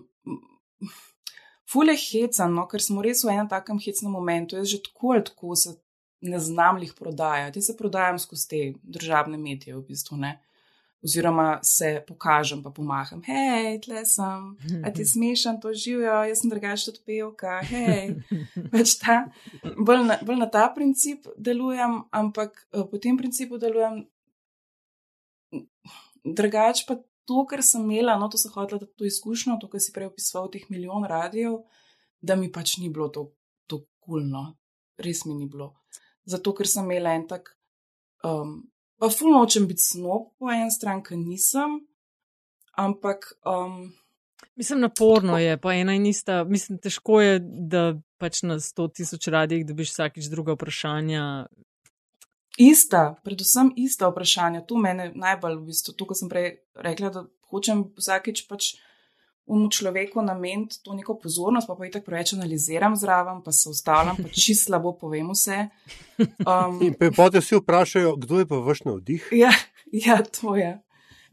ful 1.70 1.93
je 1.93 1.99
hecan, 2.01 2.57
no, 2.57 2.66
ker 2.72 2.82
smo 2.82 3.05
res 3.05 3.22
v 3.24 3.36
enem 3.36 3.51
takem 3.51 3.78
hecnem 3.86 4.18
momentu, 4.18 4.57
jaz 4.57 4.74
že 4.74 4.82
tako 4.89 5.14
ali 5.14 5.28
tako 5.30 5.53
se 5.55 5.78
ne 6.26 6.39
znam 6.39 6.82
jih 6.82 6.95
prodajati, 6.97 7.61
jaz 7.61 7.72
se 7.72 7.78
prodajam 7.78 8.18
skozi 8.20 8.49
te 8.49 8.64
državne 8.82 9.38
medije 9.38 9.78
v 9.78 9.86
bistvu, 9.86 10.18
ne. 10.18 10.39
Oziroma 11.04 11.60
se 11.68 11.97
pokažem, 12.08 12.62
pa 12.64 12.72
pomaham, 12.72 13.20
hej, 13.28 13.82
tle 13.84 14.06
sem, 14.08 14.45
a 14.88 14.91
ti 14.95 15.04
smešam 15.04 15.58
to 15.60 15.74
živijo, 15.76 16.22
jaz 16.30 16.39
sem 16.39 16.54
drugače 16.54 16.86
tudi 16.86 17.01
pevka, 17.06 17.58
hej. 17.68 18.14
Pač 18.72 18.95
ta, 19.01 19.18
bolj 19.76 20.06
na, 20.08 20.18
bolj 20.24 20.39
na 20.39 20.47
ta 20.47 20.70
princip 20.72 21.28
delujem, 21.36 21.99
ampak 22.08 22.56
uh, 22.72 22.86
po 22.88 23.01
tem 23.04 23.20
principu 23.20 23.60
delujem 23.60 24.06
drugače 26.24 26.86
pa 26.88 26.97
to, 27.26 27.45
kar 27.45 27.64
sem 27.64 27.84
imela, 27.84 28.18
no 28.20 28.30
to 28.30 28.38
sem 28.38 28.51
hotela, 28.51 28.80
da 28.80 28.88
to 28.88 29.08
izkušnjo, 29.08 29.58
to, 29.62 29.70
kar 29.72 29.84
si 29.84 29.93
prej 29.95 30.12
opisoval 30.12 30.49
teh 30.51 30.66
milijon 30.72 31.06
radijev, 31.08 31.62
da 32.22 32.36
mi 32.39 32.51
pač 32.51 32.78
ni 32.80 32.89
bilo 32.89 33.10
to, 33.14 33.30
to 33.68 33.84
kulno, 34.04 34.54
res 34.99 35.24
mi 35.26 35.36
ni 35.36 35.47
bilo. 35.49 35.74
Zato, 36.30 36.54
ker 36.56 36.68
sem 36.70 36.88
imela 36.88 37.16
en 37.16 37.28
tak. 37.28 37.56
Um, 38.24 38.62
Pa 39.04 39.10
fulno 39.12 39.41
hočem 39.41 39.66
biti 39.68 39.84
snob 39.84 40.30
po 40.39 40.47
eni 40.47 40.72
strani, 40.72 41.04
ker 41.04 41.18
nisem, 41.20 41.74
ampak. 42.80 43.34
Um, 43.43 43.91
Mislim, 44.56 44.80
naporno 44.80 45.36
je, 45.38 45.58
pa 45.60 45.74
ena 45.76 45.91
in 45.97 46.06
ista. 46.08 46.45
Mislim, 46.47 46.78
težko 46.80 47.18
je, 47.20 47.41
da 47.43 47.82
pač 48.18 48.45
na 48.47 48.56
100 48.64 48.86
tisoč 48.95 49.28
radijih 49.28 49.66
dobiš 49.68 49.91
vsakič 49.91 50.30
druga 50.32 50.56
vprašanja. 50.56 51.26
Ista, 52.64 53.01
predvsem 53.28 53.74
ista 53.76 54.08
vprašanja. 54.08 54.64
Tu 54.72 54.80
mene 54.80 55.10
najbolj, 55.12 55.60
v 55.60 55.74
bistvu, 55.74 55.97
to, 55.99 56.08
kar 56.08 56.22
sem 56.22 56.32
prej 56.32 56.47
rekla, 56.88 57.12
da 57.12 57.26
hočem 57.51 57.84
vsakič 57.99 58.45
pač 58.47 58.72
umu 59.45 59.69
človeku 59.69 60.21
nameniti 60.21 60.79
to 60.83 60.93
neko 60.93 61.17
pozornost, 61.19 61.67
pa 61.67 61.75
pa 61.75 61.85
jih 61.85 61.93
tako 61.93 62.05
preveč 62.05 62.33
analiziram 62.33 62.95
zraven, 62.95 63.41
pa 63.43 63.51
se 63.51 63.69
ustavljam, 63.69 64.17
pa 64.23 64.29
čisto 64.29 64.69
slabo 64.69 64.93
povem 64.97 65.31
vse. 65.33 65.67
Um, 66.19 66.79
In 66.81 66.95
potem 67.15 67.41
vsi 67.41 67.59
vprašajo, 67.59 68.15
kdo 68.15 68.39
je 68.39 68.47
pa 68.47 68.55
vaš 68.55 68.83
navdih? 68.87 69.27
Ja, 69.31 69.51
ja, 69.91 70.21
to 70.23 70.55
je. 70.55 70.79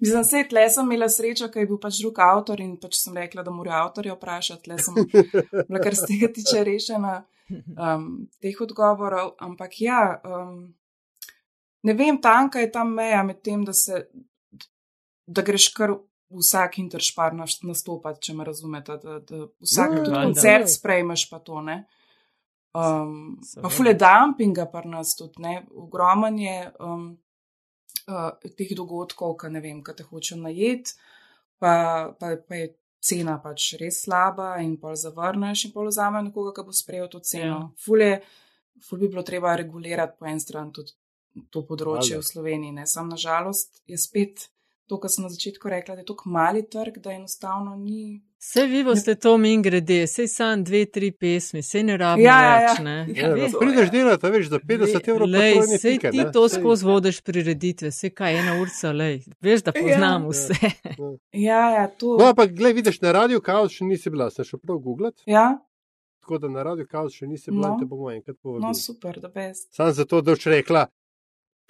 Mislim, 0.00 0.22
da 0.22 0.48
tle 0.48 0.70
sem 0.70 0.86
imela 0.86 1.08
srečo, 1.08 1.50
ker 1.52 1.62
je 1.62 1.68
bil 1.68 1.78
pač 1.78 1.98
drug 2.00 2.18
avtor 2.24 2.60
in 2.64 2.76
pač 2.80 2.96
sem 3.02 3.16
rekla, 3.16 3.44
da 3.44 3.52
morajo 3.52 3.84
avtorje 3.84 4.14
vprašati. 4.16 4.62
Tle 4.64 4.78
sem 4.80 4.96
bila 5.68 5.82
kar 5.82 5.94
z 5.94 6.08
tega 6.08 6.30
tiče 6.32 6.64
rešena 6.64 7.18
um, 7.52 8.06
teh 8.40 8.60
odgovorov. 8.64 9.34
Ampak 9.44 9.76
ja, 9.84 10.00
um, 10.24 10.70
ne 11.84 11.96
vem, 11.98 12.16
tanka 12.20 12.64
je 12.64 12.70
ta 12.72 12.84
meja 12.84 13.20
med 13.28 13.42
tem, 13.44 13.64
da, 13.64 13.76
se, 13.76 14.06
da 15.28 15.44
greš 15.44 15.68
kar 15.76 15.92
vsak 16.30 16.78
interšpar 16.78 17.34
nastopati, 17.34 18.22
če 18.28 18.34
me 18.38 18.44
razumete, 18.46 18.96
da, 19.02 19.18
da 19.26 19.46
vsak 19.64 19.96
tudi 19.96 20.12
ja, 20.12 20.22
koncert 20.22 20.68
ja. 20.68 20.74
sprejmeš 20.74 21.26
pa 21.30 21.40
to. 21.42 21.62
Ne? 21.66 21.80
Um, 22.70 23.40
Seveda. 23.42 23.62
pa 23.64 23.72
fule 23.74 23.94
dumpinga 23.98 24.68
pa 24.70 24.82
nas 24.86 25.16
tudi, 25.18 25.42
ne, 25.42 25.56
ogroman 25.74 26.38
je 26.38 26.58
um, 26.78 27.08
uh, 28.06 28.52
teh 28.56 28.76
dogodkov, 28.78 29.34
ki 29.40 29.50
ne 29.50 29.62
vem, 29.64 29.80
kaj 29.82 29.98
te 29.98 30.06
hoče 30.06 30.38
najeti, 30.38 30.94
pa, 31.58 31.72
pa, 32.20 32.36
pa 32.38 32.60
je 32.60 32.68
cena 33.02 33.38
pač 33.42 33.72
res 33.80 34.04
slaba 34.04 34.52
in 34.62 34.76
pol 34.78 34.94
zavrneš 34.94 35.66
in 35.66 35.74
pol 35.74 35.88
vzame 35.90 36.22
nekoga, 36.28 36.54
ki 36.54 36.66
bo 36.68 36.76
sprejel 36.76 37.10
to 37.10 37.22
ceno. 37.24 37.56
Ja. 37.56 37.68
Fule, 37.80 38.10
ful 38.86 39.02
bi 39.02 39.10
bilo 39.10 39.24
treba 39.26 39.56
regulirati 39.58 40.20
po 40.20 40.30
en 40.30 40.38
stran 40.40 40.70
tudi 40.76 40.94
to 41.50 41.64
področje 41.66 42.18
Valjda. 42.18 42.22
v 42.22 42.28
Sloveniji, 42.28 42.76
ne, 42.76 42.86
sam 42.90 43.10
nažalost 43.10 43.82
je 43.90 43.98
spet 43.98 44.46
to, 44.90 44.98
kar 44.98 45.10
sem 45.10 45.22
na 45.22 45.30
začetku 45.30 45.70
rekla, 45.70 45.94
da 45.94 46.02
je 46.02 46.06
tako 46.06 46.28
mali 46.30 46.64
trg, 46.66 46.98
da 46.98 47.12
enostavno 47.12 47.76
ni. 47.78 48.18
Vse 48.38 48.62
vi 48.64 48.80
boste 48.82 49.14
to 49.16 49.34
min 49.38 49.62
grede, 49.62 50.06
sej 50.08 50.26
sam 50.28 50.64
dve, 50.64 50.80
tri 50.86 51.10
pesmi, 51.12 51.60
sej 51.62 51.82
ne 51.84 51.96
rabimo 51.96 52.24
Ja, 52.24 52.36
ja, 52.38 52.54
ja. 52.56 52.60
več. 52.64 52.78
Ne? 52.80 52.94
Ja, 53.12 53.28
Ja, 53.36 53.48
to 53.48 53.58
prideš 53.60 53.84
je. 53.84 53.90
delati, 53.92 54.26
veš, 54.28 54.48
za 54.48 54.58
50 54.60 55.08
evrov 55.08 55.26
pa 55.26 55.32
Lej, 55.34 55.54
trojne 55.54 55.78
sej 55.78 55.94
pike, 55.94 56.10
ti 56.10 56.16
ne. 56.18 56.32
to 56.32 56.44
skozi 56.50 56.84
vodiš 56.84 57.20
prireditve, 57.22 57.90
sej 57.92 58.10
kaj 58.12 58.38
ena 58.38 58.54
urca, 58.56 58.92
lej. 58.92 59.16
Veš, 59.40 59.62
da 59.62 59.72
poznam 59.74 60.22
Ja. 60.22 60.28
vse. 60.28 60.54
Ja, 61.34 61.70
ja, 61.72 61.86
to. 61.90 62.16
No, 62.16 62.24
ampak 62.26 62.50
gledaj, 62.52 62.72
vidiš, 62.74 63.00
na 63.00 63.12
radiju 63.14 63.40
kaos 63.42 63.72
še 63.72 63.84
nisi 63.86 64.10
bila, 64.10 64.30
sem 64.30 64.44
šel 64.44 64.58
prav 64.58 64.78
googlat, 64.80 65.14
Ja, 65.26 65.58
tako 66.20 66.38
da 66.38 66.48
na 66.50 66.62
radiju 66.64 66.86
kaos 66.88 67.12
še 67.12 67.26
nisi 67.26 67.50
bila 67.50 67.68
No. 67.68 67.76
te 67.76 67.84
bomo 67.86 68.10
enkrat 68.10 68.36
no 68.36 68.40
povabili. 68.42 68.74
super, 68.76 69.20
da 69.20 69.28
best. 69.30 69.68
Sam 69.70 69.92
zato, 69.92 70.20
da 70.20 70.32
boš 70.32 70.46
rekla, 70.46 70.86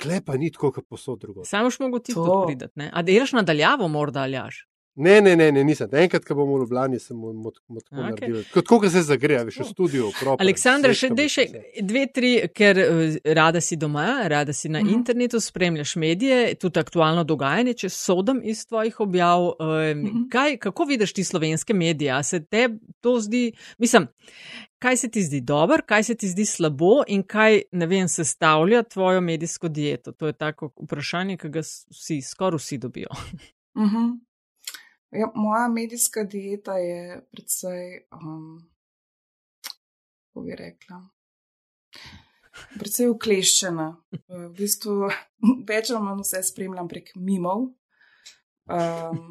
klepa 0.03 0.37
ni 0.37 0.53
tako, 0.53 0.73
kot 0.73 0.87
posod 0.89 1.21
drugo. 1.21 1.45
Samo 1.45 1.65
boš 1.65 1.79
mogel 1.79 2.01
ti 2.01 2.15
To. 2.15 2.25
tu 2.25 2.47
pridati, 2.47 2.73
ne? 2.77 2.91
A 2.95 3.03
delaš 3.03 3.33
nadaljavo, 3.33 3.89
morda 3.89 4.21
aljaš? 4.21 4.67
Ne, 5.01 5.21
ne, 5.21 5.33
ne, 5.35 5.47
ne 5.51 5.63
nisem. 5.65 5.89
Enkrat, 5.95 6.25
ko 6.25 6.35
bomo 6.35 6.55
v 6.55 6.61
Ljubljani, 6.61 6.99
sem 6.99 7.17
mu 7.17 7.51
tako 7.51 7.73
Okej. 7.73 8.01
naredil. 8.01 8.43
Kot 8.53 8.67
ko 8.67 8.81
se 8.87 9.03
zagreja, 9.03 9.43
veš, 9.43 9.57
v 9.57 9.67
studiu. 9.67 10.11
Proper, 10.15 10.45
Aleksandra, 10.45 10.93
še 10.93 11.09
dej 11.11 11.29
še 11.29 11.45
dve, 11.83 12.03
tri, 12.09 12.31
ker 12.51 12.79
eh, 12.79 12.91
rada 13.33 13.61
si 13.61 13.77
doma, 13.77 14.05
rada 14.27 14.53
si 14.53 14.69
na 14.69 14.81
Mhm. 14.81 14.91
internetu, 14.91 15.41
spremljaš 15.41 15.97
medije, 15.97 16.37
tudi 16.57 16.79
aktualno 16.79 17.25
dogajanje, 17.25 17.75
če 17.77 17.89
sodem 17.91 18.41
iz 18.45 18.65
tvojih 18.65 19.01
objav. 19.01 19.49
eh, 19.53 19.95
Mhm. 19.95 20.29
Kaj, 20.29 20.57
kako 20.59 20.85
vidiš 20.85 21.13
ti 21.13 21.25
slovenske 21.25 21.75
medije? 21.75 22.21
Se 22.23 22.41
te 22.43 22.69
to 23.01 23.17
zdi, 23.19 23.47
mislim, 23.79 24.09
kaj 24.79 24.97
se 24.97 25.09
ti 25.09 25.23
zdi 25.23 25.41
dobro, 25.43 25.79
kaj 25.83 26.05
se 26.05 26.15
ti 26.15 26.29
zdi 26.29 26.45
slabo 26.45 27.03
in 27.07 27.23
kaj, 27.25 27.63
ne 27.73 27.87
vem, 27.87 28.09
sestavlja 28.09 28.83
tvojo 28.85 29.21
medijsko 29.21 29.69
dieto? 29.71 30.13
To 30.13 30.27
je 30.27 30.33
tako 30.35 30.73
vprašanje, 30.79 31.37
ki 31.37 31.49
ga 31.51 31.61
vsi, 31.61 32.21
skoraj 32.23 32.59
vsi 32.59 32.79
dobijo. 32.79 33.09
Mhm. 33.77 34.30
Ja, 35.11 35.33
moja 35.35 35.69
medijska 35.69 36.23
dieta 36.25 36.77
je 36.79 37.27
precej, 37.31 38.07
um, 38.15 38.71
kako 40.29 40.45
bi 40.47 40.55
rekla, 40.55 41.01
precej 42.79 43.11
ukleščena. 43.11 43.89
V 44.29 44.45
bistvu 44.55 45.11
več 45.71 45.91
ali 45.91 46.05
manj 46.05 46.23
vse 46.23 46.45
spremljam 46.47 46.91
prek 46.93 47.11
mimov, 47.19 47.67
um, 48.71 49.25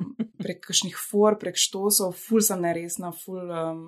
prek 0.43 0.59
kakšnih 0.67 0.99
for, 0.99 1.39
prek 1.39 1.55
štosov, 1.55 2.11
ful 2.27 2.43
sem 2.43 2.59
neresna, 2.67 3.13
ful. 3.15 3.39
Um, 3.47 3.83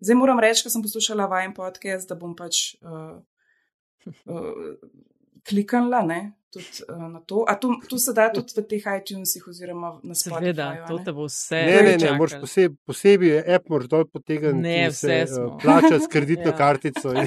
zdaj 0.00 0.20
moram 0.20 0.40
reči, 0.40 0.64
ker 0.64 0.72
sem 0.72 0.84
poslušala 0.86 1.28
vajen 1.28 1.52
podcast, 1.56 2.08
da 2.08 2.16
bom 2.16 2.32
pač. 2.38 2.70
Uh, 2.80 3.20
uh, 4.24 4.80
kliknila, 5.48 6.02
ne, 6.02 6.20
tudi 6.54 6.66
uh, 6.88 7.02
na 7.12 7.20
to. 7.20 7.44
A 7.48 7.54
to, 7.54 7.74
to 7.88 7.98
se 7.98 8.12
da 8.12 8.28
tudi 8.32 8.54
v 8.56 8.64
teh 8.70 8.84
iTunesih 8.98 9.46
oziroma 9.50 9.90
na 10.02 10.14
Spotify. 10.14 10.40
Seveda, 10.40 10.68
to 10.88 10.98
te 11.04 11.12
bo 11.12 11.26
vse. 11.28 11.60
Ne, 11.66 11.78
ne, 11.82 11.94
ne, 12.00 12.12
moraš 12.18 12.36
posebej, 12.40 12.76
posebej 12.86 13.34
app 13.56 13.70
moraš 13.72 13.90
dol 13.92 14.06
potegniti. 14.08 14.62
Ne, 14.62 14.88
vse 14.90 15.06
se, 15.06 15.20
smo. 15.34 15.46
uh, 15.52 15.56
plačati 15.62 16.02
s 16.04 16.10
kreditno 16.12 16.50
Ja. 16.54 16.58
kartico. 16.58 17.14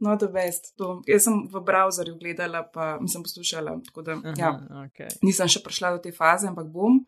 No, 0.00 0.16
the 0.20 0.28
best. 0.32 0.74
To. 0.76 1.00
Jaz 1.08 1.24
sem 1.26 1.46
v 1.52 1.62
browserju 1.64 2.16
gledala, 2.20 2.62
pa 2.72 2.96
nisem 3.00 3.22
poslušala. 3.24 3.78
Tako 3.88 4.02
da, 4.02 4.18
Aha, 4.20 4.34
ja, 4.38 4.50
okay. 4.84 5.08
nisem 5.24 5.48
še 5.50 5.62
prišla 5.64 5.96
do 5.96 6.02
te 6.04 6.12
faze, 6.14 6.48
ampak 6.50 6.68
bom. 6.70 7.00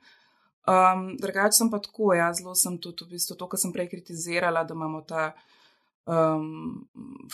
Um, 0.68 1.04
drugače 1.20 1.56
sem 1.56 1.70
pa 1.72 1.78
tako, 1.80 2.12
ja, 2.16 2.28
zelo 2.36 2.54
sem 2.58 2.76
tudi 2.82 3.06
v 3.06 3.14
bistvu 3.16 3.36
to, 3.40 3.46
kar 3.48 3.60
sem 3.60 3.72
prej 3.72 3.88
kritizirala, 3.92 4.66
da 4.68 4.76
imamo 4.76 5.00
ta 5.08 5.30
um, 6.08 6.88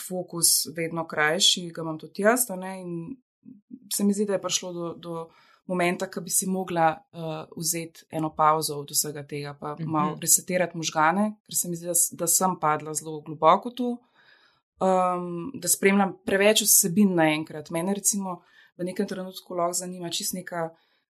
fokus 0.07 0.67
vedno 0.75 1.07
krajši, 1.07 1.69
ga 1.71 1.81
imam 1.81 1.99
tudi 1.99 2.21
jaz. 2.21 2.45
in 2.79 3.15
se 3.93 4.03
mi 4.03 4.13
zdi, 4.13 4.25
da 4.25 4.33
je 4.33 4.41
prišlo 4.41 4.73
do, 4.73 4.93
do 4.93 5.29
momenta, 5.67 6.11
ko 6.11 6.21
bi 6.21 6.29
si 6.29 6.45
mogla 6.47 6.97
uh, 7.13 7.19
vzeti 7.57 8.05
eno 8.11 8.35
pauzo 8.35 8.75
od 8.75 8.89
vsega 8.91 9.23
tega, 9.23 9.53
pa 9.59 9.75
Mhm. 9.79 9.89
malo 9.91 10.17
resetirati 10.21 10.77
možgane, 10.77 11.35
ker 11.45 11.55
se 11.55 11.69
mi 11.69 11.75
zdi, 11.75 11.85
da, 11.85 11.93
da 12.11 12.27
sem 12.27 12.59
padla 12.61 12.93
zelo 12.93 13.21
globoko 13.21 13.69
tu. 13.69 13.97
Um, 14.79 15.51
da 15.55 15.67
spremljam 15.67 16.17
preveč 16.25 16.61
vsebin 16.61 17.15
naenkrat. 17.15 17.69
Mene 17.69 17.93
recimo 17.93 18.41
v 18.77 18.83
nekem 18.83 19.07
trenutku 19.07 19.55
lahko 19.55 19.73
zanima 19.73 20.09
čist 20.09 20.33
neka 20.33 20.69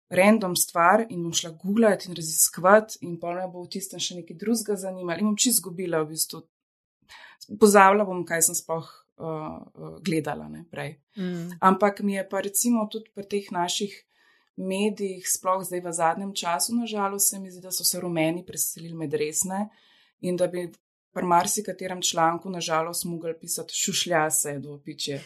random 0.09 0.55
stvar 0.55 1.05
in 1.09 1.23
bom 1.23 1.33
šla 1.33 1.49
googlati 1.49 2.09
in 2.09 2.15
raziskovati, 2.15 2.97
in 3.01 3.19
pa 3.19 3.33
me 3.33 3.47
bo 3.47 3.63
v 3.63 3.69
tistem 3.69 3.99
še 3.99 4.15
nekaj 4.15 4.37
drugega 4.37 4.75
zanimalo, 4.75 5.19
in 5.19 5.25
bom 5.25 5.35
čist 5.37 5.57
izgubila 5.57 6.03
v 6.03 6.11
bistvu. 6.13 6.43
Pozabila 7.59 8.05
bom, 8.07 8.23
kaj 8.25 8.41
sem 8.47 8.57
sploh 8.57 8.87
uh, 9.17 9.25
uh, 9.27 9.95
gledala 10.01 10.47
ne, 10.49 10.65
prej. 10.71 10.95
mm. 11.17 11.57
Ampak 11.61 12.01
mi 12.01 12.15
je 12.15 12.25
pa 12.29 12.41
recimo 12.41 12.87
tudi 12.91 13.11
pri 13.13 13.27
teh 13.29 13.51
naših 13.51 13.93
medijih, 14.55 15.27
sploh 15.27 15.63
zdaj 15.67 15.83
v 15.83 15.93
zadnjem 15.93 16.33
času, 16.35 16.75
nažalost, 16.75 17.29
se 17.29 17.39
mi 17.39 17.51
zdi, 17.51 17.61
da 17.61 17.71
so 17.71 17.83
se 17.83 17.99
rumeni 17.99 18.45
preselili 18.45 18.95
med 18.95 19.13
resne 19.13 19.67
in 20.21 20.37
da 20.37 20.47
bi 20.47 20.69
pri 21.15 21.25
marsikaterem 21.25 22.01
članku, 22.01 22.49
nažalost, 22.49 23.05
mogli 23.05 23.33
pisati 23.39 23.75
šušlja 23.75 24.29
se 24.31 24.59
do 24.59 24.79
piče. 24.85 25.19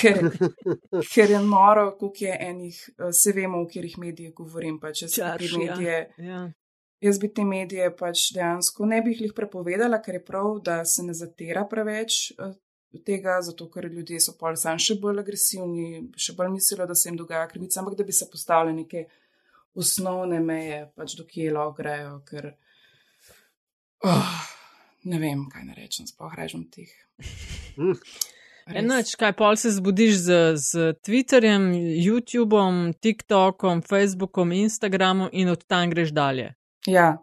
Ker, 0.00 0.18
ker 1.14 1.30
je 1.30 1.40
noro, 1.40 1.90
koliko 1.98 2.24
je 2.24 2.36
enih, 2.40 2.90
eh, 2.98 3.12
se 3.12 3.32
vemo, 3.32 3.62
v 3.62 3.66
katerih 3.68 3.98
medijih 3.98 4.34
govorim. 4.34 4.80
Pa 4.80 4.92
če 4.92 5.08
se 5.08 5.20
te 5.20 5.20
Čarši, 5.20 5.52
ja. 5.52 5.58
medije, 5.58 5.98
ja. 6.18 6.42
Jaz 7.00 7.18
bi 7.18 7.28
te 7.34 7.44
medije 7.44 7.88
pač 7.96 8.30
dejansko 8.34 8.86
ne 8.86 9.00
bi 9.02 9.14
jih 9.16 9.34
prepovedala, 9.36 10.00
ker 10.02 10.18
je 10.18 10.24
prav, 10.24 10.60
da 10.64 10.84
se 10.84 11.04
ne 11.04 11.14
zatira 11.14 11.66
preveč 11.70 12.32
eh, 12.32 12.54
tega, 13.04 13.38
zato 13.42 13.68
ker 13.70 13.90
ljudje 13.92 14.20
so 14.24 14.36
pol 14.40 14.56
sam 14.56 14.80
še 14.80 14.96
bolj 15.00 15.20
agresivni, 15.20 16.06
še 16.16 16.36
bolj 16.38 16.54
mislijo, 16.56 16.86
da 16.88 16.94
se 16.96 17.10
jim 17.10 17.18
dogaja 17.20 17.48
krivica, 17.50 17.80
ampak 17.82 17.98
da 17.98 18.06
bi 18.06 18.16
se 18.16 18.28
postavili 18.32 18.76
neke 18.82 19.06
osnovne 19.76 20.40
meje, 20.40 20.86
pač 20.96 21.16
do 21.18 21.26
kje 21.28 21.50
lahko 21.52 21.76
grejo, 21.82 22.14
ker 22.28 22.54
oh, 24.06 24.38
ne 25.04 25.20
vem, 25.20 25.44
kaj 25.52 25.68
ne 25.68 25.76
rečem, 25.76 26.08
sploh 26.08 26.32
rečem 26.38 26.64
tih. 26.72 26.92
Res. 28.66 28.80
Enač, 28.80 29.12
kaj 29.14 29.30
pol 29.38 29.54
se 29.54 29.70
zbudiš 29.76 30.16
z, 30.24 30.36
z 30.58 30.86
Twitterjem, 31.06 31.68
YouTubeom, 32.02 32.96
TikTokom, 32.98 33.84
Facebookom, 33.86 34.50
Instagramom 34.50 35.28
in 35.30 35.52
od 35.52 35.62
tam 35.70 35.92
greš 35.92 36.10
dalje. 36.10 36.48
Ja. 36.86 37.16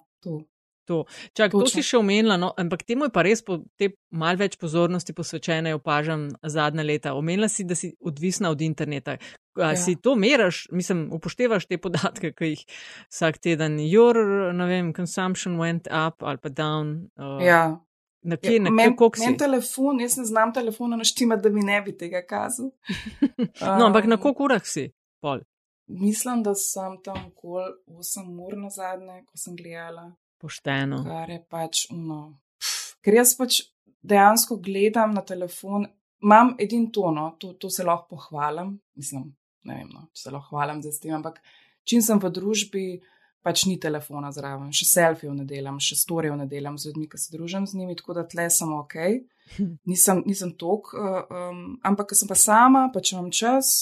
Čak, 1.33 1.51
to 1.55 1.63
Točno. 1.63 1.79
si 1.79 1.81
še 1.81 1.95
omenila, 1.95 2.35
no, 2.35 2.49
ampak 2.59 2.83
temu 2.83 3.07
je 3.07 3.11
pa 3.15 3.23
res 3.23 3.39
po, 3.39 3.61
te 3.79 3.93
mal 4.11 4.35
več 4.35 4.57
pozornosti 4.59 5.13
posvečene, 5.15 5.71
opažam 5.77 6.25
zadnja 6.43 6.83
leta. 6.83 7.13
Omenila 7.15 7.47
si, 7.47 7.63
da 7.63 7.71
si 7.71 7.93
odvisna 8.03 8.51
od 8.51 8.59
interneta. 8.61 9.15
A 9.55 9.71
Ja. 9.71 9.75
si 9.79 9.95
to 9.95 10.15
meraš, 10.19 10.67
mislim, 10.75 11.07
upoštevaš 11.15 11.69
te 11.71 11.77
podatke, 11.77 12.33
ki 12.35 12.45
jih 12.51 12.65
vsak 13.07 13.39
teden, 13.39 13.79
your, 13.79 14.17
ne 14.51 14.65
vem, 14.67 14.91
consumption 14.93 15.55
went 15.55 15.87
up 15.87 16.19
ali 16.19 16.37
pa 16.37 16.49
down. 16.49 17.07
Uh, 17.15 17.39
Ja. 17.39 17.79
Na 18.23 18.35
kje, 18.37 18.59
na 18.59 18.69
Men, 18.71 18.95
kje, 18.95 19.19
men 19.19 19.37
telefon, 19.37 19.99
jaz 19.99 20.17
ne 20.17 20.25
znam 20.25 20.53
telefona 20.55 20.95
naštimati, 20.95 21.43
da 21.43 21.49
mi 21.49 21.61
ne 21.63 21.81
bi 21.81 21.91
tega 21.91 22.21
kazal. 22.27 22.71
No, 23.79 23.85
ampak 23.87 24.05
na 24.07 24.15
Um, 24.15 24.21
koliko 24.21 24.43
urah 24.43 24.63
si? 24.65 24.91
Pol. 25.21 25.39
Mislim, 25.87 26.43
da 26.43 26.55
sem 26.55 26.97
tam 27.03 27.25
okoli 27.27 27.73
8 27.87 28.45
ur 28.45 28.57
na 28.57 28.69
zadnje, 28.69 29.23
ko 29.25 29.37
sem 29.37 29.55
gledala, 29.55 30.11
Pošteno. 30.39 31.03
kar 31.03 31.29
je 31.29 31.39
pač 31.49 31.85
uno. 31.91 32.39
Ker 33.03 33.19
jaz 33.19 33.35
pač 33.37 33.61
dejansko 34.03 34.57
gledam 34.63 35.13
na 35.13 35.21
telefon, 35.21 35.87
imam 36.23 36.53
edin 36.59 36.89
tono, 36.91 37.33
to, 37.39 37.53
to 37.53 37.69
se 37.69 37.83
lahko 37.83 38.15
pohvalim, 38.15 38.77
mislim, 38.95 39.27
ne 39.67 39.79
vem, 39.81 39.89
no, 39.91 40.07
če 40.13 40.27
se 40.27 40.31
lahko 40.31 40.55
hvalim 40.55 40.79
s 40.83 40.99
tem, 41.03 41.15
ampak 41.17 41.41
čim 41.87 42.01
sem 42.01 42.19
v 42.19 42.31
družbi, 42.31 42.85
pač 43.43 43.65
ni 43.67 43.75
telefona 43.79 44.31
zraven, 44.31 44.71
še 44.71 44.87
selfijev 44.87 45.33
ne 45.35 45.43
delam, 45.47 45.79
še 45.83 45.97
storijev 45.99 46.37
ne 46.39 46.47
delam 46.47 46.77
z 46.79 46.89
ljudmi, 46.89 47.09
ki 47.11 47.19
se 47.19 47.33
družim 47.35 47.67
z 47.67 47.75
njimi, 47.75 47.97
tako 47.99 48.15
da 48.15 48.23
tle 48.27 48.47
sem 48.51 48.71
ok. 48.71 48.95
Nisem, 49.89 50.23
nisem 50.23 50.53
tok, 50.59 50.93
uh, 50.95 51.19
um, 51.27 51.65
ampak 51.83 52.13
ko 52.13 52.19
sem 52.19 52.29
pa 52.29 52.39
sama, 52.39 52.87
pa 52.93 53.03
če 53.03 53.17
imam 53.17 53.27
čas, 53.35 53.73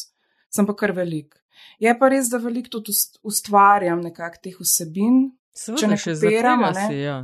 sem 0.49 0.65
pa 0.65 0.73
kar 0.77 0.95
velik. 0.97 1.37
Je 1.79 1.93
pa 1.99 2.09
res, 2.13 2.29
da 2.29 2.37
veliko 2.37 2.69
tudi 2.77 2.93
ust- 2.93 3.19
ustvarjam 3.23 4.01
nekako 4.01 4.41
teh 4.43 4.57
vsebin. 4.59 5.31
Seveda, 5.53 5.87
ne 5.91 5.97
še 5.99 6.15
zapira 6.15 6.55
ne. 6.55 6.73
si, 6.87 6.99
ja. 7.03 7.17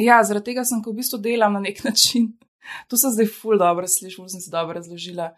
Ja, 0.00 0.22
zaradi 0.24 0.50
tega 0.50 0.64
sem, 0.64 0.82
ko 0.84 0.92
v 0.92 1.00
bistvu 1.00 1.18
delam 1.22 1.52
na 1.56 1.60
nek 1.60 1.84
način. 1.88 2.32
To 2.88 2.96
se 2.96 3.10
zdaj 3.10 3.26
ful 3.32 3.58
dobro 3.58 3.88
sliši, 3.88 4.16
ful 4.16 4.28
sem 4.28 4.40
si 4.40 4.50
dobro 4.50 4.78
razložila. 4.78 5.32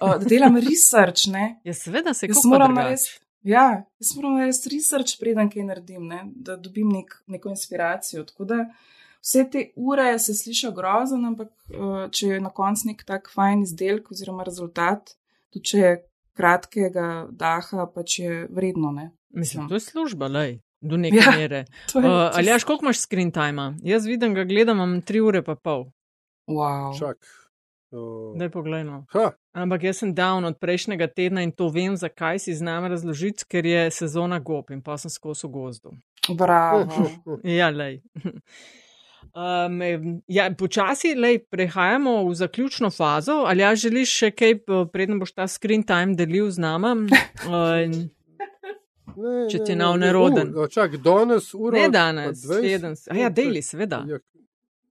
Uh, 0.00 0.16
da 0.18 0.26
delam 0.28 0.56
research, 0.56 1.28
ne. 1.32 1.60
Ja, 1.64 1.74
seveda 1.74 2.14
se 2.14 2.26
Jaz 2.26 2.36
kako 2.36 2.48
moram 2.48 2.74
narediti. 2.74 3.18
Ja, 3.46 3.84
jaz 4.00 4.16
moram 4.16 4.34
narediti 4.40 4.72
research, 4.74 5.18
preden 5.20 5.50
kaj 5.50 5.64
naredim, 5.68 6.06
ne? 6.10 6.22
da 6.34 6.56
dobim 6.56 6.88
nek, 6.92 7.14
neko 7.26 7.52
inspiracijo. 7.54 8.24
Tako 8.24 8.44
da 8.44 8.58
vse 9.22 9.44
te 9.52 9.62
ure 9.76 10.18
se 10.18 10.34
slišijo 10.34 10.72
grozen, 10.76 11.24
ampak 11.24 11.52
uh, 11.70 12.08
če 12.10 12.34
je 12.34 12.40
na 12.40 12.50
koncu 12.50 12.90
nek 12.90 13.04
tak 13.06 13.30
fajn 13.34 13.62
izdelek 13.62 14.10
oziroma 14.12 14.44
rezultat, 14.46 15.14
tudi 15.54 15.64
če 15.72 15.78
je 15.78 15.94
kratkega 16.38 17.26
daha, 17.34 17.86
pač 17.94 18.18
je 18.22 18.46
vredno. 18.54 18.92
Ne? 18.94 19.10
Mislim, 19.34 19.66
to 19.68 19.76
je 19.76 19.84
služba, 19.84 20.30
lej, 20.30 20.60
do 20.80 20.96
neke 20.96 21.18
Ja, 21.18 21.34
mere. 21.36 21.64
Uh, 21.94 22.30
ali 22.30 22.52
jaš, 22.52 22.64
koliko 22.64 22.86
imaš 22.86 23.02
screen 23.02 23.32
time? 23.34 23.74
Jaz 23.82 24.06
vidim, 24.06 24.34
ga 24.38 24.46
gledam, 24.46 24.78
imam 24.78 25.02
tri 25.02 25.20
ure 25.20 25.42
pa 25.42 25.58
pol. 25.58 25.88
Wow. 26.48 26.94
Čak. 26.98 27.26
Uh, 27.90 28.36
Daj 28.38 28.50
poglejmo. 28.52 29.02
ha, 29.12 29.30
Ampak 29.56 29.82
jaz 29.88 30.02
sem 30.02 30.14
down 30.14 30.44
od 30.44 30.58
prejšnjega 30.60 31.08
tedna 31.08 31.42
in 31.42 31.52
to 31.52 31.70
vem, 31.72 31.96
zakaj 31.96 32.38
si 32.38 32.54
znam 32.54 32.84
razložiti, 32.84 33.46
ker 33.48 33.66
je 33.66 33.90
sezona 33.90 34.38
gob 34.38 34.70
in 34.70 34.82
pa 34.84 34.98
sem 35.00 35.10
skozi 35.10 35.46
v 35.48 35.50
gozdu. 35.50 35.94
Bravo. 36.36 36.86
Ja, 37.58 37.70
lej. 37.70 38.02
Um, 39.34 39.80
ja, 40.26 40.50
počasi 40.58 41.14
lej, 41.14 41.38
prehajamo 41.50 42.24
v 42.28 42.34
zaključno 42.34 42.90
fazo. 42.90 43.44
Ali 43.46 43.62
ja 43.62 43.74
želiš 43.74 44.10
še 44.18 44.30
kaj, 44.30 44.54
p- 44.58 44.86
preden 44.92 45.18
boš 45.18 45.32
ta 45.32 45.46
screen 45.46 45.82
time 45.82 46.14
delil 46.14 46.50
z 46.50 46.58
nama? 46.58 46.94
Uh, 47.48 48.08
ne, 49.16 49.48
Če 49.50 49.58
ne, 49.58 49.64
ti 49.64 49.72
je 49.72 49.76
ne, 49.76 49.84
nav 49.84 49.96
ne, 49.96 50.06
neroden. 50.06 50.50
u, 50.54 50.66
Čak, 50.68 50.96
danes 51.02 51.54
uro. 51.54 51.74
ne 51.74 51.88
danes, 51.88 52.42
20, 52.46 52.60
teden. 52.62 52.94
A 53.10 53.16
ja, 53.16 53.30
daily, 53.30 53.62
seveda. 53.62 54.04
Ja, 54.06 54.18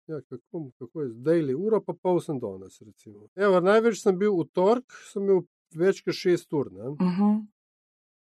ja 0.07 0.21
kako, 0.29 0.69
kako 0.79 1.01
je 1.01 1.09
zdaj, 1.09 1.53
uro 1.53 1.79
pa 1.81 1.93
pol 1.93 2.19
sem 2.19 2.39
danes. 2.39 2.81
recimo. 2.81 3.27
Evo, 3.35 3.59
največ 3.59 4.01
sem 4.01 4.17
bil 4.19 4.35
v 4.35 4.47
torek, 4.53 4.83
sem 5.11 5.23
imel 5.23 5.43
več 5.75 6.01
kot 6.03 6.15
šest 6.15 6.51
ur, 6.53 6.71
ne? 6.71 6.89
Uh 6.91 6.97
-huh. 7.19 7.37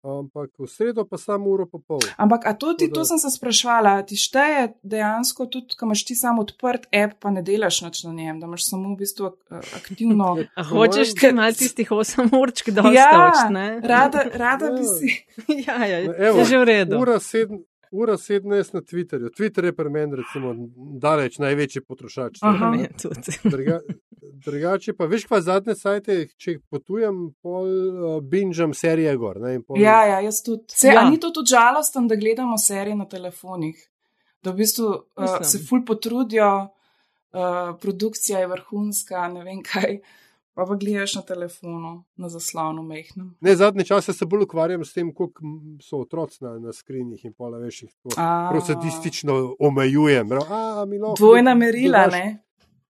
Ampak 0.05 0.51
v 0.55 0.67
sredo 0.67 1.05
pa 1.05 1.17
samo 1.17 1.47
uro 1.49 1.65
pa 1.65 1.79
pol. 1.81 2.03
Ampak, 2.17 2.43
a 2.45 2.53
to 2.53 2.75
ti, 2.75 2.87
da- 2.87 2.95
to 2.95 3.05
sem 3.05 3.19
se 3.19 3.31
sprašvala, 3.31 3.91
a 3.93 4.03
ti 4.03 4.15
šteje 4.15 4.75
dejansko 4.83 5.47
tudi, 5.47 5.73
ko 5.73 5.87
imaš 5.87 6.05
ti 6.05 6.15
samo 6.15 6.43
odprt 6.43 6.87
app, 6.93 7.17
pa 7.17 7.31
ne 7.31 7.41
delaš 7.41 7.83
nič 7.83 8.03
na 8.03 8.13
njem, 8.13 8.37
da 8.37 8.47
imaš 8.47 8.67
samo 8.67 8.91
v 8.91 8.99
bistvu 8.99 9.27
ak- 9.27 9.63
aktivno. 9.77 10.29
A 10.53 10.63
hočeš 10.65 11.15
ti 11.15 11.31
malo 11.31 11.53
tistih 11.53 11.89
8 11.89 12.29
určk 12.33 12.71
dosta 12.71 12.91
Ja, 12.91 13.11
več, 13.23 13.41
ne? 13.51 13.67
Rada, 13.81 14.27
rada 14.35 14.71
bi 14.71 14.81
Ja. 14.81 14.91
si. 14.91 15.09
ja, 15.67 15.77
ja, 15.85 15.99
Evo, 16.21 16.39
je 16.39 16.45
že 16.45 16.57
v 16.57 16.65
redu. 16.65 16.99
Ura, 16.99 17.17
sedem, 17.19 17.63
ura 17.93 18.17
17 18.17 18.75
na 18.75 18.81
Twitterju. 18.81 19.31
Twitter 19.37 19.65
je 19.65 19.73
pri 19.77 19.91
meni, 19.91 20.17
recimo, 20.17 20.55
daleč 21.01 21.39
največji 21.39 21.83
potrošač. 21.85 22.39
Aha. 22.41 22.71
Ne, 22.77 22.89
tudi. 23.03 23.37
Druga, 23.45 23.81
drugače 24.45 24.95
pa, 24.97 25.07
veš, 25.11 25.27
kva 25.29 25.41
zadnje 25.45 25.77
sajte, 25.77 26.17
če 26.41 26.57
potujem, 26.73 27.21
pol 27.45 27.69
uh, 27.69 28.17
binžam 28.25 28.75
serije 28.75 29.15
gor. 29.21 29.41
Ne, 29.45 29.55
in 29.59 29.65
pol, 29.67 29.81
Ja, 29.81 30.01
ja, 30.09 30.21
jaz 30.25 30.43
tudi. 30.47 30.73
Se, 30.73 30.89
Ja. 30.93 31.05
Ni 31.11 31.21
to 31.21 31.31
tudi 31.31 31.53
žalosten, 31.53 32.09
da 32.09 32.17
gledamo 32.17 32.59
serije 32.59 32.97
na 32.97 33.09
telefonih? 33.09 33.77
Da 34.43 34.51
v 34.51 34.63
bistvu 34.65 34.89
uh, 34.89 35.23
Mislim. 35.23 35.45
se 35.45 35.63
ful 35.69 35.85
potrudijo, 35.87 36.51
uh, 36.67 37.77
produkcija 37.81 38.41
je 38.43 38.51
vrhunska, 38.57 39.29
ne 39.37 39.45
vem 39.45 39.63
kaj. 39.63 40.01
Pa 40.55 40.65
pa 40.65 40.75
gledaš 40.75 41.15
na 41.15 41.23
telefonu, 41.23 41.91
na 42.15 42.29
zaslonu, 42.29 42.83
mehnem. 42.83 43.35
Ne, 43.41 43.57
zadnje 43.57 43.85
čase 43.85 44.13
se 44.13 44.27
bolj 44.27 44.43
ukvarjam 44.43 44.85
s 44.85 44.93
tem, 44.93 45.15
koliko 45.15 45.41
so 45.81 45.99
otroci 45.99 46.39
na, 46.41 46.59
na 46.59 46.73
skrinjih 46.73 47.25
in 47.25 47.33
pola 47.33 47.59
veš, 47.59 47.83
jih 47.83 47.93
tako 48.05 48.61
sadistično 48.63 49.37
omejujem. 49.59 50.29
A, 50.33 50.85
mi 50.85 50.99
lahko 50.99 51.17
Dvojna 51.17 51.55
merila, 51.57 51.99
dodaš- 52.01 52.13
ne? 52.15 52.39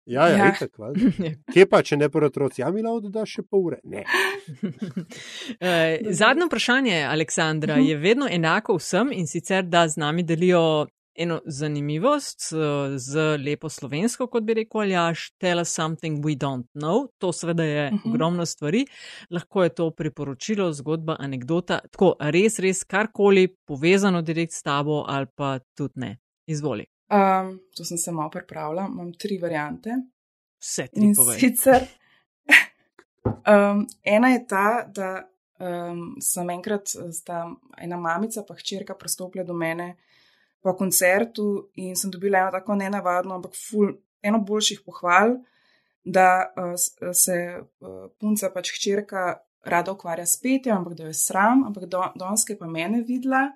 Ja, 0.07 0.29
ja, 0.29 0.37
Ja. 0.39 0.47
Itak. 0.49 0.71
Kje 1.53 1.67
pa, 1.67 1.83
če 1.83 1.97
ne 1.97 2.09
pri 2.09 2.27
otroci, 2.27 2.63
ja, 2.63 2.71
mi 2.71 2.83
lahko 2.83 3.01
dodaš 3.03 3.31
še 3.31 3.43
pol 3.45 3.61
ure? 3.63 3.81
Ne. 3.85 4.05
Eh, 5.61 5.99
Zadnje 6.11 6.47
vprašanje, 6.47 7.03
Aleksandra, 7.05 7.77
Mhm. 7.77 7.85
je 7.85 7.97
vedno 7.99 8.27
enako 8.31 8.75
vsem 8.75 9.13
in 9.13 9.27
sicer, 9.27 9.63
da 9.65 9.89
z 9.89 9.97
nami 9.97 10.23
delijo 10.25 10.87
eno 11.15 11.41
zanimivost 11.45 12.41
z 12.97 13.17
lepo 13.39 13.69
slovensko, 13.69 14.27
kot 14.27 14.43
bi 14.43 14.55
rekel 14.55 14.81
Aljaš, 14.81 15.31
tell 15.33 15.61
us 15.61 15.69
something 15.69 16.25
we 16.25 16.37
don't 16.37 16.67
know. 16.75 17.09
To 17.19 17.33
seveda 17.33 17.65
je 17.65 17.91
Mhm. 17.91 18.11
ogromno 18.11 18.47
stvari. 18.47 18.87
Lahko 19.31 19.63
je 19.63 19.69
to 19.71 19.91
priporočilo, 19.91 20.73
zgodba, 20.73 21.17
anekdota, 21.19 21.81
tako 21.83 22.15
res, 22.21 22.59
res 22.59 22.85
karkoli 22.85 23.49
povezano 23.57 24.23
direkt 24.23 24.53
s 24.53 24.63
tabo 24.63 25.05
ali 25.09 25.27
pa 25.27 25.59
tudi 25.75 25.93
ne. 25.97 26.19
Izvoli. 26.47 26.87
Um, 27.09 27.61
to 27.77 27.85
sem 27.85 27.99
se 27.99 28.13
malo 28.13 28.31
pripravila, 28.31 28.87
imam 28.87 29.13
tri 29.13 29.39
variante. 29.39 29.91
Vse 30.59 30.89
tri 30.89 31.05
In 31.05 31.15
povej. 31.15 31.39
sicer, 31.41 31.87
um, 33.25 33.87
ena 34.05 34.29
je 34.29 34.47
ta, 34.47 34.85
da 34.87 35.23
um, 35.59 36.17
sem 36.21 36.51
enkrat 36.51 36.83
sta 37.13 37.47
ena 37.79 37.97
mamica 37.97 38.43
pa 38.43 38.55
hčerka 38.55 38.95
prestopila 38.95 39.45
do 39.45 39.55
mene 39.55 39.97
po 40.63 40.75
koncertu 40.77 41.71
in 41.75 41.97
sem 41.97 42.11
dobila 42.11 42.39
eno 42.39 42.51
tako 42.53 42.77
nenavadno, 42.77 43.35
ampak 43.35 43.57
ful, 43.57 43.93
eno 44.23 44.41
boljših 44.45 44.83
pohval, 44.87 45.39
da 46.05 46.53
uh, 46.57 46.75
se 47.15 47.37
uh, 47.61 48.09
punca 48.21 48.51
pač 48.55 48.75
hčerka 48.77 49.41
rada 49.65 49.93
ukvarja 49.93 50.27
s 50.27 50.41
petjem, 50.41 50.77
ampak 50.77 50.95
da 50.97 51.05
jo 51.05 51.13
je 51.13 51.21
sram, 51.21 51.65
ampak 51.69 51.85
do, 51.89 52.03
donske 52.17 52.57
pa 52.59 52.67
mene 52.67 53.03
videla. 53.07 53.49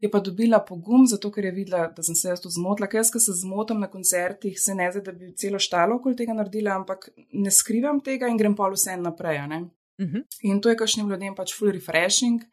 Je 0.00 0.10
pa 0.12 0.20
dobila 0.20 0.60
pogum, 0.60 1.06
zato 1.08 1.30
ker 1.32 1.46
je 1.48 1.52
videla, 1.56 1.86
da 1.88 2.02
sem 2.04 2.14
se 2.14 2.28
jaz 2.28 2.42
tu 2.44 2.50
zmotila. 2.52 2.88
Ker 2.92 3.00
jaz, 3.00 3.10
ko 3.12 3.20
se 3.20 3.32
zmotim 3.32 3.80
na 3.80 3.88
koncertih, 3.88 4.58
se 4.60 4.74
ne 4.76 4.90
zdi, 4.92 5.00
da 5.06 5.14
bi 5.16 5.30
celo 5.40 5.58
štalo 5.58 5.96
okoli 5.96 6.18
tega 6.18 6.36
naredila, 6.36 6.74
ampak 6.76 7.08
ne 7.32 7.50
skrivam 7.50 8.02
tega 8.04 8.28
in 8.28 8.36
grem 8.36 8.56
pa 8.56 8.68
vse 8.72 8.98
naprej. 9.00 9.40
Ne? 9.48 9.62
Mhm. 10.00 10.26
In 10.50 10.60
to 10.60 10.68
je 10.68 10.76
kakšnim 10.76 11.08
ljudem 11.08 11.34
pač 11.34 11.56
full 11.56 11.72
refreshing. 11.72 12.44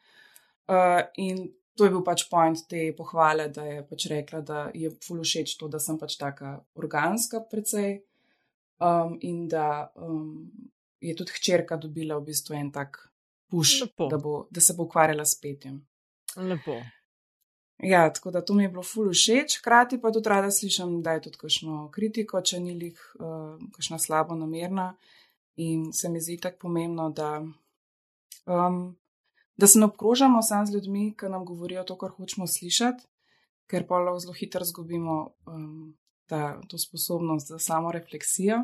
Uh, 0.72 1.04
in 1.20 1.50
to 1.78 1.86
je 1.86 1.94
bil 1.94 2.04
pač 2.06 2.26
point 2.30 2.60
te 2.70 2.86
pohvale, 2.98 3.48
da 3.54 3.66
je 3.66 3.84
pač 3.90 4.08
rekla, 4.12 4.42
da 4.42 4.66
je 4.74 4.92
full 5.06 5.24
všeč 5.26 5.56
to, 5.58 5.70
da 5.72 5.82
sem 5.82 5.98
pač 6.00 6.18
taka 6.22 6.58
organska 6.78 7.44
precej. 7.50 8.02
Um, 8.84 9.16
in 9.22 9.46
da 9.48 9.94
um, 9.96 10.50
je 11.00 11.14
tudi 11.16 11.32
hčerka 11.38 11.78
dobila 11.80 12.18
v 12.20 12.32
bistvu 12.32 12.58
en 12.58 12.72
tak 12.74 12.98
puš, 13.48 13.84
da, 14.10 14.18
bo, 14.18 14.48
da 14.52 14.62
se 14.62 14.74
bo 14.74 14.88
ukvarjala 14.90 15.26
s 15.26 15.40
petjem. 15.40 15.78
Lepo. 16.36 16.82
Ja, 17.84 18.14
tako 18.14 18.32
da 18.32 18.42
to 18.46 18.54
mi 18.54 18.64
je 18.64 18.70
bilo 18.70 18.84
ful 18.84 19.12
všeč, 19.12 19.60
hkrati 19.60 20.02
pa 20.02 20.12
tudi 20.12 20.30
rada 20.30 20.52
slišim, 20.52 21.02
da 21.04 21.18
je 21.18 21.26
tudi 21.28 21.40
kakšno 21.42 21.90
kritiko, 21.94 22.42
če 22.42 22.60
ni 22.64 22.76
lih 22.80 23.00
uh, 23.20 23.60
kakšna 23.76 24.00
slabo 24.00 24.36
namerna. 24.36 24.94
In 25.62 25.92
se 25.94 26.10
mi 26.10 26.22
zdi 26.22 26.40
tako 26.42 26.68
pomembno, 26.68 27.10
da, 27.14 27.44
um, 28.50 28.80
da 29.58 29.68
se 29.68 29.80
ne 29.80 29.86
obkrožamo 29.86 30.42
samo 30.42 30.66
z 30.66 30.74
ljudmi, 30.74 31.14
ki 31.18 31.30
nam 31.30 31.46
govorijo 31.46 31.84
to, 31.84 31.98
kar 31.98 32.10
hočemo 32.10 32.48
slišati, 32.48 33.06
ker 33.70 33.88
pa 33.88 34.00
lahko 34.02 34.20
zelo 34.20 34.34
hitro 34.34 34.62
izgubimo 34.62 35.18
um, 35.46 35.94
ta, 36.28 36.62
to 36.68 36.78
sposobnost 36.78 37.48
za 37.48 37.60
samo 37.60 37.92
refleksijo. 37.92 38.64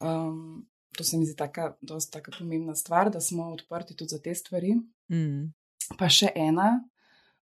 Um, 0.00 0.66
to 0.96 1.04
se 1.04 1.18
mi 1.18 1.26
zdi 1.26 1.36
taka, 1.36 1.76
dosti 1.80 2.12
taka 2.12 2.32
pomembna 2.38 2.74
stvar, 2.74 3.10
da 3.10 3.20
smo 3.20 3.52
odprti 3.52 3.96
tudi 3.96 4.08
za 4.08 4.18
te 4.22 4.34
stvari. 4.34 4.74
Mm. 5.10 5.52
Pa 5.98 6.08
še 6.08 6.30
ena, 6.34 6.68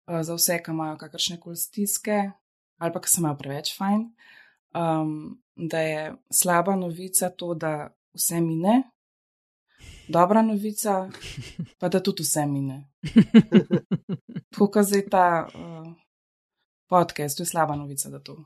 uh, 0.06 0.20
za 0.22 0.34
vse, 0.34 0.58
ki 0.62 0.74
imajo 0.74 0.96
kakršne 1.02 1.40
koli 1.40 1.56
stiske 1.56 2.30
ali 2.76 2.92
pa 2.92 3.00
ki 3.00 3.08
se 3.08 3.20
imajo 3.20 3.38
preveč 3.40 3.70
fajn, 3.78 4.02
um, 4.76 5.12
da 5.56 5.80
je 5.80 6.00
slaba 6.30 6.74
novica 6.76 7.30
to, 7.30 7.54
da 7.54 7.88
vse 8.12 8.40
mine, 8.40 8.82
dobra 10.08 10.42
novica 10.42 11.10
pa 11.78 11.88
da 11.88 12.00
tudi 12.00 12.22
vse 12.22 12.46
mine. 12.46 12.88
Tako 14.50 14.70
kot 14.70 14.86
zdaj 14.86 15.02
ta 15.10 15.48
uh, 15.54 15.92
podcast, 16.88 17.36
to 17.36 17.42
je 17.42 17.46
slaba 17.46 17.76
novica, 17.76 18.10
da 18.10 18.18
to. 18.18 18.36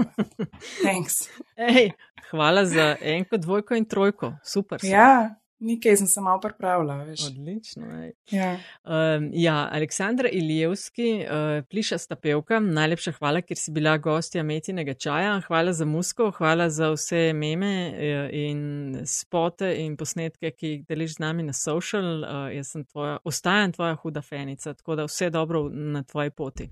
Thanks. 0.84 1.28
Ej, 1.56 1.90
hvala 2.30 2.64
za 2.66 2.96
enko, 3.00 3.36
dvojko 3.36 3.74
in 3.74 3.84
trojko. 3.84 4.34
Super. 4.44 4.80
si. 4.80 4.88
Ja, 4.88 5.34
nekaj 5.60 5.96
sem 5.96 6.06
se 6.06 6.20
malo 6.20 6.40
pripravila, 6.40 6.96
veš. 7.04 7.26
Odlično. 7.26 7.86
Ej. 8.02 8.12
Ja. 8.30 8.52
Um, 8.84 9.30
ja, 9.32 9.68
Aleksandra 9.72 10.28
Ilijevski, 10.28 11.24
uh, 11.24 11.64
plišasta 11.68 12.16
pevka, 12.16 12.60
najlepša 12.60 13.12
hvala, 13.18 13.42
ker 13.42 13.58
si 13.58 13.72
bila 13.72 13.96
gostja 13.98 14.42
Metinega 14.42 14.94
čaja. 14.94 15.40
Hvala 15.46 15.72
za 15.72 15.84
musko, 15.84 16.30
hvala 16.38 16.70
za 16.70 16.90
vse 16.94 17.32
meme 17.34 17.72
eh, 17.90 18.30
in 18.32 18.60
spote 19.06 19.74
in 19.84 19.96
posnetke, 19.96 20.50
ki 20.50 20.74
jih 20.74 20.84
deliš 20.88 21.18
z 21.18 21.24
nami 21.26 21.46
na 21.46 21.52
social. 21.52 22.24
Uh, 22.24 22.48
jaz 22.54 22.72
sem 22.74 22.84
tvoja, 22.84 23.18
ostajam 23.24 23.72
tvoja 23.72 23.94
huda 24.02 24.22
fenica, 24.22 24.74
tako 24.74 24.96
da 24.96 25.08
vse 25.08 25.30
dobro 25.30 25.68
na 25.68 26.02
tvoji 26.02 26.30
poti. 26.30 26.70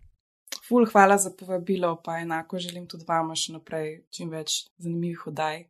Ful, 0.69 0.85
hvala 0.93 1.17
za 1.19 1.31
povabilo, 1.39 2.01
pa 2.05 2.19
enako 2.19 2.59
želim 2.59 2.87
tudi 2.87 3.05
vama 3.09 3.37
še 3.37 3.53
naprej 3.53 4.03
čim 4.13 4.33
več 4.33 4.67
zanimivih 4.77 5.27
oddaj. 5.31 5.65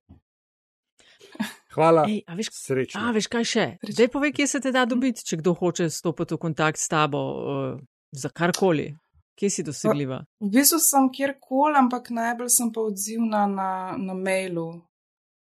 Hvala, 1.74 2.06
Ej, 2.08 2.22
a 2.26 2.36
veš, 2.38 2.48
srečno. 2.56 3.00
A, 3.00 3.12
veš 3.12 3.28
kaj 3.28 3.44
še? 3.44 3.66
Zdaj 3.84 4.08
povej, 4.12 4.32
kje 4.38 4.46
se 4.54 4.60
te 4.64 4.72
da 4.72 4.86
dobiti, 4.88 5.24
če 5.26 5.40
kdo 5.42 5.52
hoče 5.58 5.90
stopiti 5.92 6.34
v 6.34 6.40
kontakt 6.40 6.80
s 6.80 6.88
tabo 6.88 7.20
uh, 7.20 7.76
za 8.12 8.32
karkoli. 8.32 8.94
Kje 9.38 9.50
si 9.52 9.62
dosegljiva? 9.62 10.22
V 10.42 10.48
bistvu 10.54 10.80
sem 10.82 11.10
kjerkoli, 11.14 11.76
ampak 11.78 12.08
najbolj 12.10 12.48
sem 12.50 12.72
pa 12.74 12.82
odzivna 12.88 13.44
na, 13.46 13.70
na 14.00 14.16
mailu. 14.16 14.72